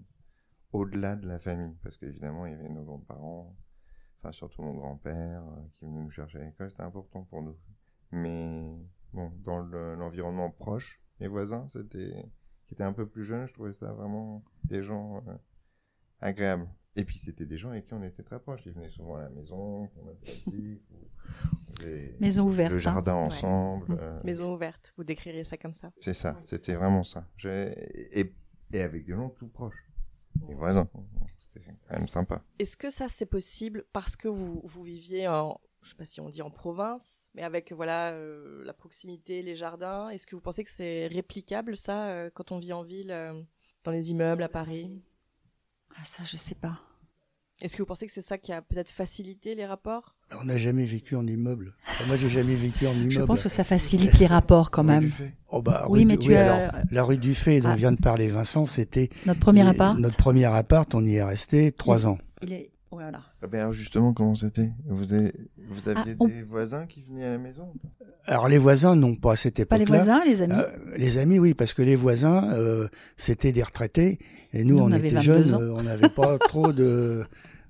Au-delà 0.73 1.15
de 1.15 1.27
la 1.27 1.39
famille, 1.39 1.75
parce 1.83 1.97
qu'évidemment, 1.97 2.45
il 2.45 2.53
y 2.53 2.55
avait 2.55 2.69
nos 2.69 2.83
grands-parents, 2.83 3.55
enfin 4.19 4.31
surtout 4.33 4.61
mon 4.63 4.73
grand-père 4.75 5.43
qui 5.73 5.85
venait 5.85 6.01
nous 6.01 6.09
chercher 6.11 6.39
à 6.39 6.45
l'école, 6.45 6.69
c'était 6.71 6.83
important 6.83 7.23
pour 7.23 7.41
nous. 7.43 7.57
Mais 8.11 8.75
bon, 9.13 9.31
dans 9.43 9.59
le- 9.59 9.95
l'environnement 9.95 10.51
proche, 10.51 11.01
mes 11.19 11.27
voisins, 11.27 11.67
c'était 11.69 12.25
qui 12.67 12.73
étaient 12.73 12.83
un 12.83 12.93
peu 12.93 13.05
plus 13.05 13.23
jeunes, 13.23 13.47
je 13.47 13.53
trouvais 13.53 13.73
ça 13.73 13.91
vraiment 13.93 14.43
des 14.63 14.81
gens 14.81 15.17
euh, 15.27 15.33
agréables. 16.21 16.67
Et 16.97 17.03
puis 17.03 17.17
c'était 17.17 17.45
des 17.45 17.57
gens 17.57 17.71
avec 17.71 17.87
qui 17.87 17.93
on 17.93 18.03
était 18.03 18.23
très 18.23 18.39
proches. 18.39 18.61
Ils 18.65 18.71
venaient 18.71 18.89
souvent 18.89 19.15
à 19.15 19.23
la 19.23 19.29
maison, 19.29 19.89
on 19.97 20.09
apéritif, 20.09 20.79
ou 20.91 21.07
on 21.69 21.73
faisait 21.75 22.15
Maison 22.19 22.45
ouverte. 22.45 22.71
le 22.71 22.77
hein. 22.77 22.79
jardin 22.79 23.15
ensemble. 23.15 23.93
Mm. 23.93 23.97
euh, 23.99 24.21
Maison 24.23 24.53
ouverte, 24.53 24.93
vous 24.97 25.03
décririez 25.03 25.43
ça 25.43 25.57
comme 25.57 25.73
ça. 25.73 25.91
c'est 25.99 26.13
ça, 26.13 26.37
c'était 26.41 26.75
vraiment 26.75 27.03
ça. 27.03 27.27
Et, 27.43 28.33
et 28.71 28.81
avec 28.81 29.05
des 29.05 29.13
gens 29.13 29.29
tout 29.29 29.47
proches. 29.47 29.85
Les 30.47 30.53
voisins. 30.53 30.87
C'était 31.37 31.65
quand 31.87 31.97
même 31.97 32.07
sympa. 32.07 32.43
Est-ce 32.59 32.77
que 32.77 32.89
ça 32.89 33.07
c'est 33.07 33.25
possible 33.25 33.85
parce 33.93 34.15
que 34.15 34.27
vous, 34.27 34.61
vous 34.63 34.83
viviez 34.83 35.27
en, 35.27 35.59
je 35.85 35.91
sais 35.91 35.95
pas 35.95 36.03
si 36.05 36.19
on 36.19 36.29
dit 36.29 36.41
en 36.41 36.49
province, 36.49 37.27
mais 37.35 37.43
avec 37.43 37.71
voilà 37.71 38.11
euh, 38.11 38.63
la 38.65 38.73
proximité, 38.73 39.41
les 39.43 39.55
jardins. 39.55 40.09
Est-ce 40.09 40.25
que 40.25 40.35
vous 40.35 40.41
pensez 40.41 40.63
que 40.63 40.71
c'est 40.71 41.07
réplicable 41.07 41.77
ça 41.77 42.07
euh, 42.07 42.29
quand 42.33 42.51
on 42.51 42.57
vit 42.57 42.73
en 42.73 42.81
ville, 42.83 43.11
euh, 43.11 43.39
dans 43.83 43.91
les 43.91 44.09
immeubles 44.11 44.41
à 44.43 44.49
Paris? 44.49 44.89
Ah, 45.95 46.03
ça, 46.03 46.23
je 46.25 46.35
sais 46.37 46.55
pas. 46.55 46.79
Est-ce 47.61 47.77
que 47.77 47.83
vous 47.83 47.85
pensez 47.85 48.05
que 48.05 48.11
c'est 48.11 48.21
ça 48.21 48.37
qui 48.37 48.51
a 48.51 48.61
peut-être 48.61 48.89
facilité 48.89 49.55
les 49.55 49.65
rapports? 49.65 50.15
On 50.41 50.43
n'a 50.43 50.57
jamais 50.57 50.85
vécu 50.85 51.15
en 51.15 51.25
immeuble. 51.25 51.73
Enfin, 51.87 52.05
moi, 52.07 52.17
j'ai 52.17 52.27
jamais 52.27 52.55
vécu 52.55 52.85
en 52.87 52.91
immeuble. 52.91 53.11
Je 53.11 53.21
pense 53.21 53.43
que 53.43 53.47
ça 53.49 53.63
facilite 53.63 54.17
les 54.19 54.25
rapports 54.25 54.71
quand 54.71 54.83
même. 54.83 55.09
Oh 55.49 55.61
bah, 55.61 55.85
Oui, 55.87 56.03
mais 56.03 56.17
du- 56.17 56.27
tu 56.27 56.35
as- 56.35 56.71
alors, 56.71 56.83
la 56.91 57.03
rue 57.05 57.17
du 57.17 57.33
Fait 57.33 57.61
dont 57.61 57.69
Ah. 57.69 57.75
vient 57.75 57.93
de 57.93 58.01
parler 58.01 58.27
Vincent, 58.27 58.65
c'était 58.65 59.07
Notre 59.25 59.39
premier 59.39 59.63
les- 59.63 59.69
appart, 59.69 59.97
Notre 59.97 60.17
premier 60.17 60.45
appart, 60.45 60.93
on 60.95 61.05
y 61.05 61.15
est 61.15 61.23
resté 61.23 61.71
trois 61.71 62.05
ans. 62.07 62.17
il 62.41 62.51
est. 62.51 62.71
Voilà. 62.95 63.21
Ah 63.41 63.47
ben 63.47 63.59
alors 63.61 63.73
justement, 63.73 64.13
comment 64.13 64.35
c'était? 64.35 64.71
Vous, 64.87 65.13
avez- 65.13 65.33
vous 65.69 65.87
aviez 65.89 66.13
Ah, 66.13 66.17
on- 66.19 66.27
des 66.27 66.43
voisins 66.43 66.85
qui 66.85 67.03
venaient 67.03 67.25
à 67.25 67.31
la 67.33 67.37
maison 67.37 67.73
Alors 68.25 68.47
les 68.47 68.57
voisins, 68.57 68.95
non, 68.95 69.15
pas 69.15 69.33
à 69.33 69.35
cette 69.35 69.55
Pas 69.65 69.75
époque-là. 69.77 69.77
les 69.77 69.85
voisins, 69.85 70.25
les 70.25 70.41
amis? 70.41 70.53
Euh, 70.53 70.95
les 70.97 71.17
amis, 71.17 71.37
oui, 71.39 71.53
parce 71.53 71.73
que 71.73 71.81
les 71.81 71.95
voisins, 71.95 72.51
euh, 72.53 72.87
c'était 73.17 73.51
des 73.51 73.63
retraités, 73.63 74.19
et 74.53 74.63
nous, 74.63 74.77
Nous, 74.77 74.83
on 74.83 74.89
était 74.91 75.09
22 75.09 75.21
jeunes, 75.21 75.53
ans. 75.55 75.61
euh, 75.61 75.73
on 75.77 75.83
n'avait 75.83 76.09
pas 76.09 76.37
trop 76.39 76.71
de 76.73 77.25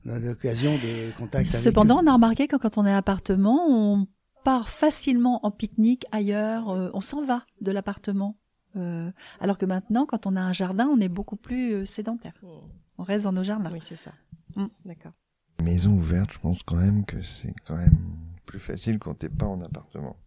d'occasion 0.05 0.71
de 0.71 1.17
contact 1.17 1.49
avec 1.49 1.63
Cependant, 1.63 1.97
eux. 1.97 2.03
on 2.03 2.07
a 2.07 2.13
remarqué 2.13 2.45
que 2.47 2.55
quand 2.57 2.78
on 2.78 2.86
est 2.86 2.91
à 2.91 2.97
appartement, 2.97 3.65
on 3.67 4.07
part 4.43 4.69
facilement 4.69 5.43
en 5.43 5.49
pique-nique 5.49 6.05
ailleurs. 6.11 6.69
euh, 6.69 6.89
on 6.93 7.01
s'en 7.01 7.23
va 7.26 7.43
de 7.61 7.71
l'appartement. 7.71 8.38
Euh, 8.76 9.09
alors 9.39 9.57
que 9.57 9.65
maintenant, 9.65 10.05
quand 10.05 10.28
on 10.28 10.36
a 10.36 10.41
un 10.41 10.51
jardin, 10.53 10.88
on 10.88 10.99
est 10.99 11.09
beaucoup 11.09 11.38
plus 11.38 11.73
euh, 11.73 11.86
sédentaire. 11.86 12.34
Hmm. 12.43 12.67
On 12.99 13.03
reste 13.03 13.23
dans 13.23 13.32
nos 13.32 13.43
jardins. 13.43 13.71
Oui, 13.73 13.80
c'est 13.82 13.95
ça. 13.95 14.11
Mm. 14.56 14.68
D'accord. 14.86 15.14
Maison 15.62 15.91
ouverte, 15.91 16.34
je 16.34 16.39
pense 16.39 16.64
quand 16.64 16.76
même 16.76 17.06
que 17.06 17.22
c'est 17.22 17.53
quand 17.66 17.78
même 17.78 18.18
plus 18.45 18.60
facile 18.60 18.99
quand 18.99 19.16
t'es 19.16 19.30
pas 19.30 19.45
en 19.47 19.62
appartement. 19.62 20.18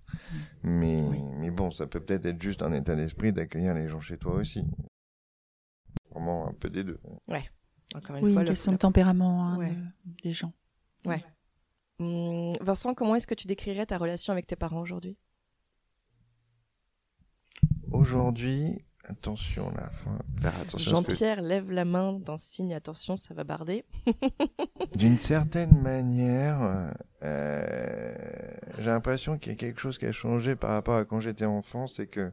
Mais, 0.63 1.03
mais 1.39 1.51
bon, 1.51 1.71
ça 1.71 1.87
peut 1.87 2.01
peut-être 2.01 2.27
être 2.27 2.41
juste 2.43 2.63
un 2.63 2.73
état 2.73 2.97
d'esprit 2.97 3.33
d'accueillir 3.33 3.75
les 3.75 3.89
gens 3.89 4.01
chez 4.01 4.17
toi 4.19 4.35
aussi. 4.35 4.65
Vraiment 6.11 6.49
un 6.49 6.53
peu 6.55 6.71
des 6.71 6.83
deux. 6.85 6.99
Encore 7.95 8.17
une 8.17 8.25
Oui, 8.25 8.33
fois, 8.33 8.43
une 8.43 8.47
le- 8.47 8.51
question 8.53 8.73
le- 8.73 8.77
de 8.77 8.81
tempérament 8.81 9.47
hein, 9.47 9.57
Ouais. 9.59 9.71
de- 9.75 10.23
des 10.23 10.33
gens. 10.33 10.53
Hum, 12.01 12.53
Vincent, 12.61 12.95
comment 12.95 13.15
est-ce 13.17 13.27
que 13.27 13.35
tu 13.35 13.47
décrirais 13.49 13.85
ta 13.87 13.99
relation 13.99 14.33
avec 14.33 14.47
tes 14.47 14.57
parents 14.57 14.81
aujourd'hui? 14.81 15.17
Aujourd'hui, 17.91 18.85
attention 19.09 19.71
là, 19.73 20.53
que 20.71 20.79
Jean-Pierre 20.79 21.43
lève 21.43 21.71
la 21.71 21.85
main 21.85 22.15
d'un 22.15 22.37
signe, 22.37 22.75
attention, 22.75 23.17
ça 23.17 23.35
va 23.35 23.45
barder. 23.45 23.85
D'une 24.95 25.19
certaine 25.19 25.81
manière, 25.83 26.93
euh, 27.23 28.15
j'ai 28.79 28.91
l'impression 28.91 29.39
qu'il 29.39 29.53
y 29.53 29.55
a 29.55 29.59
quelque 29.59 29.81
chose 29.81 29.99
qui 29.99 30.07
a 30.07 30.13
changé 30.13 30.57
par 30.57 30.71
rapport 30.71 30.97
à 30.97 31.05
quand 31.05 31.21
j'étais 31.21 31.47
enfant, 31.47 31.87
c'est 31.87 32.07
que 32.07 32.33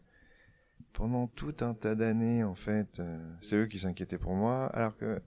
pendant 0.93 1.28
tout 1.28 1.55
un 1.61 1.73
tas 1.73 1.95
d'années, 1.95 2.43
en 2.43 2.55
fait, 2.55 2.99
euh, 2.99 3.17
c'est 3.41 3.55
eux 3.55 3.65
qui 3.65 3.80
s'inquiétaient 3.80 4.17
pour 4.17 4.34
moi, 4.34 4.67
alors 4.67 4.95
que 4.95 5.21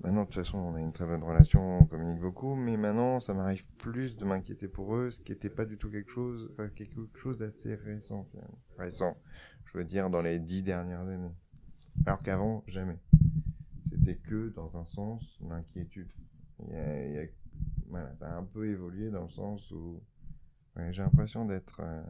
maintenant, 0.00 0.20
de 0.20 0.26
toute 0.26 0.36
façon, 0.36 0.58
on 0.58 0.74
a 0.74 0.80
une 0.80 0.92
très 0.92 1.06
bonne 1.06 1.22
relation, 1.22 1.80
on 1.80 1.84
communique 1.84 2.20
beaucoup, 2.20 2.54
mais 2.54 2.76
maintenant, 2.76 3.20
ça 3.20 3.34
m'arrive 3.34 3.64
plus 3.78 4.16
de 4.16 4.24
m'inquiéter 4.24 4.68
pour 4.68 4.94
eux, 4.94 5.10
ce 5.10 5.20
qui 5.20 5.32
n'était 5.32 5.50
pas 5.50 5.64
du 5.64 5.78
tout 5.78 5.90
quelque 5.90 6.10
chose, 6.10 6.50
enfin, 6.52 6.68
quelque 6.68 7.08
chose 7.14 7.38
d'assez 7.38 7.74
récent, 7.74 8.24
finalement. 8.30 8.58
Récent, 8.78 9.16
je 9.72 9.78
veux 9.78 9.84
dire, 9.84 10.10
dans 10.10 10.22
les 10.22 10.38
dix 10.38 10.62
dernières 10.62 11.06
années. 11.06 11.34
Alors 12.06 12.22
qu'avant, 12.22 12.64
jamais. 12.66 12.98
C'était 13.90 14.16
que 14.16 14.50
dans 14.50 14.76
un 14.76 14.84
sens, 14.84 15.38
l'inquiétude. 15.40 16.10
Il 16.60 16.72
y 16.72 16.76
a- 16.76 17.06
il 17.06 17.12
y 17.14 17.18
a- 17.18 17.26
voilà, 17.88 18.14
ça 18.16 18.28
a 18.30 18.36
un 18.36 18.44
peu 18.44 18.68
évolué 18.68 19.10
dans 19.10 19.22
le 19.24 19.30
sens 19.30 19.70
où 19.70 20.02
ouais, 20.76 20.92
j'ai 20.92 21.02
l'impression 21.02 21.44
d'être 21.44 21.80
euh, 21.80 22.02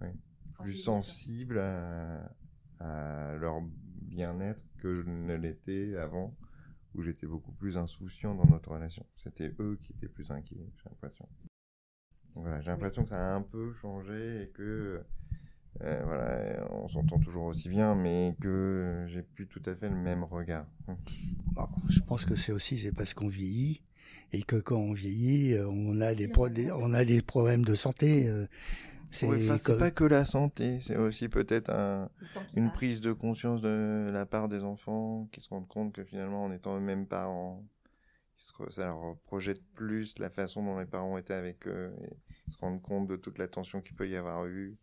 ouais, 0.00 0.14
plus 0.60 0.74
sensible 0.74 1.58
à, 1.58 2.30
à 2.80 3.34
leur 3.36 3.60
bien-être 3.62 4.64
que 4.78 4.94
je 4.94 5.02
ne 5.02 5.34
l'étais 5.34 5.96
avant, 5.96 6.36
où 6.94 7.02
j'étais 7.02 7.26
beaucoup 7.26 7.52
plus 7.52 7.76
insouciant 7.76 8.34
dans 8.34 8.46
notre 8.46 8.70
relation. 8.72 9.04
C'était 9.16 9.54
eux 9.58 9.78
qui 9.82 9.92
étaient 9.92 10.08
plus 10.08 10.30
inquiets, 10.30 10.56
j'ai 10.76 10.88
l'impression. 10.88 11.28
Voilà, 12.34 12.60
j'ai 12.60 12.70
l'impression 12.70 13.02
que 13.02 13.08
ça 13.08 13.32
a 13.32 13.36
un 13.36 13.42
peu 13.42 13.72
changé 13.72 14.42
et 14.42 14.48
que 14.50 15.02
euh, 15.82 16.02
voilà, 16.04 16.66
on 16.70 16.88
s'entend 16.88 17.18
toujours 17.18 17.44
aussi 17.46 17.68
bien, 17.68 17.94
mais 17.94 18.34
que 18.40 19.04
j'ai 19.08 19.22
plus 19.22 19.46
tout 19.46 19.62
à 19.66 19.74
fait 19.74 19.88
le 19.88 19.96
même 19.96 20.24
regard. 20.24 20.66
Bon, 21.54 21.68
je 21.88 22.00
pense 22.00 22.24
que 22.24 22.34
c'est 22.36 22.52
aussi 22.52 22.78
c'est 22.78 22.92
parce 22.92 23.14
qu'on 23.14 23.28
vieillit 23.28 23.82
et 24.32 24.42
que 24.42 24.56
quand 24.56 24.76
on 24.76 24.92
vieillit, 24.92 25.54
euh, 25.54 25.68
on 25.68 26.00
a 26.00 26.14
des, 26.14 26.28
pro- 26.28 26.48
des- 26.48 26.70
on 26.72 26.92
a 26.92 27.04
des 27.04 27.22
problèmes 27.22 27.64
de 27.64 27.74
santé. 27.74 28.28
euh, 28.28 28.46
C'est 29.10 29.26
Ouais, 29.28 29.56
comme- 29.64 29.78
pas 29.78 29.90
que 29.90 30.04
la 30.04 30.24
santé, 30.24 30.80
c'est 30.80 30.96
aussi 30.96 31.28
peut-être 31.28 31.70
un, 31.70 32.10
une 32.54 32.70
prise 32.70 33.00
de 33.00 33.12
conscience 33.12 33.62
de 33.62 34.10
la 34.12 34.26
part 34.26 34.48
des 34.48 34.64
enfants 34.64 35.28
qui 35.32 35.40
se 35.40 35.48
rendent 35.48 35.68
compte 35.68 35.94
que 35.94 36.04
finalement, 36.04 36.44
en 36.44 36.52
étant 36.52 36.76
eux-mêmes 36.76 37.06
parents, 37.06 37.64
ça 38.36 38.84
leur 38.86 39.16
projette 39.24 39.62
plus 39.74 40.18
la 40.18 40.28
façon 40.28 40.62
dont 40.64 40.78
les 40.78 40.86
parents 40.86 41.16
étaient 41.18 41.34
avec 41.34 41.66
eux 41.66 41.94
et 42.02 42.16
ils 42.48 42.52
se 42.52 42.58
rendent 42.58 42.82
compte 42.82 43.06
de 43.06 43.16
toute 43.16 43.38
l'attention 43.38 43.80
qu'il 43.80 43.96
peut 43.96 44.08
y 44.08 44.16
avoir 44.16 44.44
eu, 44.46 44.76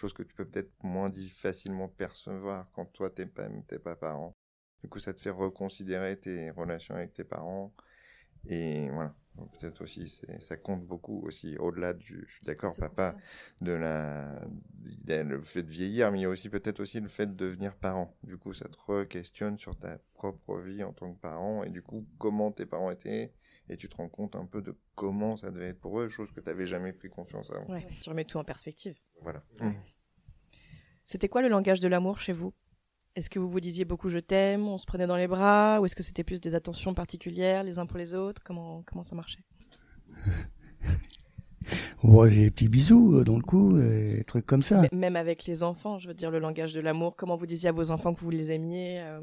chose 0.00 0.12
que 0.12 0.22
tu 0.22 0.34
peux 0.34 0.46
peut-être 0.46 0.72
moins 0.82 1.10
facilement 1.34 1.88
percevoir 1.88 2.70
quand 2.72 2.86
toi 2.86 3.10
t'es 3.10 3.26
pas, 3.26 3.48
t'es 3.68 3.78
pas 3.78 3.96
parent. 3.96 4.36
Du 4.82 4.88
coup, 4.88 4.98
ça 4.98 5.12
te 5.12 5.20
fait 5.20 5.30
reconsidérer 5.30 6.18
tes 6.18 6.50
relations 6.50 6.94
avec 6.94 7.12
tes 7.12 7.24
parents 7.24 7.72
et 8.46 8.88
voilà. 8.90 9.14
Peut-être 9.58 9.82
aussi, 9.82 10.08
c'est- 10.08 10.40
ça 10.40 10.56
compte 10.56 10.84
beaucoup 10.84 11.20
aussi, 11.26 11.56
au-delà 11.58 11.94
du, 11.94 12.24
je 12.26 12.32
suis 12.34 12.44
d'accord, 12.44 12.76
papa, 12.76 13.16
de 13.60 13.72
la, 13.72 14.40
le 15.06 15.42
fait 15.42 15.62
de 15.62 15.70
vieillir, 15.70 16.10
mais 16.12 16.18
il 16.18 16.22
y 16.22 16.24
a 16.24 16.28
aussi 16.28 16.48
peut-être 16.50 16.80
aussi 16.80 17.00
le 17.00 17.08
fait 17.08 17.26
de 17.26 17.34
devenir 17.34 17.76
parent. 17.76 18.14
Du 18.22 18.36
coup, 18.36 18.52
ça 18.52 18.68
te 18.68 18.76
re-questionne 18.86 19.56
sur 19.58 19.78
ta 19.78 19.98
propre 20.14 20.58
vie 20.60 20.82
en 20.82 20.92
tant 20.92 21.12
que 21.14 21.20
parent 21.20 21.62
et 21.64 21.70
du 21.70 21.80
coup, 21.82 22.06
comment 22.18 22.50
tes 22.52 22.66
parents 22.66 22.90
étaient 22.90 23.32
et 23.70 23.76
tu 23.76 23.88
te 23.88 23.96
rends 23.96 24.08
compte 24.08 24.34
un 24.36 24.44
peu 24.44 24.60
de 24.60 24.76
comment 24.94 25.36
ça 25.36 25.50
devait 25.50 25.68
être 25.68 25.80
pour 25.80 26.00
eux, 26.00 26.08
chose 26.08 26.30
que 26.32 26.40
tu 26.40 26.46
n'avais 26.46 26.66
jamais 26.66 26.92
pris 26.92 27.08
conscience 27.08 27.50
avant. 27.50 27.72
Ouais, 27.72 27.86
tu 28.02 28.10
remets 28.10 28.24
tout 28.24 28.36
en 28.38 28.44
perspective. 28.44 28.96
Voilà. 29.22 29.42
Ouais. 29.60 29.78
C'était 31.04 31.28
quoi 31.28 31.40
le 31.40 31.48
langage 31.48 31.80
de 31.80 31.88
l'amour 31.88 32.18
chez 32.18 32.32
vous? 32.32 32.52
Est-ce 33.14 33.30
que 33.30 33.38
vous 33.38 33.48
vous 33.48 33.60
disiez 33.60 33.84
beaucoup 33.84 34.08
je 34.08 34.18
t'aime, 34.18 34.68
on 34.68 34.78
se 34.78 34.86
prenait 34.86 35.06
dans 35.06 35.16
les 35.16 35.28
bras, 35.28 35.80
ou 35.80 35.86
est-ce 35.86 35.96
que 35.96 36.02
c'était 36.02 36.24
plus 36.24 36.40
des 36.40 36.54
attentions 36.54 36.94
particulières 36.94 37.62
les 37.62 37.78
uns 37.78 37.86
pour 37.86 37.98
les 37.98 38.14
autres? 38.14 38.42
Comment 38.44 38.82
comment 38.82 39.02
ça 39.02 39.16
marchait? 39.16 39.44
Ouais, 42.02 42.30
j'ai 42.30 42.44
des 42.44 42.50
petits 42.50 42.68
bisous 42.68 43.16
euh, 43.16 43.24
dans 43.24 43.36
le 43.36 43.42
cou, 43.42 43.76
et 43.78 44.16
des 44.16 44.24
trucs 44.24 44.46
comme 44.46 44.62
ça. 44.62 44.82
Même 44.92 45.16
avec 45.16 45.44
les 45.44 45.62
enfants, 45.62 45.98
je 45.98 46.08
veux 46.08 46.14
dire 46.14 46.30
le 46.30 46.38
langage 46.38 46.72
de 46.72 46.80
l'amour. 46.80 47.16
Comment 47.16 47.36
vous 47.36 47.46
disiez 47.46 47.68
à 47.68 47.72
vos 47.72 47.90
enfants 47.90 48.14
que 48.14 48.20
vous 48.20 48.30
les 48.30 48.50
aimiez 48.50 49.00
euh, 49.00 49.20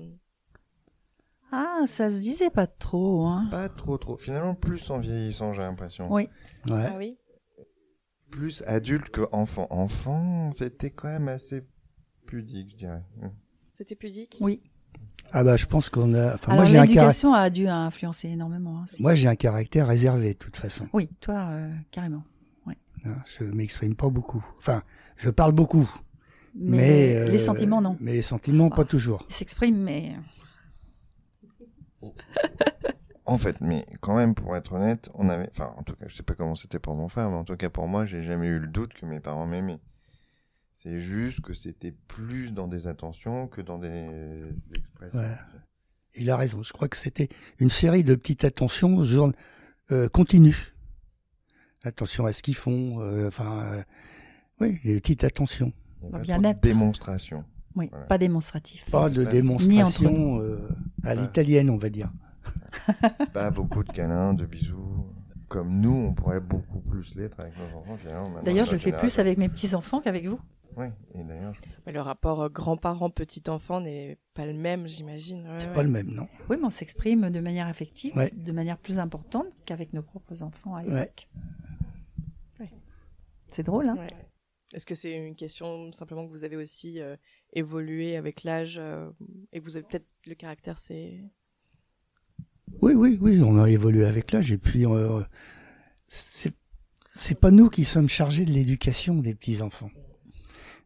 Ah, 1.51 1.81
ça 1.85 2.11
se 2.11 2.19
disait 2.19 2.49
pas 2.49 2.67
trop. 2.67 3.25
Hein. 3.25 3.47
Pas 3.51 3.69
trop 3.69 3.97
trop. 3.97 4.17
Finalement, 4.17 4.55
plus 4.55 4.89
en 4.89 4.99
vieillissant, 4.99 5.53
j'ai 5.53 5.61
l'impression. 5.61 6.11
Oui. 6.11 6.29
Ouais. 6.69 6.85
Ah 6.87 6.95
oui. 6.97 7.17
Plus 8.29 8.63
adulte 8.67 9.09
que 9.09 9.21
enfant. 9.31 9.67
Enfant, 9.69 10.51
c'était 10.53 10.89
quand 10.89 11.07
même 11.07 11.29
assez 11.29 11.63
pudique, 12.25 12.71
je 12.71 12.75
dirais. 12.77 13.03
Mm. 13.21 13.27
C'était 13.73 13.95
pudique? 13.95 14.37
Oui. 14.41 14.61
Ah 15.31 15.43
bah 15.43 15.57
je 15.57 15.65
pense 15.65 15.89
qu'on 15.89 16.13
a. 16.13 16.33
Enfin, 16.35 16.53
Alors 16.53 16.63
moi 16.63 16.65
j'ai 16.65 16.77
un 16.77 16.81
caractère. 16.81 17.03
l'éducation 17.03 17.33
a 17.33 17.49
dû 17.49 17.67
influencer 17.67 18.29
énormément. 18.29 18.79
hein. 18.79 18.85
Moi 18.99 19.13
j'ai 19.15 19.27
un 19.27 19.35
caractère 19.35 19.87
réservé 19.87 20.33
de 20.33 20.37
toute 20.37 20.55
façon. 20.57 20.87
Oui, 20.93 21.09
toi, 21.21 21.47
euh, 21.51 21.73
carrément. 21.91 22.23
Hein, 23.05 23.15
Je 23.39 23.43
m'exprime 23.45 23.95
pas 23.95 24.09
beaucoup. 24.09 24.43
Enfin, 24.57 24.81
je 25.15 25.29
parle 25.29 25.51
beaucoup. 25.53 25.89
Mais, 26.55 26.77
Mais, 26.77 27.15
euh, 27.15 27.29
les 27.29 27.37
sentiments, 27.37 27.79
non. 27.81 27.95
Mais 28.01 28.13
les 28.13 28.21
sentiments, 28.23 28.69
pas 28.69 28.81
Ah. 28.81 28.85
toujours. 28.85 29.23
Ils 29.29 29.33
s'expriment, 29.33 29.77
mais 29.83 30.15
En 33.25 33.37
fait, 33.37 33.59
mais 33.59 33.85
quand 33.99 34.15
même, 34.15 34.33
pour 34.35 34.55
être 34.55 34.73
honnête, 34.73 35.09
on 35.13 35.27
avait, 35.27 35.49
enfin, 35.51 35.73
en 35.77 35.83
tout 35.83 35.95
cas, 35.95 36.05
je 36.07 36.15
sais 36.15 36.23
pas 36.23 36.33
comment 36.33 36.55
c'était 36.55 36.79
pour 36.79 36.95
mon 36.95 37.09
frère, 37.09 37.29
mais 37.29 37.35
en 37.35 37.43
tout 37.43 37.57
cas 37.57 37.69
pour 37.69 37.87
moi, 37.87 38.05
j'ai 38.05 38.23
jamais 38.23 38.47
eu 38.47 38.59
le 38.59 38.67
doute 38.67 38.93
que 38.93 39.05
mes 39.05 39.19
parents 39.19 39.45
m'aimaient. 39.45 39.79
C'est 40.73 41.01
juste 41.01 41.41
que 41.41 41.53
c'était 41.53 41.91
plus 42.07 42.53
dans 42.53 42.67
des 42.67 42.87
attentions 42.87 43.47
que 43.47 43.61
dans 43.61 43.79
des 43.79 44.43
expressions. 44.75 45.19
Ouais. 45.19 45.35
Il 46.15 46.29
a 46.29 46.37
raison. 46.37 46.63
Je 46.63 46.71
crois 46.71 46.87
que 46.87 46.95
c'était 46.97 47.27
une 47.59 47.69
série 47.69 48.03
de 48.03 48.15
petites 48.15 48.43
attentions 48.45 49.03
jour, 49.03 49.31
euh, 49.91 50.07
continues. 50.07 50.73
Attention 51.83 52.25
à 52.25 52.31
ce 52.31 52.41
qu'ils 52.43 52.55
font. 52.55 53.01
euh, 53.01 53.27
Enfin, 53.27 53.59
euh, 53.73 53.83
oui, 54.61 54.79
des 54.83 55.01
petites 55.01 55.23
attentions. 55.23 55.73
Il 56.03 56.25
y 56.27 56.31
a 56.31 56.35
pas 56.35 56.41
bien 56.41 56.53
démonstration. 56.53 57.43
Oui, 57.77 57.87
Voilà. 57.91 58.05
pas 58.05 58.17
démonstratif. 58.17 58.89
Pas 58.91 59.09
de 59.09 59.23
démonstration 59.23 60.41
euh, 60.41 60.67
à 61.03 61.15
l'italienne, 61.15 61.69
on 61.69 61.77
va 61.77 61.89
dire. 61.89 62.11
Pas 63.33 63.51
beaucoup 63.51 63.83
de 63.83 63.91
câlins, 63.91 64.33
de 64.33 64.45
bisous. 64.45 65.05
Comme 65.47 65.79
nous, 65.79 65.93
on 66.09 66.13
pourrait 66.13 66.41
beaucoup 66.41 66.79
plus 66.81 67.15
l'être 67.15 67.39
avec 67.39 67.53
nos 67.57 67.77
enfants, 67.79 67.97
D'ailleurs, 68.43 68.65
je 68.65 68.73
notre 68.73 68.83
fais 68.83 68.91
plus 68.91 69.17
avec 69.19 69.37
mes 69.37 69.47
petits 69.47 69.73
enfants 69.75 70.01
qu'avec 70.01 70.25
vous. 70.25 70.39
Ouais, 70.75 70.91
et 71.15 71.23
d'ailleurs, 71.23 71.53
je- 71.53 71.61
Mais 71.85 71.91
le 71.91 72.01
rapport 72.01 72.41
euh, 72.43 72.49
grand-parent-petit-enfant 72.49 73.81
n'est 73.81 74.19
pas 74.33 74.45
le 74.45 74.53
même, 74.53 74.87
j'imagine. 74.87 75.47
Ouais, 75.47 75.57
C'est 75.59 75.67
ouais. 75.69 75.73
pas 75.73 75.83
le 75.83 75.89
même, 75.89 76.07
non. 76.11 76.27
Oui, 76.49 76.57
mais 76.59 76.65
on 76.67 76.69
s'exprime 76.69 77.29
de 77.29 77.39
manière 77.39 77.65
affective, 77.67 78.15
Ouais. 78.15 78.31
de 78.35 78.51
manière 78.51 78.77
plus 78.77 78.99
importante 78.99 79.47
qu'avec 79.65 79.93
nos 79.93 80.03
propres 80.03 80.43
enfants 80.43 80.75
à 80.75 80.83
Ouais. 80.83 80.89
l'époque. 80.99 81.29
Ouais. 82.59 82.71
C'est 83.47 83.63
drôle, 83.63 83.87
hein 83.89 83.95
Ouais. 83.97 84.13
Est-ce 84.73 84.85
que 84.85 84.95
c'est 84.95 85.13
une 85.13 85.35
question 85.35 85.91
simplement 85.93 86.25
que 86.25 86.31
vous 86.31 86.43
avez 86.43 86.57
aussi 86.57 86.99
euh, 86.99 87.15
évolué 87.57 88.15
avec 88.15 88.43
l'âge 88.43 88.77
euh, 88.79 89.09
et 89.51 89.59
vous 89.59 89.77
avez 89.77 89.85
peut-être 89.85 90.09
le 90.25 90.35
caractère, 90.35 90.77
c'est. 90.77 91.19
Oui, 92.81 92.93
oui, 92.93 93.17
oui, 93.21 93.41
on 93.43 93.61
a 93.61 93.69
évolué 93.69 94.05
avec 94.05 94.31
l'âge 94.31 94.51
et 94.51 94.57
puis 94.57 94.85
euh, 94.85 95.21
c'est 96.07 97.39
pas 97.39 97.51
nous 97.51 97.69
qui 97.69 97.85
sommes 97.85 98.09
chargés 98.09 98.45
de 98.45 98.51
l'éducation 98.51 99.15
des 99.15 99.33
petits 99.33 99.61
enfants. 99.61 99.89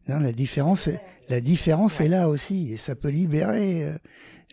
Hein, 0.08 0.20
la 0.20 0.32
différence, 0.32 0.88
la 1.28 1.40
différence 1.40 2.00
est 2.00 2.08
là 2.08 2.28
aussi 2.28 2.72
et 2.72 2.76
ça 2.76 2.94
peut 2.96 3.10
libérer 3.10 3.84
euh, 3.84 3.98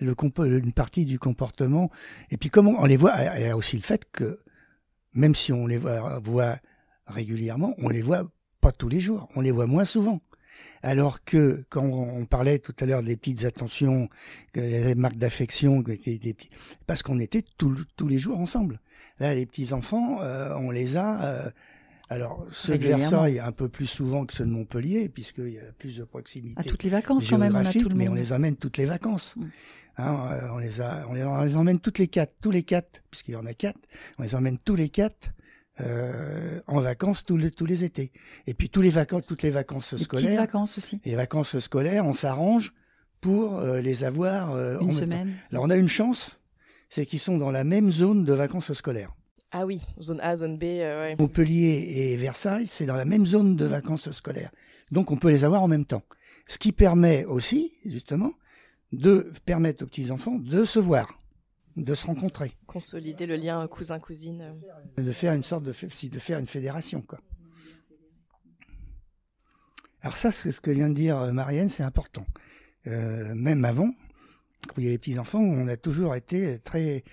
le 0.02 0.16
une 0.58 0.74
partie 0.74 1.06
du 1.06 1.20
comportement. 1.20 1.90
Et 2.32 2.38
puis 2.38 2.50
comment 2.50 2.76
on 2.80 2.86
les 2.86 2.98
voit, 2.98 3.14
il 3.38 3.44
y 3.44 3.50
a 3.50 3.56
aussi 3.56 3.78
le 3.78 3.82
fait 3.82 4.06
que 4.12 4.40
même 5.14 5.36
si 5.36 5.54
on 5.54 5.68
les 5.68 5.78
voit, 5.78 6.20
voit 6.20 6.58
régulièrement, 7.08 7.74
on 7.78 7.90
les 7.90 8.02
voit 8.02 8.30
pas 8.62 8.72
tous 8.72 8.90
les 8.90 9.00
jours, 9.00 9.30
on 9.36 9.42
les 9.42 9.52
voit 9.52 9.68
moins 9.68 9.86
souvent. 9.86 10.22
Alors 10.82 11.24
que 11.24 11.64
quand 11.70 11.84
on 11.86 12.26
parlait 12.26 12.60
tout 12.60 12.76
à 12.80 12.86
l'heure 12.86 13.04
des 13.04 13.18
petites 13.18 13.44
attentions, 13.46 14.10
les 14.56 14.96
marques 14.96 15.18
d'affection, 15.18 15.82
des, 15.82 15.98
des 16.18 16.34
petits- 16.34 16.50
parce 16.88 17.04
qu'on 17.04 17.20
était 17.20 17.44
tout- 17.58 17.84
tous 17.98 18.08
les 18.08 18.18
jours 18.18 18.40
ensemble. 18.40 18.80
Là, 19.20 19.34
les 19.36 19.46
petits 19.46 19.74
enfants, 19.74 20.22
euh, 20.22 20.54
on 20.56 20.72
les 20.72 20.96
a. 20.98 21.24
euh, 21.24 21.50
alors, 22.12 22.48
ceux 22.52 22.78
de. 22.78 22.88
Versailles 22.88 23.40
un 23.40 23.52
peu 23.52 23.68
plus 23.70 23.86
souvent 23.86 24.26
que 24.26 24.34
ceux 24.34 24.46
de 24.46 24.50
Montpellier, 24.50 25.10
puisqu'il 25.10 25.50
y 25.52 25.60
a 25.60 25.72
plus 25.78 25.96
de 25.98 26.04
proximité 26.06 26.56
À 26.60 26.64
toutes 26.64 26.84
les 26.84 26.90
vacances, 26.90 27.28
quand 27.28 27.38
même, 27.38 27.56
on 27.56 27.60
a 27.60 27.72
tout 27.72 27.88
le 27.90 27.96
mais 27.96 28.08
on 28.08 28.12
monde. 28.12 28.20
les 28.20 28.34
emmène 28.34 28.56
toutes 28.56 28.78
les 28.78 28.86
vacances. 28.86 29.36
Mm. 29.36 29.44
Hein, 29.98 30.30
euh, 30.32 30.48
on, 30.54 30.58
les 30.58 30.80
a, 30.82 31.06
on, 31.10 31.14
les, 31.14 31.24
on 31.24 31.42
les 31.44 31.56
emmène 31.58 31.80
toutes 31.80 32.00
les 32.00 32.08
quatre, 32.08 32.34
tous 32.42 32.52
les 32.52 32.64
quatre, 32.64 33.04
puisqu'il 33.12 33.34
y 33.34 33.36
en 33.36 33.46
a 33.46 33.54
quatre, 33.54 33.80
on 34.18 34.24
les 34.24 34.34
emmène 34.34 34.58
tous 34.58 34.76
les 34.76 34.88
quatre 34.90 35.32
euh, 35.82 36.60
en 36.68 36.80
vacances 36.80 37.24
tous 37.24 37.38
les, 37.38 37.52
tous 37.52 37.66
les 37.66 37.84
étés. 37.84 38.12
Et 38.48 38.54
puis 38.54 38.70
tous 38.70 38.82
les 38.82 38.90
vacances, 38.90 39.26
toutes 39.28 39.44
les 39.44 39.50
vacances 39.50 39.94
Les 39.94 40.04
scolaires, 40.04 40.42
vacances 40.42 40.78
aussi. 40.78 41.00
les 41.06 41.16
vacances 41.16 41.58
scolaires, 41.60 42.06
on 42.06 42.14
s'arrange 42.14 42.74
pour 43.22 43.58
euh, 43.60 43.82
les 43.82 44.04
avoir 44.04 44.52
euh, 44.52 44.78
en 44.80 44.88
Une 44.88 44.94
semaine. 44.94 45.34
Alors 45.52 45.64
on 45.64 45.70
a 45.70 45.76
une 45.76 45.88
chance, 45.88 46.40
c'est 46.90 47.06
qu'ils 47.06 47.20
sont 47.20 47.38
dans 47.38 47.52
la 47.52 47.64
même 47.64 47.92
zone 47.92 48.24
de 48.24 48.34
vacances 48.34 48.74
scolaires. 48.74 49.14
Ah 49.52 49.66
oui, 49.66 49.82
zone 50.00 50.20
A, 50.22 50.38
zone 50.38 50.58
B, 50.58 50.64
euh, 50.64 51.02
ouais. 51.02 51.16
Montpellier 51.18 52.12
et 52.12 52.18
Versailles, 52.18 52.68
c'est 52.68 52.86
dans 52.86 52.96
la 52.96 53.06
même 53.06 53.26
zone 53.26 53.56
de 53.56 53.66
vacances 53.66 54.12
scolaires. 54.12 54.52
Donc 54.92 55.12
on 55.12 55.18
peut 55.18 55.30
les 55.30 55.44
avoir 55.44 55.64
en 55.64 55.68
même 55.68 55.86
temps. 55.86 56.04
Ce 56.46 56.58
qui 56.58 56.72
permet 56.72 57.26
aussi, 57.26 57.74
justement, 57.86 58.34
de 58.92 59.32
permettre 59.46 59.84
aux 59.84 59.88
petits-enfants 59.88 60.36
de 60.40 60.66
se 60.66 60.80
voir, 60.80 61.18
de 61.76 61.96
se 61.96 62.06
rencontrer, 62.06 62.52
consolider 62.66 63.26
le 63.26 63.36
lien 63.36 63.68
cousin-cousine. 63.68 64.56
de 64.98 65.12
faire 65.12 65.34
une 65.34 65.44
sorte 65.44 65.64
de, 65.64 65.72
de 65.72 66.20
faire 66.20 66.40
une 66.40 66.48
fédération. 66.48 67.02
Quoi. 67.02 67.20
Alors 70.02 70.16
ça, 70.18 70.32
c'est 70.32 70.52
ce 70.52 70.62
que 70.62 70.72
vient 70.72 70.90
de 70.90 70.94
dire 70.94 71.18
euh, 71.18 71.32
Marianne, 71.32 71.70
c'est 71.70 71.84
important. 71.84 72.26
Euh, 72.88 73.36
même 73.36 73.66
avant, 73.66 73.92
quand 74.68 74.76
il 74.78 74.84
y 74.84 74.86
avait 74.88 74.94
les 74.94 74.98
petits-enfants, 74.98 75.42
on 75.42 75.68
a 75.68 75.78
toujours 75.78 76.16
été 76.16 76.60
très 76.60 77.04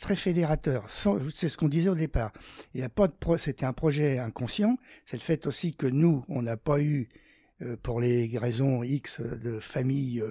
très 0.00 0.16
fédérateur. 0.16 0.84
C'est 0.90 1.48
ce 1.48 1.56
qu'on 1.56 1.68
disait 1.68 1.88
au 1.88 1.94
départ. 1.94 2.32
Il 2.74 2.80
y 2.80 2.84
a 2.84 2.90
pas 2.90 3.08
de 3.08 3.12
pro, 3.12 3.38
c'était 3.38 3.64
un 3.64 3.72
projet 3.72 4.18
inconscient. 4.18 4.76
C'est 5.06 5.16
le 5.16 5.22
fait 5.22 5.46
aussi 5.46 5.74
que 5.74 5.86
nous, 5.86 6.24
on 6.28 6.42
n'a 6.42 6.56
pas 6.58 6.80
eu, 6.80 7.08
euh, 7.62 7.76
pour 7.82 8.00
les 8.00 8.36
raisons 8.36 8.82
X 8.82 9.20
de 9.20 9.60
famille, 9.60 10.22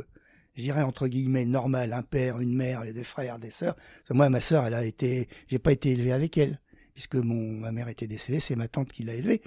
je 0.58 0.64
dirais 0.64 0.82
entre 0.82 1.08
guillemets 1.08 1.45
normale, 1.45 1.93
un 1.93 2.01
père, 2.01 2.39
une 2.39 2.53
mère, 2.53 2.84
et 2.84 2.91
des 2.91 3.03
frères, 3.03 3.38
des 3.38 3.51
sœurs. 3.51 3.76
Parce 3.76 4.08
que 4.10 4.14
Moi, 4.14 4.30
ma 4.30 4.39
sœur, 4.39 4.66
elle 4.66 4.74
a 4.74 4.84
été, 4.84 5.30
j'ai 5.47 5.60
pas 5.60 5.72
été 5.72 5.91
élevé 5.91 6.12
avec 6.12 6.38
elle, 6.38 6.60
puisque 6.95 7.16
mon 7.16 7.51
ma 7.60 7.72
mère 7.72 7.88
était 7.89 8.08
décédée, 8.08 8.39
c'est 8.39 8.55
ma 8.55 8.68
tante 8.68 8.91
qui 8.91 9.03
l'a 9.03 9.14
élevée. 9.14 9.41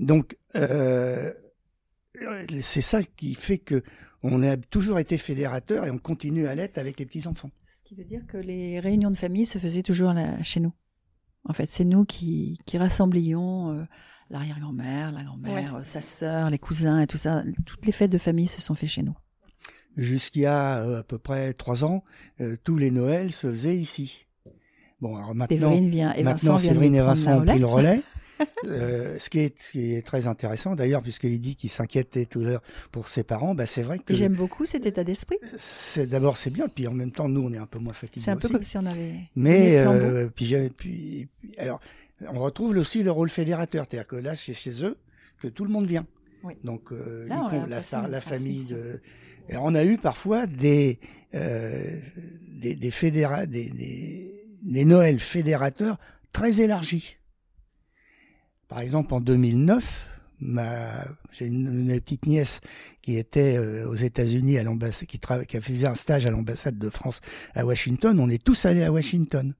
Donc 0.00 0.36
euh, 0.56 1.32
c'est 2.60 2.82
ça 2.82 3.02
qui 3.04 3.34
fait 3.36 3.58
que 3.58 3.82
on 4.22 4.42
a 4.42 4.56
toujours 4.56 4.98
été 4.98 5.18
fédérateur 5.18 5.86
et 5.86 5.90
on 5.92 5.98
continue 5.98 6.48
à 6.48 6.56
l'être 6.56 6.78
avec 6.78 6.98
les 6.98 7.06
petits 7.06 7.28
enfants. 7.28 7.50
Ce 7.64 7.84
qui 7.84 7.94
veut 7.94 8.04
dire 8.04 8.26
que 8.26 8.36
les 8.36 8.80
réunions 8.80 9.12
de 9.12 9.16
famille 9.16 9.44
se 9.44 9.58
faisaient 9.58 9.82
toujours 9.82 10.12
là, 10.14 10.42
chez 10.42 10.58
nous. 10.58 10.72
En 11.44 11.52
fait, 11.52 11.66
c'est 11.66 11.84
nous 11.84 12.04
qui, 12.04 12.58
qui 12.66 12.76
rassemblions 12.76 13.70
euh, 13.70 13.84
l'arrière-grand-mère, 14.30 15.12
la 15.12 15.22
grand-mère, 15.22 15.76
euh, 15.76 15.82
sa 15.84 16.02
sœur, 16.02 16.50
les 16.50 16.58
cousins 16.58 16.98
et 16.98 17.06
tout 17.06 17.18
ça. 17.18 17.44
Toutes 17.66 17.86
les 17.86 17.92
fêtes 17.92 18.10
de 18.10 18.18
famille 18.18 18.48
se 18.48 18.60
sont 18.60 18.74
faites 18.74 18.88
chez 18.88 19.04
nous. 19.04 19.16
Jusqu'il 19.96 20.42
y 20.42 20.46
a 20.46 20.78
euh, 20.78 21.00
à 21.00 21.02
peu 21.02 21.18
près 21.18 21.52
trois 21.54 21.84
ans, 21.84 22.04
euh, 22.40 22.56
tous 22.62 22.76
les 22.76 22.90
Noëls 22.90 23.32
se 23.32 23.50
faisaient 23.50 23.76
ici. 23.76 24.26
Bon, 25.00 25.16
alors 25.16 25.34
maintenant, 25.34 25.56
Séverine 25.56 25.88
vient 25.88 26.12
et 26.14 26.22
Vincent 26.22 26.46
maintenant 26.54 26.58
Séverine 26.58 26.94
et 26.94 27.00
Vincent 27.02 27.38
ont 27.40 27.44
pris 27.44 27.58
le 27.58 27.66
relais. 27.66 28.02
Euh, 28.66 29.18
ce, 29.18 29.30
qui 29.30 29.38
est, 29.38 29.58
ce 29.58 29.72
qui 29.72 29.94
est 29.94 30.06
très 30.06 30.26
intéressant 30.26 30.74
d'ailleurs, 30.74 31.00
puisqu'il 31.00 31.40
dit 31.40 31.56
qu'il 31.56 31.70
s'inquiétait 31.70 32.26
tout 32.26 32.40
à 32.40 32.44
l'heure 32.44 32.62
pour 32.92 33.08
ses 33.08 33.22
parents, 33.22 33.54
bah, 33.54 33.64
c'est 33.64 33.82
vrai 33.82 33.98
que 33.98 34.12
J'aime 34.12 34.34
beaucoup 34.34 34.66
cet 34.66 34.84
état 34.84 35.04
d'esprit. 35.04 35.38
c'est 35.56 36.06
d'abord 36.06 36.36
c'est 36.36 36.50
bien, 36.50 36.68
puis 36.68 36.86
en 36.86 36.92
même 36.92 37.12
temps 37.12 37.30
nous 37.30 37.40
on 37.40 37.52
est 37.54 37.58
un 37.58 37.64
peu 37.64 37.78
moins 37.78 37.94
fatigués. 37.94 38.22
C'est 38.22 38.32
un 38.32 38.36
peu 38.36 38.48
aussi. 38.48 38.52
comme 38.52 38.62
si 38.62 38.76
on 38.76 38.84
avait. 38.84 39.14
Mais 39.36 39.78
euh, 39.78 40.28
puis, 40.28 40.54
puis, 40.76 41.28
puis- 41.40 41.56
alors 41.56 41.80
on 42.30 42.40
retrouve 42.40 42.76
aussi 42.76 43.02
le 43.02 43.10
rôle 43.10 43.30
fédérateur, 43.30 43.86
c'est-à-dire 43.88 44.06
que 44.06 44.16
là 44.16 44.34
c'est 44.34 44.52
chez 44.52 44.84
eux 44.84 44.98
que 45.40 45.48
tout 45.48 45.64
le 45.64 45.70
monde 45.70 45.86
vient. 45.86 46.06
Oui. 46.46 46.54
Donc 46.64 46.92
euh, 46.92 47.26
Là, 47.28 47.46
on 47.50 47.66
la, 47.66 48.20
famille 48.20 48.66
de. 48.66 49.00
Et 49.48 49.56
on 49.56 49.74
a 49.74 49.84
eu 49.84 49.98
parfois 49.98 50.46
des 50.46 50.98
euh, 51.34 52.00
des, 52.48 52.74
des, 52.74 52.90
fédéra- 52.90 53.46
des, 53.46 53.68
des, 53.70 54.32
des 54.62 54.84
Noëls 54.84 55.20
fédérateurs 55.20 55.98
très 56.32 56.60
élargis. 56.60 57.16
Par 58.68 58.80
exemple, 58.80 59.14
en 59.14 59.20
2009, 59.20 60.08
ma, 60.40 61.04
j'ai 61.32 61.46
une, 61.46 61.88
une 61.88 62.00
petite 62.00 62.26
nièce 62.26 62.60
qui 63.02 63.16
était 63.16 63.56
euh, 63.56 63.88
aux 63.88 63.94
États-Unis 63.94 64.58
à 64.58 64.62
l'ambassade, 64.62 65.06
qui, 65.06 65.20
fait 65.60 65.86
un 65.86 65.94
stage 65.94 66.26
à 66.26 66.30
l'ambassade 66.30 66.78
de 66.78 66.90
France 66.90 67.20
à 67.54 67.64
Washington. 67.64 68.18
On 68.18 68.28
est 68.28 68.42
tous 68.42 68.66
allés 68.66 68.82
à 68.82 68.92
Washington. 68.92 69.54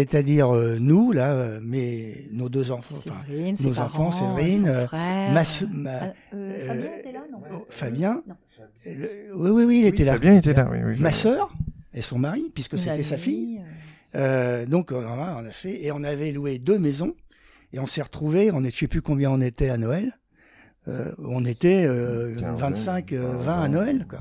C'est-à-dire 0.00 0.54
euh, 0.54 0.76
nous 0.78 1.10
là, 1.10 1.58
mais 1.62 2.26
nos 2.30 2.50
deux 2.50 2.70
enfants, 2.70 2.94
enfin, 2.94 3.14
Séverine, 3.26 3.56
ses 3.56 3.68
nos 3.68 3.74
parents, 3.76 4.08
enfants, 4.08 4.36
Séverine, 4.36 4.60
son 4.60 4.66
euh, 4.66 4.86
frère. 4.86 5.32
ma 5.32 5.42
ma- 5.72 6.12
euh, 6.34 6.66
Fabien 6.66 6.90
était 6.98 7.12
là, 7.12 7.20
non 7.32 7.38
oh, 7.50 7.66
Fabien, 7.70 8.22
Non. 8.28 8.34
le- 8.84 9.34
oui 9.34 9.50
oui 9.52 9.64
oui, 9.64 9.80
il 9.80 9.86
était 9.86 10.04
là. 10.04 10.12
Fabien 10.12 10.36
était 10.36 10.52
là, 10.52 10.68
oui. 10.70 10.80
oui 10.84 10.96
Ma 11.00 11.12
sœur 11.12 11.50
et 11.94 12.02
son 12.02 12.18
mari, 12.18 12.50
puisque 12.52 12.76
c'était 12.76 13.02
sa 13.02 13.16
fille. 13.16 13.62
euh, 14.16 14.66
donc 14.66 14.92
on 14.92 15.00
a, 15.00 15.40
on 15.42 15.46
a 15.46 15.50
fait 15.52 15.82
et 15.82 15.90
on 15.92 16.04
avait 16.04 16.30
loué 16.30 16.58
deux 16.58 16.78
maisons 16.78 17.14
et 17.72 17.78
on 17.80 17.86
s'est 17.86 18.02
retrouvés. 18.02 18.50
On 18.52 18.64
est, 18.64 18.70
je 18.70 18.76
sais 18.80 18.88
plus 18.88 19.00
combien 19.00 19.30
on 19.30 19.40
était 19.40 19.70
à 19.70 19.78
Noël. 19.78 20.12
Euh, 20.88 21.10
on 21.16 21.46
était 21.46 21.86
euh, 21.86 22.34
Quinzaine, 22.34 22.56
25, 22.58 23.12
euh, 23.14 23.32
vingt, 23.38 23.38
20 23.38 23.62
à. 23.62 23.68
Noël. 23.68 24.06
Quoi. 24.06 24.18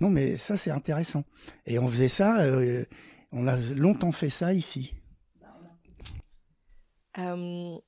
Non, 0.00 0.08
mais 0.08 0.38
ça 0.38 0.56
c'est 0.56 0.70
intéressant. 0.70 1.24
Et 1.66 1.78
on 1.78 1.86
faisait 1.88 2.08
ça. 2.08 2.38
On 3.32 3.46
a 3.46 3.56
longtemps 3.56 4.12
fait 4.12 4.30
ça 4.30 4.52
ici. 4.52 4.94
Euh, 7.18 7.78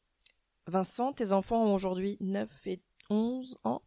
Vincent, 0.67 1.13
tes 1.13 1.33
enfants 1.33 1.65
ont 1.65 1.75
aujourd'hui 1.75 2.17
9 2.21 2.67
et 2.67 2.83
11 3.11 3.59
ans, 3.65 3.83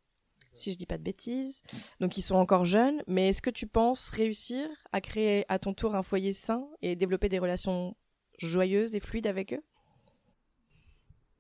si 0.52 0.72
je 0.72 0.78
dis 0.78 0.86
pas 0.86 0.98
de 0.98 1.04
bêtises. 1.04 1.62
Donc 2.00 2.18
ils 2.18 2.22
sont 2.22 2.36
encore 2.36 2.66
jeunes, 2.66 3.04
mais 3.08 3.30
est-ce 3.30 3.42
que 3.42 3.50
tu 3.50 3.68
penses 3.68 4.10
réussir 4.10 4.68
à 4.92 5.02
créer 5.02 5.46
à 5.50 5.60
ton 5.60 5.74
tour 5.74 5.96
un 5.96 6.04
foyer 6.04 6.34
sain 6.34 6.68
et 6.82 6.96
développer 6.96 7.30
des 7.30 7.40
relations 7.40 7.96
joyeuses 8.40 8.96
et 8.96 9.00
fluides 9.00 9.28
avec 9.28 9.54
eux? 9.54 9.64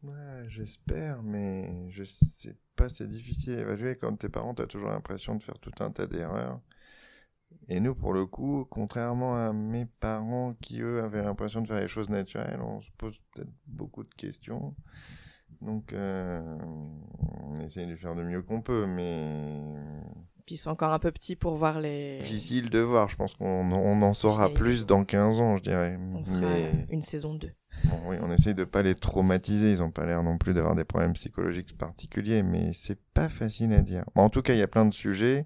Ouais, 0.03 0.45
j'espère, 0.47 1.23
mais 1.23 1.89
je 1.89 2.03
sais 2.03 2.55
pas, 2.75 2.87
c'est 2.87 3.07
difficile 3.07 3.57
à 3.57 3.61
évaluer. 3.61 3.97
Quand 3.97 4.15
t'es 4.15 4.29
parent, 4.29 4.53
t'as 4.53 4.67
toujours 4.67 4.89
l'impression 4.89 5.35
de 5.35 5.43
faire 5.43 5.57
tout 5.59 5.71
un 5.79 5.91
tas 5.91 6.05
d'erreurs. 6.05 6.61
Et 7.69 7.79
nous, 7.79 7.95
pour 7.95 8.13
le 8.13 8.25
coup, 8.25 8.65
contrairement 8.69 9.35
à 9.35 9.53
mes 9.53 9.85
parents 9.85 10.53
qui, 10.61 10.81
eux, 10.81 11.03
avaient 11.03 11.21
l'impression 11.21 11.61
de 11.61 11.67
faire 11.67 11.79
les 11.79 11.87
choses 11.87 12.09
naturelles, 12.09 12.59
on 12.61 12.81
se 12.81 12.89
pose 12.97 13.19
peut-être 13.33 13.51
beaucoup 13.65 14.03
de 14.03 14.13
questions. 14.15 14.73
Donc, 15.61 15.91
euh, 15.93 16.57
on 17.43 17.59
essaye 17.61 17.87
de 17.87 17.95
faire 17.95 18.15
de 18.15 18.23
mieux 18.23 18.41
qu'on 18.41 18.61
peut, 18.61 18.85
mais 18.85 19.59
Puis 20.45 20.55
ils 20.55 20.57
sont 20.59 20.69
encore 20.69 20.93
un 20.93 20.99
peu 20.99 21.11
petits 21.11 21.35
pour 21.35 21.55
voir 21.55 21.79
les. 21.79 22.19
difficile 22.19 22.69
de 22.69 22.79
voir. 22.79 23.09
Je 23.09 23.15
pense 23.15 23.33
qu'on 23.35 23.71
on 23.71 24.01
en 24.01 24.13
saura 24.13 24.49
plus 24.49 24.85
dans 24.85 25.03
15 25.03 25.39
ans, 25.39 25.57
je 25.57 25.63
dirais. 25.63 25.97
On 26.13 26.23
fera 26.23 26.39
Mais 26.39 26.85
une 26.89 27.01
saison 27.01 27.33
2. 27.33 27.49
Bon, 27.85 27.97
oui, 28.07 28.17
on 28.21 28.31
essaye 28.31 28.55
de 28.55 28.63
pas 28.63 28.81
les 28.81 28.95
traumatiser. 28.95 29.71
Ils 29.71 29.83
ont 29.83 29.91
pas 29.91 30.05
l'air 30.05 30.23
non 30.23 30.37
plus 30.37 30.53
d'avoir 30.53 30.75
des 30.75 30.83
problèmes 30.83 31.13
psychologiques 31.13 31.77
particuliers, 31.77 32.43
mais 32.43 32.71
c'est 32.73 32.99
pas 33.13 33.29
facile 33.29 33.73
à 33.73 33.81
dire. 33.81 34.03
En 34.15 34.29
tout 34.29 34.41
cas, 34.41 34.53
il 34.53 34.59
y 34.59 34.63
a 34.63 34.67
plein 34.67 34.85
de 34.85 34.93
sujets. 34.93 35.45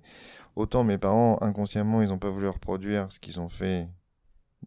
Autant 0.55 0.83
mes 0.83 0.97
parents, 0.97 1.37
inconsciemment, 1.41 2.01
ils 2.01 2.11
ont 2.13 2.19
pas 2.19 2.29
voulu 2.29 2.47
reproduire 2.47 3.11
ce 3.11 3.19
qu'ils 3.19 3.39
ont 3.39 3.49
fait 3.49 3.87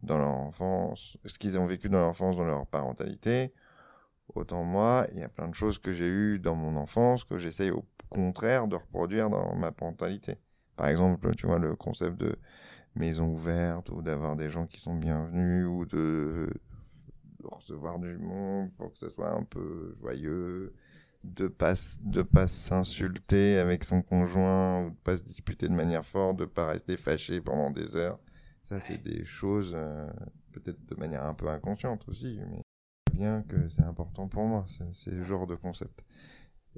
dans 0.02 0.18
leur 0.18 0.28
enfance, 0.28 1.16
ce 1.26 1.38
qu'ils 1.38 1.58
ont 1.58 1.66
vécu 1.66 1.88
dans 1.88 1.98
leur 1.98 2.08
enfance, 2.08 2.36
dans 2.36 2.44
leur 2.44 2.66
parentalité. 2.66 3.52
Autant 4.34 4.64
moi, 4.64 5.06
il 5.12 5.20
y 5.20 5.22
a 5.22 5.28
plein 5.28 5.48
de 5.48 5.54
choses 5.54 5.78
que 5.78 5.92
j'ai 5.92 6.08
eues 6.08 6.38
dans 6.38 6.54
mon 6.54 6.76
enfance 6.76 7.24
que 7.24 7.36
j'essaye 7.36 7.70
au 7.70 7.84
contraire 8.08 8.66
de 8.66 8.76
reproduire 8.76 9.28
dans 9.28 9.54
ma 9.54 9.72
parentalité. 9.72 10.38
Par 10.76 10.88
exemple, 10.88 11.34
tu 11.34 11.46
vois, 11.46 11.58
le 11.58 11.76
concept 11.76 12.16
de 12.16 12.38
maison 12.96 13.26
ouverte 13.26 13.90
ou 13.90 14.02
d'avoir 14.02 14.36
des 14.36 14.48
gens 14.48 14.66
qui 14.66 14.80
sont 14.80 14.94
bienvenus 14.94 15.66
ou 15.66 15.84
de 15.84 16.48
recevoir 17.44 17.98
du 17.98 18.16
monde 18.16 18.72
pour 18.76 18.92
que 18.92 18.98
ce 18.98 19.10
soit 19.10 19.32
un 19.32 19.42
peu 19.42 19.94
joyeux, 20.00 20.74
de 21.24 21.48
pas 21.48 21.74
de 22.02 22.22
pas 22.22 22.46
s'insulter 22.46 23.58
avec 23.58 23.84
son 23.84 24.02
conjoint 24.02 24.84
ou 24.84 24.90
de 24.90 24.96
pas 24.96 25.16
se 25.16 25.22
disputer 25.22 25.68
de 25.68 25.74
manière 25.74 26.04
forte, 26.04 26.38
de 26.38 26.44
pas 26.44 26.68
rester 26.68 26.96
fâché 26.96 27.40
pendant 27.40 27.70
des 27.70 27.96
heures. 27.96 28.18
Ça, 28.62 28.80
c'est 28.80 28.98
des 28.98 29.24
choses 29.24 29.72
euh, 29.74 30.10
peut-être 30.52 30.84
de 30.86 30.94
manière 30.94 31.24
un 31.24 31.34
peu 31.34 31.48
inconsciente 31.48 32.08
aussi, 32.08 32.38
mais 32.50 32.62
bien 33.12 33.42
que 33.42 33.68
c'est 33.68 33.82
important 33.82 34.28
pour 34.28 34.44
moi. 34.44 34.66
C'est 34.92 35.12
le 35.12 35.24
genre 35.24 35.46
de 35.46 35.54
concept. 35.54 36.04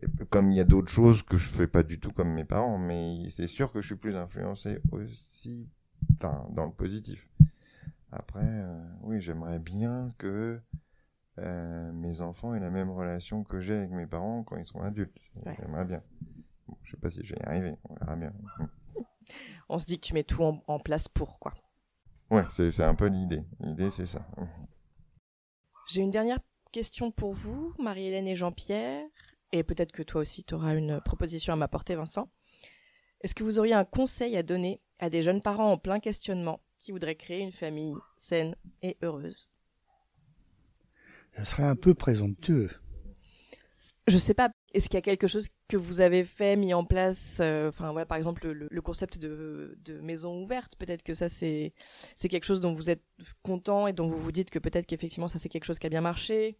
Et 0.02 0.06
comme 0.28 0.50
il 0.50 0.56
y 0.56 0.60
a 0.60 0.64
d'autres 0.64 0.90
choses 0.90 1.22
que 1.22 1.36
je 1.36 1.48
fais 1.48 1.66
pas 1.66 1.82
du 1.82 1.98
tout 1.98 2.12
comme 2.12 2.32
mes 2.32 2.44
parents, 2.44 2.78
mais 2.78 3.28
c'est 3.30 3.46
sûr 3.46 3.72
que 3.72 3.80
je 3.80 3.86
suis 3.86 3.96
plus 3.96 4.16
influencé 4.16 4.80
aussi, 4.92 5.68
enfin, 6.16 6.46
dans 6.50 6.66
le 6.66 6.72
positif. 6.72 7.28
Après, 8.12 8.40
euh, 8.42 8.84
oui, 9.02 9.20
j'aimerais 9.20 9.58
bien 9.58 10.14
que 10.18 10.60
euh, 11.38 11.92
mes 11.92 12.20
enfants 12.20 12.54
aient 12.54 12.60
la 12.60 12.70
même 12.70 12.90
relation 12.90 13.44
que 13.44 13.60
j'ai 13.60 13.74
avec 13.74 13.90
mes 13.90 14.06
parents 14.06 14.42
quand 14.42 14.56
ils 14.56 14.66
seront 14.66 14.82
adultes. 14.82 15.16
J'aimerais 15.44 15.84
bien. 15.84 16.02
Bon, 16.66 16.76
je 16.82 16.92
sais 16.92 16.96
pas 16.96 17.10
si 17.10 17.24
je 17.24 17.34
vais 17.34 17.40
y 17.40 17.44
arriver, 17.44 17.76
on 17.88 17.94
verra 17.94 18.16
bien. 18.16 18.32
On 19.68 19.78
se 19.78 19.86
dit 19.86 19.98
que 19.98 20.06
tu 20.06 20.14
mets 20.14 20.24
tout 20.24 20.42
en, 20.44 20.78
place 20.78 21.08
pour 21.08 21.40
quoi. 21.40 21.52
Ouais, 22.30 22.44
c'est 22.48 22.80
un 22.80 22.94
peu 22.94 23.06
l'idée. 23.06 23.44
L'idée, 23.58 23.90
c'est 23.90 24.06
ça. 24.06 24.24
J'ai 25.88 26.00
une 26.00 26.12
dernière 26.12 26.38
question 26.70 27.10
pour 27.10 27.32
vous, 27.32 27.74
Marie-Hélène 27.78 28.28
et 28.28 28.36
Jean-Pierre, 28.36 29.04
et 29.50 29.64
peut-être 29.64 29.92
que 29.92 30.02
toi 30.04 30.20
aussi 30.20 30.44
tu 30.44 30.54
auras 30.54 30.74
une 30.74 31.00
proposition 31.00 31.52
à 31.52 31.56
m'apporter, 31.56 31.96
Vincent. 31.96 32.30
Est-ce 33.20 33.34
que 33.34 33.44
vous 33.44 33.58
auriez 33.58 33.74
un 33.74 33.84
conseil 33.84 34.36
à 34.36 34.42
donner 34.42 34.80
à 34.98 35.10
des 35.10 35.22
jeunes 35.22 35.42
parents 35.42 35.72
en 35.72 35.78
plein 35.78 35.98
questionnement 36.00 36.60
qui 36.78 36.92
voudraient 36.92 37.16
créer 37.16 37.40
une 37.40 37.52
famille 37.52 37.94
saine 38.18 38.54
et 38.82 38.96
heureuse? 39.02 39.48
Ça 41.36 41.44
serait 41.44 41.64
un 41.64 41.76
peu 41.76 41.94
présomptueux. 41.94 42.70
Je 44.08 44.18
sais 44.18 44.34
pas. 44.34 44.50
Est-ce 44.72 44.88
qu'il 44.88 44.96
y 44.96 44.98
a 44.98 45.02
quelque 45.02 45.26
chose 45.26 45.48
que 45.68 45.76
vous 45.76 46.00
avez 46.00 46.22
fait, 46.22 46.54
mis 46.54 46.72
en 46.74 46.84
place 46.84 47.38
euh, 47.40 47.68
Enfin, 47.68 47.90
voilà, 47.90 48.06
par 48.06 48.16
exemple, 48.16 48.46
le, 48.46 48.80
concept 48.80 49.18
de, 49.18 49.76
maison 50.02 50.44
ouverte. 50.44 50.74
Peut-être 50.78 51.02
que 51.02 51.12
ça, 51.12 51.28
c'est 51.28 51.72
c'est 52.14 52.28
quelque 52.28 52.44
chose 52.44 52.60
dont 52.60 52.72
vous 52.72 52.88
êtes 52.88 53.02
content 53.42 53.88
et 53.88 53.92
dont 53.92 54.08
vous 54.08 54.18
vous 54.18 54.32
dites 54.32 54.50
que 54.50 54.60
peut-être 54.60 54.86
qu'effectivement, 54.86 55.28
ça 55.28 55.38
c'est 55.38 55.48
quelque 55.48 55.64
chose 55.64 55.78
qui 55.78 55.86
a 55.86 55.90
bien 55.90 56.02
marché? 56.02 56.56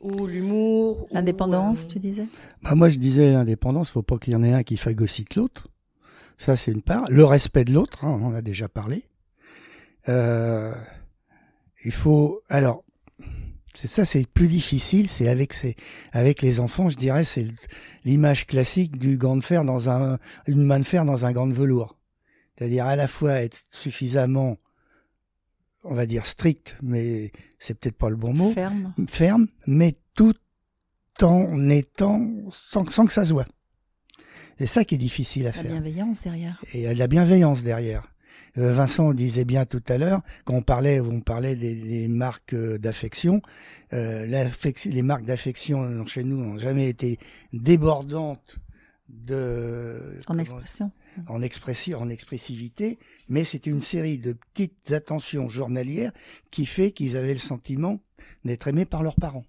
Ou 0.00 0.26
l'humour. 0.26 1.06
L'indépendance, 1.10 1.84
euh, 1.84 1.88
tu 1.88 1.98
disais? 1.98 2.26
Bah 2.62 2.74
Moi, 2.74 2.88
je 2.88 2.98
disais 2.98 3.32
l'indépendance. 3.32 3.90
Faut 3.90 4.02
pas 4.02 4.16
qu'il 4.16 4.32
y 4.32 4.36
en 4.36 4.42
ait 4.42 4.54
un 4.54 4.62
qui 4.62 4.78
phagocyte 4.78 5.34
l'autre. 5.34 5.68
Ça, 6.38 6.56
c'est 6.56 6.72
une 6.72 6.82
part. 6.82 7.04
Le 7.10 7.24
respect 7.24 7.64
de 7.64 7.74
l'autre, 7.74 8.06
hein, 8.06 8.18
on 8.18 8.28
en 8.28 8.32
a 8.32 8.40
déjà 8.40 8.68
parlé. 8.68 9.04
Euh, 10.08 10.72
il 11.84 11.92
faut. 11.92 12.40
Alors, 12.48 12.84
c'est 13.74 13.88
ça, 13.88 14.04
c'est 14.04 14.26
plus 14.26 14.48
difficile. 14.48 15.08
C'est 15.08 15.28
avec 15.28 15.52
ces, 15.52 15.76
avec 16.12 16.42
les 16.42 16.60
enfants, 16.60 16.88
je 16.88 16.96
dirais, 16.96 17.24
c'est 17.24 17.46
l'image 18.04 18.46
classique 18.46 18.98
du 18.98 19.16
gant 19.16 19.36
de 19.36 19.44
fer 19.44 19.64
dans 19.64 19.88
un, 19.88 20.18
une 20.46 20.62
main 20.62 20.80
de 20.80 20.84
fer 20.84 21.04
dans 21.04 21.26
un 21.26 21.32
gant 21.32 21.46
de 21.46 21.54
velours. 21.54 21.96
C'est-à-dire 22.56 22.86
à 22.86 22.96
la 22.96 23.06
fois 23.06 23.34
être 23.34 23.62
suffisamment, 23.70 24.58
on 25.84 25.94
va 25.94 26.06
dire 26.06 26.26
strict, 26.26 26.76
mais 26.82 27.32
c'est 27.58 27.78
peut-être 27.78 27.96
pas 27.96 28.10
le 28.10 28.16
bon 28.16 28.34
mot. 28.34 28.52
Ferme. 28.52 28.92
Ferme, 29.08 29.46
mais 29.66 29.96
tout 30.14 30.34
en 31.22 31.68
étant 31.68 32.28
sans, 32.50 32.86
sans 32.86 33.06
que 33.06 33.12
ça 33.12 33.24
se 33.24 33.32
voit. 33.32 33.46
C'est 34.58 34.66
ça 34.66 34.84
qui 34.84 34.96
est 34.96 34.98
difficile 34.98 35.46
à 35.46 35.52
faire. 35.52 35.64
La 35.64 35.70
bienveillance 35.70 36.22
derrière. 36.22 36.62
Et 36.74 36.94
la 36.94 37.06
bienveillance 37.06 37.62
derrière. 37.62 38.09
Euh, 38.58 38.72
Vincent 38.72 39.12
disait 39.14 39.44
bien 39.44 39.64
tout 39.64 39.82
à 39.88 39.98
l'heure, 39.98 40.22
quand 40.44 40.54
on 40.54 40.62
parlait, 40.62 41.00
on 41.00 41.20
parlait 41.20 41.56
des, 41.56 42.08
marques 42.08 42.54
euh, 42.54 42.78
d'affection, 42.78 43.42
euh, 43.92 44.26
les 44.84 45.02
marques 45.02 45.24
d'affection 45.24 46.04
chez 46.06 46.24
nous 46.24 46.36
n'ont 46.36 46.58
jamais 46.58 46.88
été 46.88 47.18
débordantes 47.52 48.56
de 49.08 50.18
en 50.28 50.38
expression. 50.38 50.92
en 51.98 52.08
expressivité 52.10 53.00
mais 53.28 53.42
c'était 53.42 53.70
une 53.70 53.82
série 53.82 54.18
de 54.18 54.34
petites 54.54 54.92
attentions 54.92 55.48
journalières 55.48 56.12
qui 56.52 56.64
fait 56.64 56.92
qu'ils 56.92 57.16
avaient 57.16 57.32
le 57.32 57.40
sentiment 57.40 58.00
d'être 58.44 58.68
aimés 58.68 58.84
par 58.84 59.02
leurs 59.02 59.16
parents. 59.16 59.46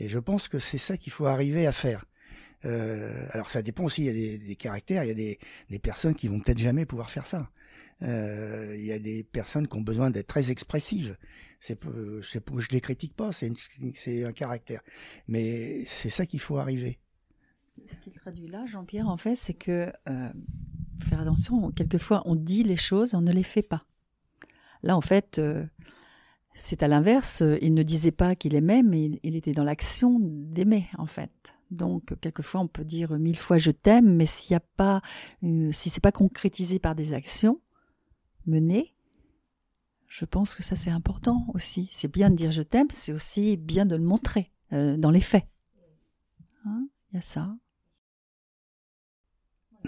Et 0.00 0.08
je 0.08 0.18
pense 0.18 0.48
que 0.48 0.58
c'est 0.58 0.78
ça 0.78 0.96
qu'il 0.96 1.12
faut 1.12 1.26
arriver 1.26 1.64
à 1.68 1.72
faire. 1.72 2.06
Alors 2.64 3.50
ça 3.50 3.62
dépend 3.62 3.84
aussi 3.84 4.02
il 4.02 4.06
y 4.06 4.34
a 4.34 4.38
des, 4.38 4.56
caractères 4.56 5.04
il 5.04 5.08
y 5.08 5.12
a 5.12 5.14
des, 5.14 5.38
des 5.70 5.78
personnes 5.78 6.16
qui 6.16 6.26
vont 6.26 6.40
peut-être 6.40 6.58
jamais 6.58 6.84
pouvoir 6.84 7.08
faire 7.08 7.24
ça 7.24 7.48
euh, 8.02 8.74
il 8.76 8.84
y 8.84 8.92
a 8.92 8.98
des 8.98 9.24
personnes 9.24 9.66
qui 9.66 9.76
ont 9.76 9.82
besoin 9.82 10.10
d'être 10.10 10.28
très 10.28 10.50
expressives. 10.50 11.16
C'est, 11.60 11.78
je 11.82 12.20
je 12.20 12.68
les 12.70 12.80
critique 12.80 13.16
pas, 13.16 13.32
c'est, 13.32 13.50
c'est 13.94 14.24
un 14.24 14.32
caractère. 14.32 14.82
Mais 15.26 15.84
c'est 15.86 16.10
ça 16.10 16.26
qu'il 16.26 16.40
faut 16.40 16.58
arriver. 16.58 16.98
Ce 17.86 18.00
qu'il 18.00 18.12
traduit 18.12 18.48
là, 18.48 18.66
Jean-Pierre, 18.66 19.08
en 19.08 19.16
fait, 19.16 19.34
c'est 19.34 19.54
que 19.54 19.92
euh, 20.08 20.32
faire 21.00 21.20
attention. 21.20 21.72
Quelquefois, 21.72 22.22
on 22.26 22.36
dit 22.36 22.62
les 22.62 22.76
choses, 22.76 23.14
on 23.14 23.20
ne 23.20 23.32
les 23.32 23.42
fait 23.42 23.62
pas. 23.62 23.84
Là, 24.82 24.96
en 24.96 25.00
fait, 25.00 25.38
euh, 25.38 25.64
c'est 26.54 26.82
à 26.82 26.88
l'inverse. 26.88 27.42
Il 27.60 27.74
ne 27.74 27.82
disait 27.82 28.12
pas 28.12 28.36
qu'il 28.36 28.54
aimait, 28.54 28.82
mais 28.82 29.10
il, 29.22 29.36
était 29.36 29.52
dans 29.52 29.64
l'action 29.64 30.18
d'aimer, 30.20 30.88
en 30.98 31.06
fait. 31.06 31.54
Donc, 31.70 32.14
quelquefois, 32.20 32.60
on 32.60 32.68
peut 32.68 32.84
dire 32.84 33.18
mille 33.18 33.38
fois 33.38 33.58
je 33.58 33.70
t'aime, 33.70 34.16
mais 34.16 34.26
s'il 34.26 34.52
n'y 34.52 34.56
a 34.56 34.60
pas, 34.60 35.02
si 35.42 35.90
c'est 35.90 36.02
pas 36.02 36.12
concrétisé 36.12 36.78
par 36.78 36.94
des 36.94 37.12
actions, 37.12 37.60
mener, 38.48 38.94
je 40.08 40.24
pense 40.24 40.54
que 40.54 40.62
ça 40.62 40.74
c'est 40.74 40.90
important 40.90 41.46
aussi. 41.54 41.88
C'est 41.92 42.10
bien 42.10 42.30
de 42.30 42.34
dire 42.34 42.50
je 42.50 42.62
t'aime, 42.62 42.88
c'est 42.90 43.12
aussi 43.12 43.56
bien 43.56 43.86
de 43.86 43.94
le 43.94 44.02
montrer 44.02 44.50
euh, 44.72 44.96
dans 44.96 45.10
les 45.10 45.20
faits. 45.20 45.44
Hein, 46.64 46.88
il 47.12 47.16
y 47.16 47.18
a 47.18 47.22
ça. 47.22 47.54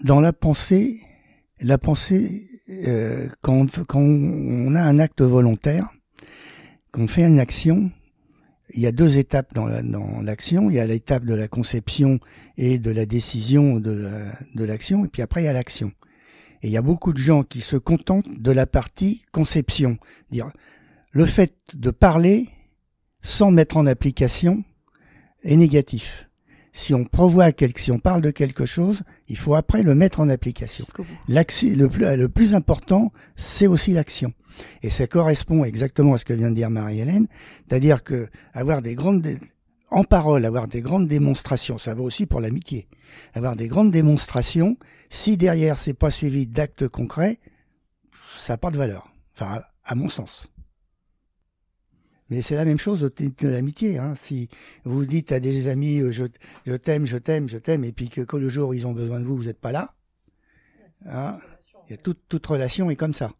Dans 0.05 0.21
la 0.21 0.33
pensée, 0.33 1.01
la 1.61 1.79
pensée, 1.79 2.49
euh, 2.69 3.29
quand, 3.41 3.67
on 3.95 4.75
a 4.75 4.83
un 4.83 4.99
acte 4.99 5.23
volontaire, 5.23 5.89
quand 6.91 7.03
on 7.03 7.07
fait 7.07 7.25
une 7.25 7.41
action, 7.41 7.91
il 8.73 8.81
y 8.81 8.87
a 8.87 8.93
deux 8.93 9.19
étapes 9.19 9.53
dans 9.53 9.67
l'action. 9.67 10.71
il 10.71 10.77
y 10.77 10.81
a 10.81 10.87
l'étape 10.87 11.25
de 11.25 11.35
la 11.35 11.49
conception 11.49 12.21
et 12.57 12.79
de 12.79 12.91
la 12.91 13.05
décision 13.05 13.81
de 13.81 14.65
l'action, 14.65 15.05
et 15.05 15.09
puis 15.09 15.23
après 15.23 15.43
il 15.43 15.47
y 15.47 15.49
a 15.49 15.53
l'action. 15.53 15.93
Et 16.63 16.69
il 16.69 16.73
y 16.73 16.77
a 16.77 16.83
beaucoup 16.83 17.13
de 17.13 17.19
gens 17.19 17.43
qui 17.43 17.61
se 17.61 17.77
contentent 17.77 18.29
de 18.29 18.51
la 18.51 18.67
partie 18.67 19.25
conception. 19.33 19.99
Dire, 20.31 20.51
le 21.13 21.27
fait 21.27 21.55
de 21.75 21.91
parler 21.91 22.49
sans 23.23 23.51
mettre 23.51 23.77
en 23.77 23.87
application 23.87 24.65
est 25.43 25.57
négatif. 25.57 26.29
Si 26.73 26.95
on 26.95 27.05
prévoit 27.05 27.51
quelque, 27.53 27.81
si 27.81 27.91
on 27.91 27.99
parle 27.99 28.23
de 28.23 28.31
quelque 28.31 28.65
chose, 28.65 29.03
il 29.29 29.37
faut 29.37 29.55
après 29.55 29.83
le 29.83 29.95
mettre 29.95 30.21
en 30.21 30.29
application. 30.29 30.85
L'action, 31.29 31.75
le 31.75 31.89
plus, 31.89 32.17
le 32.17 32.29
plus 32.29 32.55
important, 32.55 33.13
c'est 33.35 33.67
aussi 33.67 33.93
l'action. 33.93 34.33
Et 34.83 34.91
ça 34.91 35.07
correspond 35.07 35.65
exactement 35.65 36.15
à 36.15 36.19
ce 36.19 36.25
que 36.25 36.33
vient 36.33 36.51
de 36.51 36.55
dire 36.55 36.71
Marie-Hélène, 36.71 37.27
c'est-à-dire 37.69 38.05
que 38.05 38.29
avoir 38.53 38.83
des 38.83 38.95
grandes, 38.95 39.27
en 39.91 40.05
parole, 40.05 40.45
avoir 40.45 40.69
des 40.69 40.83
grandes 40.83 41.09
démonstrations, 41.09 41.79
ça 41.79 41.95
va 41.95 42.03
aussi 42.03 42.27
pour 42.27 42.41
l'amitié. 42.41 42.89
Avoir 43.35 43.57
des 43.57 43.67
grandes 43.67 43.91
démonstrations, 43.91 44.77
si 45.11 45.37
derrière 45.37 45.79
c'est 45.79 45.95
pas 45.95 46.13
suivi 46.13 46.47
d'actes 46.47 46.87
concrets, 46.87 47.41
ça 48.37 48.53
n'a 48.53 48.59
pas 48.59 48.71
de 48.71 48.77
valeur. 48.77 49.13
Enfin, 49.35 49.63
à, 49.85 49.95
mon 49.97 50.09
sens. 50.09 50.49
Mais 52.29 52.43
c'est 52.43 52.55
la 52.55 52.65
même 52.65 52.79
chose 52.79 53.01
de 53.01 53.49
l'amitié. 53.49 53.99
Hein. 53.99 54.15
Si 54.15 54.49
vous 54.85 55.05
dites 55.05 55.33
à 55.33 55.41
des 55.41 55.67
amis 55.67 56.01
euh, 56.01 56.13
je, 56.13 56.77
t'aime, 56.77 57.05
je 57.05 57.17
t'aime, 57.17 57.49
je 57.49 57.59
t'aime, 57.59 57.83
et 57.83 57.91
puis 57.91 58.09
que, 58.09 58.37
le 58.37 58.49
jour 58.49 58.73
ils 58.75 58.87
ont 58.87 58.93
besoin 58.93 59.19
de 59.19 59.25
vous, 59.25 59.37
vous 59.37 59.45
n'êtes 59.45 59.59
pas 59.59 59.73
là, 59.73 59.95
hein, 61.07 61.41
toute 62.05 62.47
relation 62.47 62.91
est 62.91 62.97
comme 62.97 63.15
ça. 63.15 63.33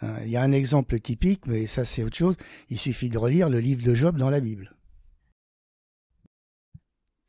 Hein. 0.00 0.16
Il 0.24 0.30
y 0.30 0.38
a 0.38 0.42
un 0.42 0.52
exemple 0.52 0.98
typique, 0.98 1.46
mais 1.46 1.66
ça 1.66 1.84
c'est 1.84 2.02
autre 2.02 2.16
chose. 2.16 2.36
Il 2.70 2.78
suffit 2.78 3.10
de 3.10 3.18
relire 3.18 3.50
le 3.50 3.60
livre 3.60 3.84
de 3.84 3.92
Job 3.92 4.16
dans 4.16 4.30
la 4.30 4.40
Bible 4.40 4.74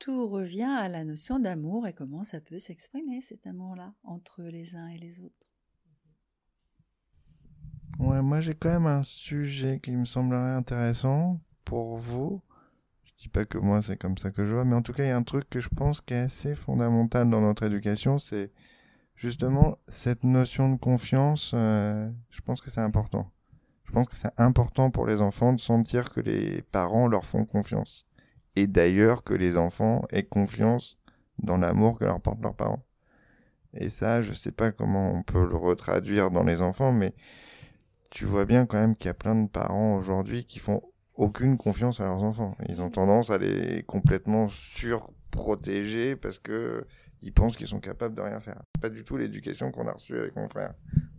tout 0.05 0.27
revient 0.27 0.61
à 0.69 0.87
la 0.87 1.03
notion 1.03 1.39
d'amour 1.39 1.87
et 1.87 1.93
comment 1.93 2.23
ça 2.23 2.39
peut 2.39 2.59
s'exprimer 2.59 3.21
cet 3.21 3.47
amour-là 3.47 3.91
entre 4.03 4.43
les 4.43 4.75
uns 4.75 4.87
et 4.89 4.99
les 4.99 5.19
autres. 5.19 5.49
Moi 7.97 8.39
j'ai 8.39 8.53
quand 8.53 8.69
même 8.69 8.85
un 8.85 9.01
sujet 9.01 9.79
qui 9.79 9.89
me 9.93 10.05
semblerait 10.05 10.53
intéressant 10.53 11.41
pour 11.63 11.97
vous. 11.97 12.43
Je 13.03 13.13
dis 13.17 13.29
pas 13.29 13.45
que 13.45 13.57
moi 13.57 13.81
c'est 13.81 13.97
comme 13.97 14.19
ça 14.19 14.29
que 14.29 14.45
je 14.45 14.53
vois, 14.53 14.63
mais 14.63 14.75
en 14.75 14.83
tout 14.83 14.93
cas 14.93 15.05
il 15.05 15.07
y 15.07 15.11
a 15.11 15.17
un 15.17 15.23
truc 15.23 15.49
que 15.49 15.59
je 15.59 15.69
pense 15.69 16.01
qui 16.01 16.13
est 16.13 16.17
assez 16.17 16.53
fondamental 16.53 17.27
dans 17.27 17.41
notre 17.41 17.63
éducation, 17.63 18.19
c'est 18.19 18.51
justement 19.15 19.79
cette 19.87 20.23
notion 20.23 20.71
de 20.71 20.77
confiance. 20.77 21.49
Euh, 21.55 22.11
je 22.29 22.41
pense 22.41 22.61
que 22.61 22.69
c'est 22.69 22.81
important. 22.81 23.31
Je 23.85 23.91
pense 23.91 24.07
que 24.07 24.15
c'est 24.15 24.39
important 24.39 24.91
pour 24.91 25.07
les 25.07 25.19
enfants 25.21 25.53
de 25.53 25.59
sentir 25.59 26.11
que 26.11 26.19
les 26.19 26.61
parents 26.61 27.07
leur 27.07 27.25
font 27.25 27.45
confiance 27.45 28.04
et 28.55 28.67
d'ailleurs 28.67 29.23
que 29.23 29.33
les 29.33 29.57
enfants 29.57 30.03
aient 30.11 30.23
confiance 30.23 30.97
dans 31.39 31.57
l'amour 31.57 31.99
que 31.99 32.05
leur 32.05 32.21
portent 32.21 32.41
leurs 32.41 32.55
parents. 32.55 32.85
Et 33.73 33.89
ça, 33.89 34.21
je 34.21 34.31
sais 34.31 34.51
pas 34.51 34.71
comment 34.71 35.11
on 35.13 35.21
peut 35.21 35.45
le 35.45 35.55
retraduire 35.55 36.31
dans 36.31 36.43
les 36.43 36.61
enfants, 36.61 36.93
mais 36.93 37.13
tu 38.09 38.25
vois 38.25 38.45
bien 38.45 38.65
quand 38.65 38.77
même 38.77 38.95
qu'il 38.95 39.07
y 39.07 39.09
a 39.09 39.13
plein 39.13 39.35
de 39.35 39.49
parents 39.49 39.95
aujourd'hui 39.97 40.45
qui 40.45 40.59
font 40.59 40.81
aucune 41.15 41.57
confiance 41.57 41.99
à 41.99 42.05
leurs 42.05 42.23
enfants. 42.23 42.55
Ils 42.69 42.81
ont 42.81 42.89
tendance 42.89 43.29
à 43.29 43.37
les 43.37 43.83
complètement 43.83 44.47
surprotéger 44.49 46.15
parce 46.15 46.39
que 46.39 46.85
ils 47.21 47.33
pensent 47.33 47.57
qu'ils 47.57 47.67
sont 47.67 47.79
capables 47.79 48.15
de 48.15 48.21
rien 48.21 48.39
faire. 48.39 48.61
Pas 48.79 48.89
du 48.89 49.03
tout 49.03 49.17
l'éducation 49.17 49.71
qu'on 49.71 49.87
a 49.87 49.93
reçue 49.93 50.17
avec 50.17 50.35
mon 50.35 50.47
frère. 50.47 50.73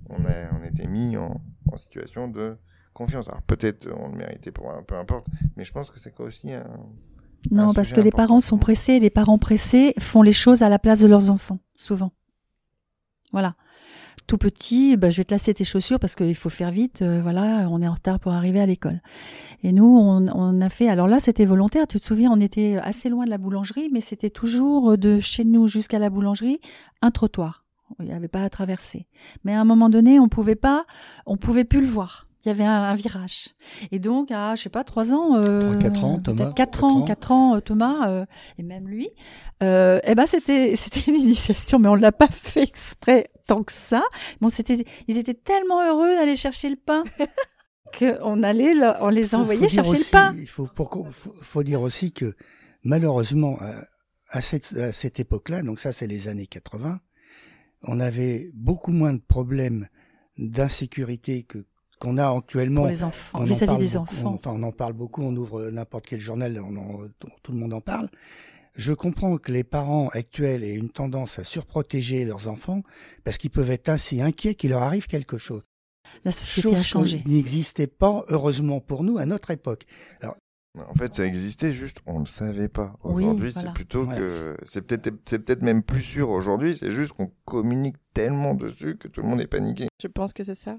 On 0.08 0.24
a, 0.24 0.54
on 0.58 0.64
était 0.64 0.86
mis 0.86 1.16
en, 1.16 1.42
en 1.70 1.76
situation 1.76 2.28
de 2.28 2.56
confiance. 2.94 3.28
Alors 3.28 3.42
peut-être 3.42 3.88
on 3.94 4.08
le 4.08 4.16
méritait 4.16 4.52
pour 4.52 4.70
un, 4.70 4.82
peu 4.82 4.94
importe, 4.94 5.26
mais 5.56 5.64
je 5.64 5.72
pense 5.72 5.90
que 5.90 5.98
c'est 5.98 6.18
aussi 6.20 6.52
un, 6.52 6.64
Non, 7.50 7.70
un 7.70 7.74
parce 7.74 7.92
que 7.92 8.00
les 8.00 8.10
parents 8.10 8.40
sont 8.40 8.58
pressés, 8.58 8.98
les 8.98 9.10
parents 9.10 9.38
pressés 9.38 9.94
font 9.98 10.22
les 10.22 10.32
choses 10.32 10.62
à 10.62 10.68
la 10.68 10.78
place 10.78 11.00
de 11.00 11.06
leurs 11.08 11.30
enfants, 11.30 11.60
souvent. 11.76 12.12
Voilà. 13.32 13.54
Tout 14.26 14.38
petit, 14.38 14.96
bah, 14.96 15.10
je 15.10 15.18
vais 15.18 15.24
te 15.24 15.32
lasser 15.32 15.54
tes 15.54 15.62
chaussures 15.62 16.00
parce 16.00 16.16
qu'il 16.16 16.34
faut 16.34 16.48
faire 16.48 16.72
vite. 16.72 17.02
euh, 17.02 17.20
voilà, 17.22 17.68
on 17.70 17.80
est 17.80 17.86
en 17.86 17.94
retard 17.94 18.18
pour 18.18 18.32
arriver 18.32 18.60
à 18.60 18.66
l'école. 18.66 19.00
Et 19.62 19.70
nous, 19.72 19.86
on, 19.86 20.26
on 20.34 20.60
a 20.60 20.68
fait. 20.68 20.88
Alors 20.88 21.06
là, 21.06 21.20
c'était 21.20 21.44
volontaire. 21.44 21.86
Tu 21.86 22.00
te 22.00 22.04
souviens, 22.04 22.32
on 22.32 22.40
était 22.40 22.76
assez 22.82 23.08
loin 23.08 23.24
de 23.24 23.30
la 23.30 23.38
boulangerie, 23.38 23.88
mais 23.92 24.00
c'était 24.00 24.30
toujours 24.30 24.98
de 24.98 25.20
chez 25.20 25.44
nous 25.44 25.68
jusqu'à 25.68 26.00
la 26.00 26.10
boulangerie 26.10 26.58
un 27.02 27.12
trottoir. 27.12 27.64
Il 28.00 28.06
n'y 28.06 28.12
avait 28.12 28.26
pas 28.26 28.42
à 28.42 28.50
traverser. 28.50 29.06
Mais 29.44 29.54
à 29.54 29.60
un 29.60 29.64
moment 29.64 29.88
donné, 29.88 30.18
on 30.18 30.28
pouvait 30.28 30.56
pas, 30.56 30.84
on 31.24 31.36
pouvait 31.36 31.64
plus 31.64 31.80
le 31.80 31.86
voir. 31.86 32.25
Il 32.46 32.50
y 32.50 32.52
avait 32.52 32.64
un, 32.64 32.84
un 32.84 32.94
virage. 32.94 33.48
Et 33.90 33.98
donc, 33.98 34.30
à, 34.30 34.54
je 34.54 34.62
sais 34.62 34.68
pas, 34.68 34.84
trois 34.84 35.12
ans, 35.12 35.36
euh, 35.36 35.60
Trois, 35.72 35.76
quatre 35.78 36.04
ans, 36.04 36.18
Thomas, 36.20 36.36
peut-être 36.44 36.54
quatre 36.54 36.70
quatre 36.70 36.84
ans, 36.84 36.98
ans. 37.00 37.02
quatre 37.04 37.32
ans, 37.32 37.54
euh, 37.56 37.60
Thomas, 37.60 38.08
euh, 38.08 38.24
et 38.56 38.62
même 38.62 38.86
lui, 38.88 39.08
euh, 39.64 39.98
eh 40.04 40.14
ben 40.14 40.26
c'était 40.26 40.76
c'était 40.76 41.00
une 41.10 41.16
initiation, 41.16 41.80
mais 41.80 41.88
on 41.88 41.96
l'a 41.96 42.12
pas 42.12 42.28
fait 42.28 42.62
exprès 42.62 43.30
tant 43.48 43.64
que 43.64 43.72
ça. 43.72 44.02
Bon, 44.40 44.48
c'était, 44.48 44.84
ils 45.08 45.18
étaient 45.18 45.34
tellement 45.34 45.82
heureux 45.84 46.14
d'aller 46.14 46.36
chercher 46.36 46.70
le 46.70 46.76
pain 46.76 47.02
qu'on 47.98 48.42
allait, 48.44 48.74
on 49.00 49.08
les 49.08 49.34
envoyait 49.34 49.68
chercher 49.68 49.90
aussi- 49.92 50.04
le 50.04 50.10
pain. 50.12 50.34
Il 50.38 50.46
faut, 50.48 50.66
pour 50.66 50.90
faut, 51.10 51.34
faut 51.42 51.62
dire 51.64 51.80
aussi 51.82 52.12
que 52.12 52.36
malheureusement, 52.84 53.58
à, 53.60 53.74
à 54.30 54.40
cette, 54.40 54.72
à 54.76 54.92
cette 54.92 55.18
époque-là, 55.18 55.62
donc 55.62 55.80
ça 55.80 55.90
c'est 55.90 56.06
les 56.06 56.28
années 56.28 56.46
80, 56.46 57.00
on 57.82 57.98
avait 57.98 58.50
beaucoup 58.54 58.92
moins 58.92 59.14
de 59.14 59.20
problèmes 59.20 59.88
d'insécurité 60.38 61.42
que 61.44 61.64
qu'on 62.00 62.18
a 62.18 62.36
actuellement. 62.36 62.82
Pour 62.82 62.88
les 62.88 63.04
enfants, 63.04 63.38
On 63.38 63.42
en 63.42 63.44
vis-à-vis 63.44 63.66
parle 63.66 63.78
des 63.80 63.86
beaucoup, 63.92 64.02
enfants. 64.02 64.30
On, 64.30 64.34
enfin, 64.34 64.50
on 64.54 64.62
en 64.62 64.72
parle 64.72 64.92
beaucoup, 64.92 65.22
on 65.22 65.34
ouvre 65.36 65.70
n'importe 65.70 66.06
quel 66.06 66.20
journal, 66.20 66.60
on 66.60 66.76
en- 66.76 67.08
tout, 67.42 67.52
le 67.52 67.58
monde 67.58 67.72
en 67.74 67.80
parle. 67.80 68.08
Je 68.74 68.92
comprends 68.92 69.38
que 69.38 69.50
les 69.52 69.64
parents 69.64 70.08
actuels 70.10 70.62
aient 70.62 70.74
une 70.74 70.90
tendance 70.90 71.38
à 71.38 71.44
surprotéger 71.44 72.24
leurs 72.26 72.46
enfants 72.48 72.82
parce 73.24 73.38
qu'ils 73.38 73.50
peuvent 73.50 73.70
être 73.70 73.88
ainsi 73.88 74.20
inquiets 74.20 74.54
qu'il 74.54 74.70
leur 74.70 74.82
arrive 74.82 75.06
quelque 75.06 75.38
chose. 75.38 75.64
La 76.24 76.30
société 76.32 76.68
Chose 76.68 76.78
a 76.78 76.82
changé. 76.82 77.22
qui 77.22 77.28
n'existait 77.30 77.86
pas, 77.86 78.24
heureusement 78.28 78.80
pour 78.80 79.02
nous, 79.02 79.16
à 79.18 79.24
notre 79.26 79.50
époque. 79.50 79.86
En 80.78 80.94
fait, 80.94 81.14
ça 81.14 81.24
existait, 81.24 81.72
juste 81.72 81.98
on 82.04 82.18
le 82.20 82.26
savait 82.26 82.68
pas. 82.68 82.94
Oui, 83.02 83.24
Aujourd'hui, 83.24 83.50
voilà. 83.50 83.70
c'est 83.70 83.74
plutôt 83.74 84.04
Ouais. 84.04 84.18
que 84.18 84.56
c'est 84.66 84.82
peut-être 84.82 85.10
c'est 85.24 85.38
peut-être 85.38 85.62
même 85.62 85.82
plus 85.82 86.02
sûr 86.02 86.28
aujourd'hui. 86.28 86.76
C'est 86.76 86.90
juste 86.90 87.12
qu'on 87.12 87.32
communique 87.46 87.96
tellement 88.12 88.52
dessus 88.54 88.98
que 88.98 89.08
tout 89.08 89.22
le 89.22 89.28
monde 89.28 89.40
est 89.40 89.46
paniqué. 89.46 89.86
Je 90.02 90.06
pense 90.08 90.34
que 90.34 90.44
c'est 90.44 90.54
ça. 90.54 90.76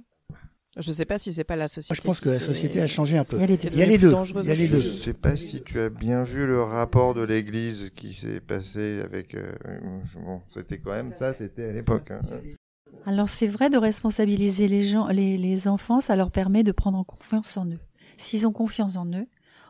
Je 0.79 0.91
sais 0.91 1.05
pas 1.05 1.17
si 1.17 1.33
c'est 1.33 1.43
pas 1.43 1.55
la 1.55 1.67
société. 1.67 1.95
Je 1.95 2.01
pense 2.05 2.19
que 2.19 2.29
la 2.29 2.39
société 2.39 2.81
a 2.81 2.87
changé 2.87 3.17
un 3.17 3.23
peu. 3.23 3.37
Il 3.37 3.41
y 3.41 3.43
a 3.43 3.47
les 3.47 3.57
deux. 3.57 3.69
Il 3.71 3.79
y 3.79 3.81
a 3.81 3.85
les 3.85 3.97
deux. 3.97 4.11
dangereuse 4.11 4.45
Il 4.45 4.49
y 4.49 4.51
a 4.51 4.55
les 4.55 4.63
aussi. 4.65 4.73
deux. 4.73 4.79
Je 4.79 5.03
sais 5.03 5.13
pas 5.13 5.35
si 5.35 5.61
tu 5.61 5.79
as 5.79 5.89
bien 5.89 6.23
vu 6.23 6.45
le 6.45 6.61
rapport 6.61 7.13
de 7.13 7.21
l'Église 7.23 7.89
qui 7.95 8.13
s'est 8.13 8.39
passé 8.39 9.01
avec. 9.03 9.33
euh, 9.33 9.51
bon, 10.23 10.41
c'était 10.53 10.77
quand 10.77 10.91
même 10.91 11.13
ça, 11.13 11.33
c'était 11.33 11.65
à 11.69 11.71
l'époque. 11.73 12.11
hein. 12.11 12.19
Alors 13.05 13.29
c'est 13.29 13.47
vrai 13.47 13.69
de 13.69 13.77
responsabiliser 13.77 14.67
les 14.67 14.83
gens, 14.85 15.07
les, 15.07 15.37
les 15.37 15.67
enfants, 15.67 16.01
ça 16.01 16.15
leur 16.15 16.31
permet 16.31 16.63
de 16.63 16.71
prendre 16.71 17.03
confiance 17.05 17.55
en 17.57 17.65
eux. 17.65 17.79
S'ils 18.17 18.47
ont 18.47 18.51
confiance 18.51 18.95
en 18.97 19.05
eux, 19.07 19.27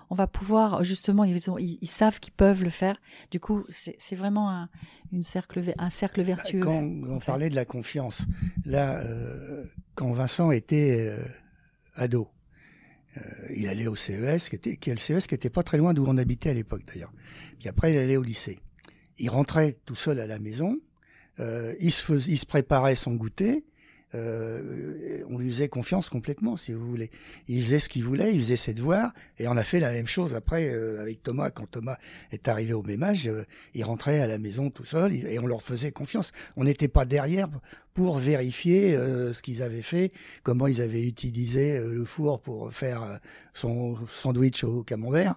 on 0.10 0.16
va 0.16 0.28
pouvoir 0.28 0.84
justement, 0.84 1.24
ils, 1.24 1.50
ont, 1.50 1.58
ils, 1.58 1.78
ils 1.82 1.88
savent 1.90 2.20
qu'ils 2.20 2.34
peuvent 2.34 2.64
le 2.64 2.70
faire. 2.70 3.00
Du 3.32 3.40
coup, 3.40 3.66
c'est 3.70 4.16
vraiment 4.16 4.50
un, 4.50 4.70
une 5.12 5.24
cercle, 5.24 5.60
ver- 5.60 5.76
un 5.80 5.90
cercle 5.90 6.22
vertueux. 6.22 6.62
Quand 6.62 6.82
on 6.82 7.20
parlait 7.20 7.50
de 7.50 7.56
la 7.56 7.66
confiance, 7.66 8.26
là, 8.66 9.00
euh, 9.02 9.64
quand 9.96 10.12
Vincent 10.12 10.52
était 10.52 11.08
euh, 11.10 11.18
ado, 11.96 12.30
euh, 13.18 13.22
il 13.56 13.68
allait 13.68 13.88
au 13.88 13.96
CES, 13.96 14.50
qui 14.50 14.56
était, 14.56 14.78
qui 14.78 14.90
est 14.92 14.94
le 14.94 15.00
CES 15.00 15.28
qui 15.28 15.36
était 15.36 15.50
pas 15.50 15.64
très 15.64 15.78
loin 15.78 15.94
d'où 15.94 16.06
on 16.08 16.18
habitait 16.18 16.52
à 16.52 16.54
l'époque 16.54 16.84
d'ailleurs. 16.88 17.12
Puis 17.60 17.68
après, 17.68 17.94
il 17.94 17.98
allait 17.98 18.18
au 18.18 18.24
lycée. 18.24 18.60
Il 19.18 19.30
rentrait 19.30 19.78
tout 19.86 19.96
seul 19.96 20.20
à 20.20 20.28
la 20.28 20.40
maison, 20.40 20.78
il, 21.40 21.92
se 21.92 22.02
fais- 22.04 22.30
il 22.32 22.38
se 22.38 22.46
préparait 22.46 22.96
son 22.96 23.14
goûter, 23.16 23.66
euh, 24.16 25.24
on 25.30 25.38
lui 25.38 25.52
faisait 25.52 25.70
confiance 25.70 26.10
complètement, 26.10 26.58
si 26.58 26.72
vous 26.74 26.86
voulez. 26.86 27.12
Il 27.48 27.64
faisait 27.64 27.80
ce 27.80 27.90
qu'il 27.90 28.04
voulait, 28.04 28.34
il 28.34 28.42
faisait 28.42 28.56
ses 28.56 28.74
devoirs, 28.74 29.14
et 29.38 29.48
on 29.48 29.58
a 29.58 29.64
fait 29.64 29.80
la 29.80 29.92
même 29.92 30.08
chose 30.08 30.36
après 30.36 30.70
euh, 30.70 31.02
avec 31.02 31.24
Thomas. 31.24 31.50
Quand 31.50 31.70
Thomas 31.70 31.98
est 32.32 32.48
arrivé 32.48 32.74
au 32.74 32.84
même 32.84 33.04
âge, 33.04 33.28
euh, 33.28 33.44
il 33.74 33.84
rentrait 33.84 34.20
à 34.20 34.28
la 34.28 34.38
maison 34.38 34.70
tout 34.70 34.86
seul, 34.86 35.14
et 35.14 35.40
on 35.40 35.48
leur 35.48 35.62
faisait 35.62 35.92
confiance. 35.92 36.32
On 36.56 36.64
n'était 36.64 36.88
pas 36.88 37.06
derrière 37.06 37.50
pour 37.98 38.20
vérifier 38.20 38.96
euh, 38.96 39.34
ce 39.34 39.42
qu'ils 39.42 39.64
avaient 39.64 39.82
fait, 39.82 40.12
comment 40.44 40.68
ils 40.68 40.82
avaient 40.84 41.06
utilisé 41.06 41.78
euh, 41.78 41.94
le 41.96 42.06
four 42.06 42.40
pour 42.40 42.72
faire 42.72 43.02
euh, 43.02 43.18
son 43.56 43.98
sandwich 44.14 44.64
au 44.64 44.84
camembert. 44.84 45.34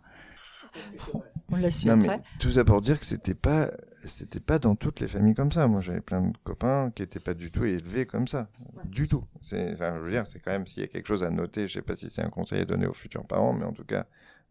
On 1.48 1.56
l'a 1.56 1.70
su 1.70 1.86
Non, 1.86 1.96
mais 1.96 2.08
après. 2.10 2.22
tout 2.38 2.50
ça 2.50 2.64
pour 2.64 2.82
dire 2.82 3.00
que 3.00 3.06
c'était 3.06 3.34
pas, 3.34 3.70
c'était 4.04 4.40
pas 4.40 4.58
dans 4.58 4.74
toutes 4.74 5.00
les 5.00 5.08
familles 5.08 5.34
comme 5.34 5.52
ça. 5.52 5.66
Moi, 5.66 5.80
j'avais 5.80 6.00
plein 6.00 6.22
de 6.22 6.36
copains 6.44 6.90
qui 6.94 7.02
étaient 7.02 7.20
pas 7.20 7.34
du 7.34 7.50
tout 7.50 7.64
élevés 7.64 8.06
comme 8.06 8.28
ça, 8.28 8.48
du 8.84 9.08
tout. 9.08 9.24
C'est, 9.42 9.72
enfin, 9.72 9.96
je 9.96 10.02
veux 10.02 10.10
dire, 10.10 10.26
c'est 10.26 10.40
quand 10.40 10.52
même 10.52 10.66
s'il 10.66 10.82
y 10.82 10.84
a 10.84 10.88
quelque 10.88 11.06
chose 11.06 11.22
à 11.22 11.30
noter. 11.30 11.66
Je 11.66 11.74
sais 11.74 11.82
pas 11.82 11.94
si 11.94 12.10
c'est 12.10 12.22
un 12.22 12.30
conseil 12.30 12.60
à 12.60 12.64
donner 12.64 12.86
aux 12.86 12.92
futurs 12.92 13.26
parents, 13.26 13.52
mais 13.52 13.64
en 13.64 13.72
tout 13.72 13.84
cas, 13.84 14.06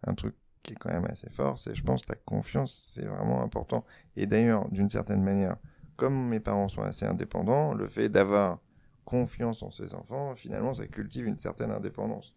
un 0.05 0.13
truc 0.13 0.35
qui 0.63 0.73
est 0.73 0.75
quand 0.75 0.91
même 0.91 1.05
assez 1.05 1.29
fort, 1.29 1.57
c'est, 1.57 1.73
je 1.73 1.83
pense, 1.83 2.07
la 2.07 2.15
confiance, 2.15 2.91
c'est 2.93 3.05
vraiment 3.05 3.41
important. 3.43 3.85
Et 4.15 4.25
d'ailleurs, 4.25 4.69
d'une 4.69 4.89
certaine 4.89 5.23
manière, 5.23 5.57
comme 5.95 6.27
mes 6.27 6.39
parents 6.39 6.69
sont 6.69 6.81
assez 6.81 7.05
indépendants, 7.05 7.73
le 7.73 7.87
fait 7.87 8.09
d'avoir 8.09 8.59
confiance 9.05 9.63
en 9.63 9.71
ses 9.71 9.95
enfants, 9.95 10.35
finalement, 10.35 10.73
ça 10.73 10.85
cultive 10.87 11.25
une 11.25 11.37
certaine 11.37 11.71
indépendance. 11.71 12.35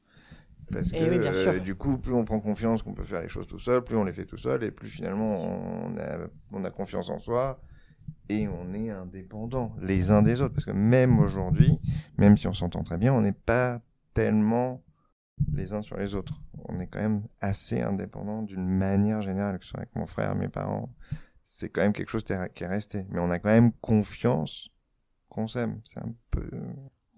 Parce 0.70 0.92
que 0.92 0.96
Eh 0.96 1.08
oui, 1.10 1.34
sûr. 1.34 1.52
euh, 1.52 1.58
du 1.58 1.74
coup, 1.74 1.98
plus 1.98 2.14
on 2.14 2.24
prend 2.24 2.40
confiance 2.40 2.82
qu'on 2.82 2.94
peut 2.94 3.04
faire 3.04 3.20
les 3.20 3.28
choses 3.28 3.46
tout 3.46 3.58
seul, 3.58 3.82
plus 3.82 3.96
on 3.96 4.04
les 4.04 4.12
fait 4.12 4.24
tout 4.26 4.36
seul, 4.38 4.62
et 4.64 4.70
plus 4.70 4.88
finalement 4.88 5.42
on 5.42 5.96
a, 5.98 6.28
on 6.52 6.64
a 6.64 6.70
confiance 6.70 7.10
en 7.10 7.18
soi 7.18 7.60
et 8.28 8.48
on 8.48 8.72
est 8.72 8.90
indépendant 8.90 9.74
les 9.80 10.10
uns 10.10 10.22
des 10.22 10.40
autres. 10.40 10.54
Parce 10.54 10.64
que 10.64 10.70
même 10.72 11.18
aujourd'hui, 11.18 11.78
même 12.16 12.36
si 12.36 12.46
on 12.46 12.54
s'entend 12.54 12.82
très 12.84 12.96
bien, 12.98 13.12
on 13.12 13.20
n'est 13.20 13.32
pas 13.32 13.80
tellement 14.14 14.82
les 15.52 15.72
uns 15.72 15.82
sur 15.82 15.96
les 15.96 16.14
autres. 16.14 16.40
On 16.68 16.80
est 16.80 16.86
quand 16.86 17.00
même 17.00 17.22
assez 17.40 17.80
indépendants 17.80 18.42
d'une 18.42 18.66
manière 18.66 19.22
générale, 19.22 19.58
que 19.58 19.64
ce 19.64 19.70
soit 19.70 19.80
avec 19.80 19.94
mon 19.96 20.06
frère, 20.06 20.34
mes 20.36 20.48
parents. 20.48 20.94
C'est 21.44 21.68
quand 21.68 21.82
même 21.82 21.92
quelque 21.92 22.10
chose 22.10 22.24
qui 22.24 22.32
est 22.32 22.66
resté. 22.66 23.04
Mais 23.10 23.18
on 23.20 23.30
a 23.30 23.38
quand 23.38 23.50
même 23.50 23.72
confiance 23.72 24.70
qu'on 25.28 25.48
s'aime. 25.48 25.80
C'est 25.84 25.98
un 26.00 26.14
peu. 26.30 26.48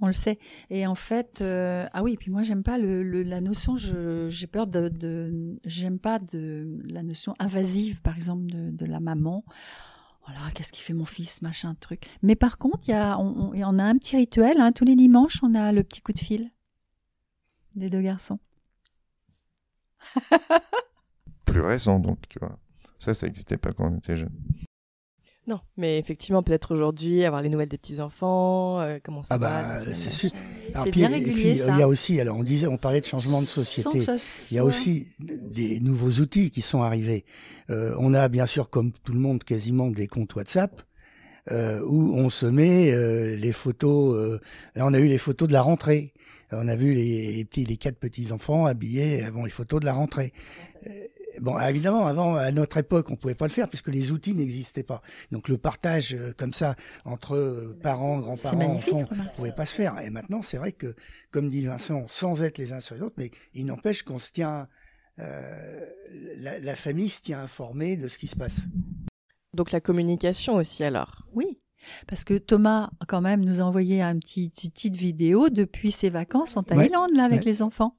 On 0.01 0.07
le 0.09 0.13
sait. 0.13 0.39
Et 0.71 0.87
en 0.87 0.95
fait, 0.95 1.41
euh, 1.41 1.87
ah 1.93 2.03
oui, 2.03 2.17
puis 2.17 2.31
moi 2.31 2.43
j'aime 2.43 2.63
pas 2.63 2.79
le, 2.79 3.23
la 3.23 3.41
notion, 3.41 3.77
j'ai 3.77 4.47
peur 4.47 4.67
de, 4.67 5.55
j'aime 5.65 5.99
pas 5.99 6.19
de 6.19 6.83
la 6.89 7.03
notion 7.03 7.35
invasive, 7.39 8.03
par 8.03 8.17
exemple, 8.17 8.47
de, 8.47 8.87
la 8.87 9.01
maman. 9.01 9.45
Voilà, 10.27 10.41
qu'est-ce 10.55 10.73
qui 10.73 10.81
fait 10.83 10.95
mon 10.95 11.05
fils, 11.05 11.43
machin, 11.43 11.75
truc. 11.81 12.07
Mais 12.23 12.35
par 12.35 12.59
contre, 12.59 12.81
il 12.89 12.91
y 12.91 12.95
a, 12.95 13.19
on, 13.19 13.53
on 13.55 13.79
a 13.79 13.85
un 13.85 13.97
petit 13.99 14.17
rituel, 14.17 14.61
hein, 14.61 14.73
tous 14.73 14.85
les 14.85 14.97
dimanches, 14.97 15.43
on 15.43 15.55
a 15.55 15.71
le 15.71 15.83
petit 15.83 16.01
coup 16.01 16.13
de 16.13 16.19
fil 16.19 16.51
des 17.75 17.91
deux 17.91 18.03
garçons. 18.03 18.39
plus 21.45 21.61
récent, 21.61 21.99
donc, 21.99 22.19
tu 22.29 22.39
vois. 22.39 22.59
Ça, 22.99 23.15
ça 23.15 23.27
n'existait 23.27 23.57
pas 23.59 23.73
quand 23.73 23.93
on 23.93 23.99
était 23.99 24.17
jeune. 24.17 24.33
Non, 25.47 25.61
mais 25.77 25.99
effectivement, 25.99 26.43
peut-être 26.43 26.75
aujourd'hui, 26.75 27.25
avoir 27.25 27.43
les 27.43 27.51
nouvelles 27.51 27.69
des 27.69 27.77
petits-enfants, 27.77 28.81
euh, 28.81 28.99
comment 29.03 29.23
ça 29.23 29.35
Ah 29.35 29.39
va. 29.39 29.49
bah, 29.63 29.81
semaine 29.83 29.95
c'est 29.95 30.11
sûr. 30.11 30.31
Alors, 30.73 30.83
puis- 30.85 30.93
bien 30.93 31.09
régulier, 31.11 31.53
puis, 31.53 31.61
euh, 31.61 31.67
ça. 31.67 31.73
Il 31.75 31.79
y 31.81 31.83
a 31.83 31.89
aussi, 31.89 32.19
alors 32.21 32.39
on 32.39 32.43
disait, 32.43 32.67
on 32.67 32.79
parlait 32.79 33.03
de 33.03 33.07
changement 33.07 33.43
de 33.43 33.47
société. 33.47 34.01
ça 34.01 34.17
Il 34.51 34.55
y 34.57 34.59
a 34.59 34.65
aussi 34.65 35.09
des 35.21 35.81
nouveaux 35.81 36.11
outils 36.23 36.51
qui 36.51 36.63
sont 36.63 36.83
arrivés. 36.83 37.27
Euh, 37.71 37.95
on 37.99 38.15
a 38.15 38.29
bien 38.29 38.47
sûr, 38.47 38.71
comme 38.71 38.93
tout 39.05 39.13
le 39.13 39.19
monde, 39.21 39.45
quasiment 39.45 39.91
des 39.91 40.07
comptes 40.07 40.35
WhatsApp 40.35 40.81
euh, 41.51 41.83
où 41.87 42.15
on 42.17 42.31
se 42.31 42.47
met 42.47 42.91
euh, 42.93 43.37
les 43.37 43.53
photos. 43.53 44.17
euh, 44.17 44.41
là, 44.75 44.87
on 44.87 44.95
a 44.95 44.99
eu 44.99 45.09
les 45.09 45.19
photos 45.19 45.47
de 45.47 45.53
la 45.53 45.61
rentrée. 45.61 46.15
On 46.53 46.69
a 46.69 46.77
vu 46.77 46.95
les, 46.95 47.33
les 47.33 47.45
petits, 47.45 47.65
les 47.65 47.77
quatre 47.77 47.99
petits 47.99 48.33
enfants 48.33 48.65
habillés. 48.65 49.25
euh, 49.27 49.31
Bon, 49.31 49.45
les 49.45 49.51
photos 49.51 49.81
de 49.81 49.85
la 49.85 49.93
rentrée. 49.93 50.33
Bon, 51.41 51.59
évidemment, 51.59 52.07
avant, 52.07 52.37
à 52.37 52.51
notre 52.53 52.77
époque, 52.79 53.11
on 53.11 53.17
pouvait 53.17 53.35
pas 53.35 53.47
le 53.47 53.53
faire 53.53 53.69
puisque 53.69 53.89
les 53.89 54.13
outils 54.13 54.35
n'existaient 54.35 54.83
pas. 54.83 55.03
Donc, 55.33 55.49
le 55.49 55.59
partage 55.59 56.15
euh, 56.15 56.33
comme 56.37 56.53
ça 56.53 56.77
entre 57.05 57.37
euh, 57.37 57.79
parents, 57.83 58.19
grands-parents, 58.19 58.75
enfants, 58.75 59.05
remarque. 59.11 59.35
pouvait 59.35 59.53
pas 59.53 59.67
se 59.67 59.75
faire. 59.75 59.99
Et 60.01 60.11
maintenant, 60.11 60.43
c'est 60.43 60.59
vrai 60.59 60.73
que, 60.73 60.95
comme 61.31 61.49
dit 61.49 61.67
Vincent, 61.67 62.07
sans 62.09 62.43
être 62.43 62.59
les 62.59 62.73
uns 62.73 62.81
sur 62.81 62.95
les 62.95 63.03
autres, 63.03 63.17
mais 63.19 63.31
il 63.53 63.67
n'empêche 63.67 64.03
qu'on 64.03 64.19
se 64.19 64.33
tient 64.33 64.69
euh, 65.21 65.87
la, 66.39 66.59
la 66.59 66.75
famille 66.75 67.09
se 67.09 67.21
tient 67.21 67.41
informée 67.41 67.97
de 67.97 68.09
ce 68.09 68.19
qui 68.19 68.27
se 68.27 68.37
passe. 68.37 68.63
Donc 69.55 69.71
la 69.71 69.81
communication 69.81 70.57
aussi 70.57 70.83
alors? 70.83 71.25
Oui, 71.33 71.59
parce 72.09 72.25
que 72.25 72.39
Thomas, 72.39 72.91
quand 73.07 73.21
même, 73.21 73.45
nous 73.45 73.61
a 73.61 73.65
envoyé 73.65 74.03
un 74.03 74.19
petit, 74.19 74.47
une 74.47 74.71
petite 74.71 74.97
vidéo 74.97 75.49
depuis 75.49 75.93
ses 75.93 76.11
vacances 76.11 76.57
en 76.57 76.63
Thaïlande, 76.63 77.15
là, 77.15 77.25
avec 77.25 77.41
ouais. 77.41 77.45
les 77.47 77.63
enfants. 77.63 77.97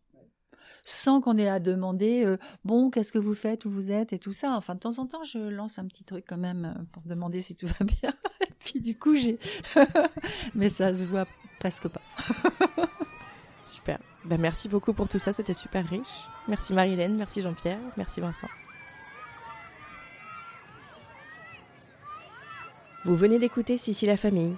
Sans 0.88 1.20
qu'on 1.20 1.38
ait 1.38 1.50
à 1.50 1.60
demander, 1.60 2.24
euh, 2.24 2.38
bon, 2.64 2.92
qu'est-ce 2.92 3.12
que 3.12 3.18
vous 3.18 3.34
faites, 3.34 3.66
où 3.66 3.72
vous 3.72 3.92
êtes, 3.92 4.14
et 4.14 4.20
tout 4.20 4.34
ça. 4.34 4.54
Enfin, 4.56 4.76
de 4.76 4.80
temps 4.80 5.00
en 5.00 5.08
temps, 5.08 5.24
je 5.24 5.40
lance 5.40 5.80
un 5.80 5.86
petit 5.86 6.04
truc 6.04 6.26
quand 6.28 6.38
même 6.38 6.74
euh, 6.78 6.84
pour 6.92 7.02
demander 7.04 7.42
si 7.42 7.56
tout 7.56 7.66
va 7.66 7.86
bien. 7.86 8.12
et 8.42 8.54
puis, 8.60 8.80
du 8.80 8.98
coup, 8.98 9.16
j'ai. 9.16 9.40
Mais 10.56 10.70
ça 10.70 10.94
se 10.94 11.06
voit 11.06 11.26
presque 11.60 11.88
pas. 11.88 12.02
Super. 13.66 13.98
Ben, 14.26 14.40
merci 14.40 14.70
beaucoup 14.70 14.94
pour 14.94 15.10
tout 15.10 15.18
ça, 15.18 15.34
c'était 15.34 15.54
super 15.54 15.88
riche. 15.88 16.28
Merci 16.48 16.74
Marilène, 16.74 17.16
merci 17.16 17.42
Jean-Pierre, 17.42 17.80
merci 17.98 18.22
Vincent. 18.22 18.48
Vous 23.06 23.16
venez 23.16 23.38
d'écouter 23.38 23.78
Sissi 23.78 24.06
la 24.06 24.18
famille. 24.18 24.56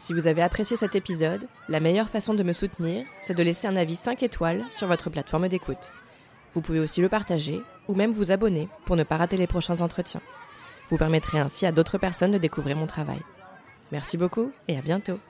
Si 0.00 0.14
vous 0.14 0.28
avez 0.28 0.40
apprécié 0.40 0.78
cet 0.78 0.94
épisode, 0.94 1.46
la 1.68 1.78
meilleure 1.78 2.08
façon 2.08 2.32
de 2.32 2.42
me 2.42 2.54
soutenir, 2.54 3.04
c'est 3.20 3.36
de 3.36 3.42
laisser 3.42 3.68
un 3.68 3.76
avis 3.76 3.96
5 3.96 4.22
étoiles 4.22 4.64
sur 4.70 4.86
votre 4.86 5.10
plateforme 5.10 5.46
d'écoute. 5.46 5.92
Vous 6.54 6.62
pouvez 6.62 6.80
aussi 6.80 7.02
le 7.02 7.10
partager 7.10 7.60
ou 7.86 7.94
même 7.94 8.10
vous 8.10 8.32
abonner 8.32 8.70
pour 8.86 8.96
ne 8.96 9.02
pas 9.02 9.18
rater 9.18 9.36
les 9.36 9.46
prochains 9.46 9.82
entretiens. 9.82 10.22
Vous 10.88 10.96
permettrez 10.96 11.38
ainsi 11.38 11.66
à 11.66 11.70
d'autres 11.70 11.98
personnes 11.98 12.30
de 12.30 12.38
découvrir 12.38 12.78
mon 12.78 12.86
travail. 12.86 13.20
Merci 13.92 14.16
beaucoup 14.16 14.50
et 14.68 14.78
à 14.78 14.80
bientôt. 14.80 15.20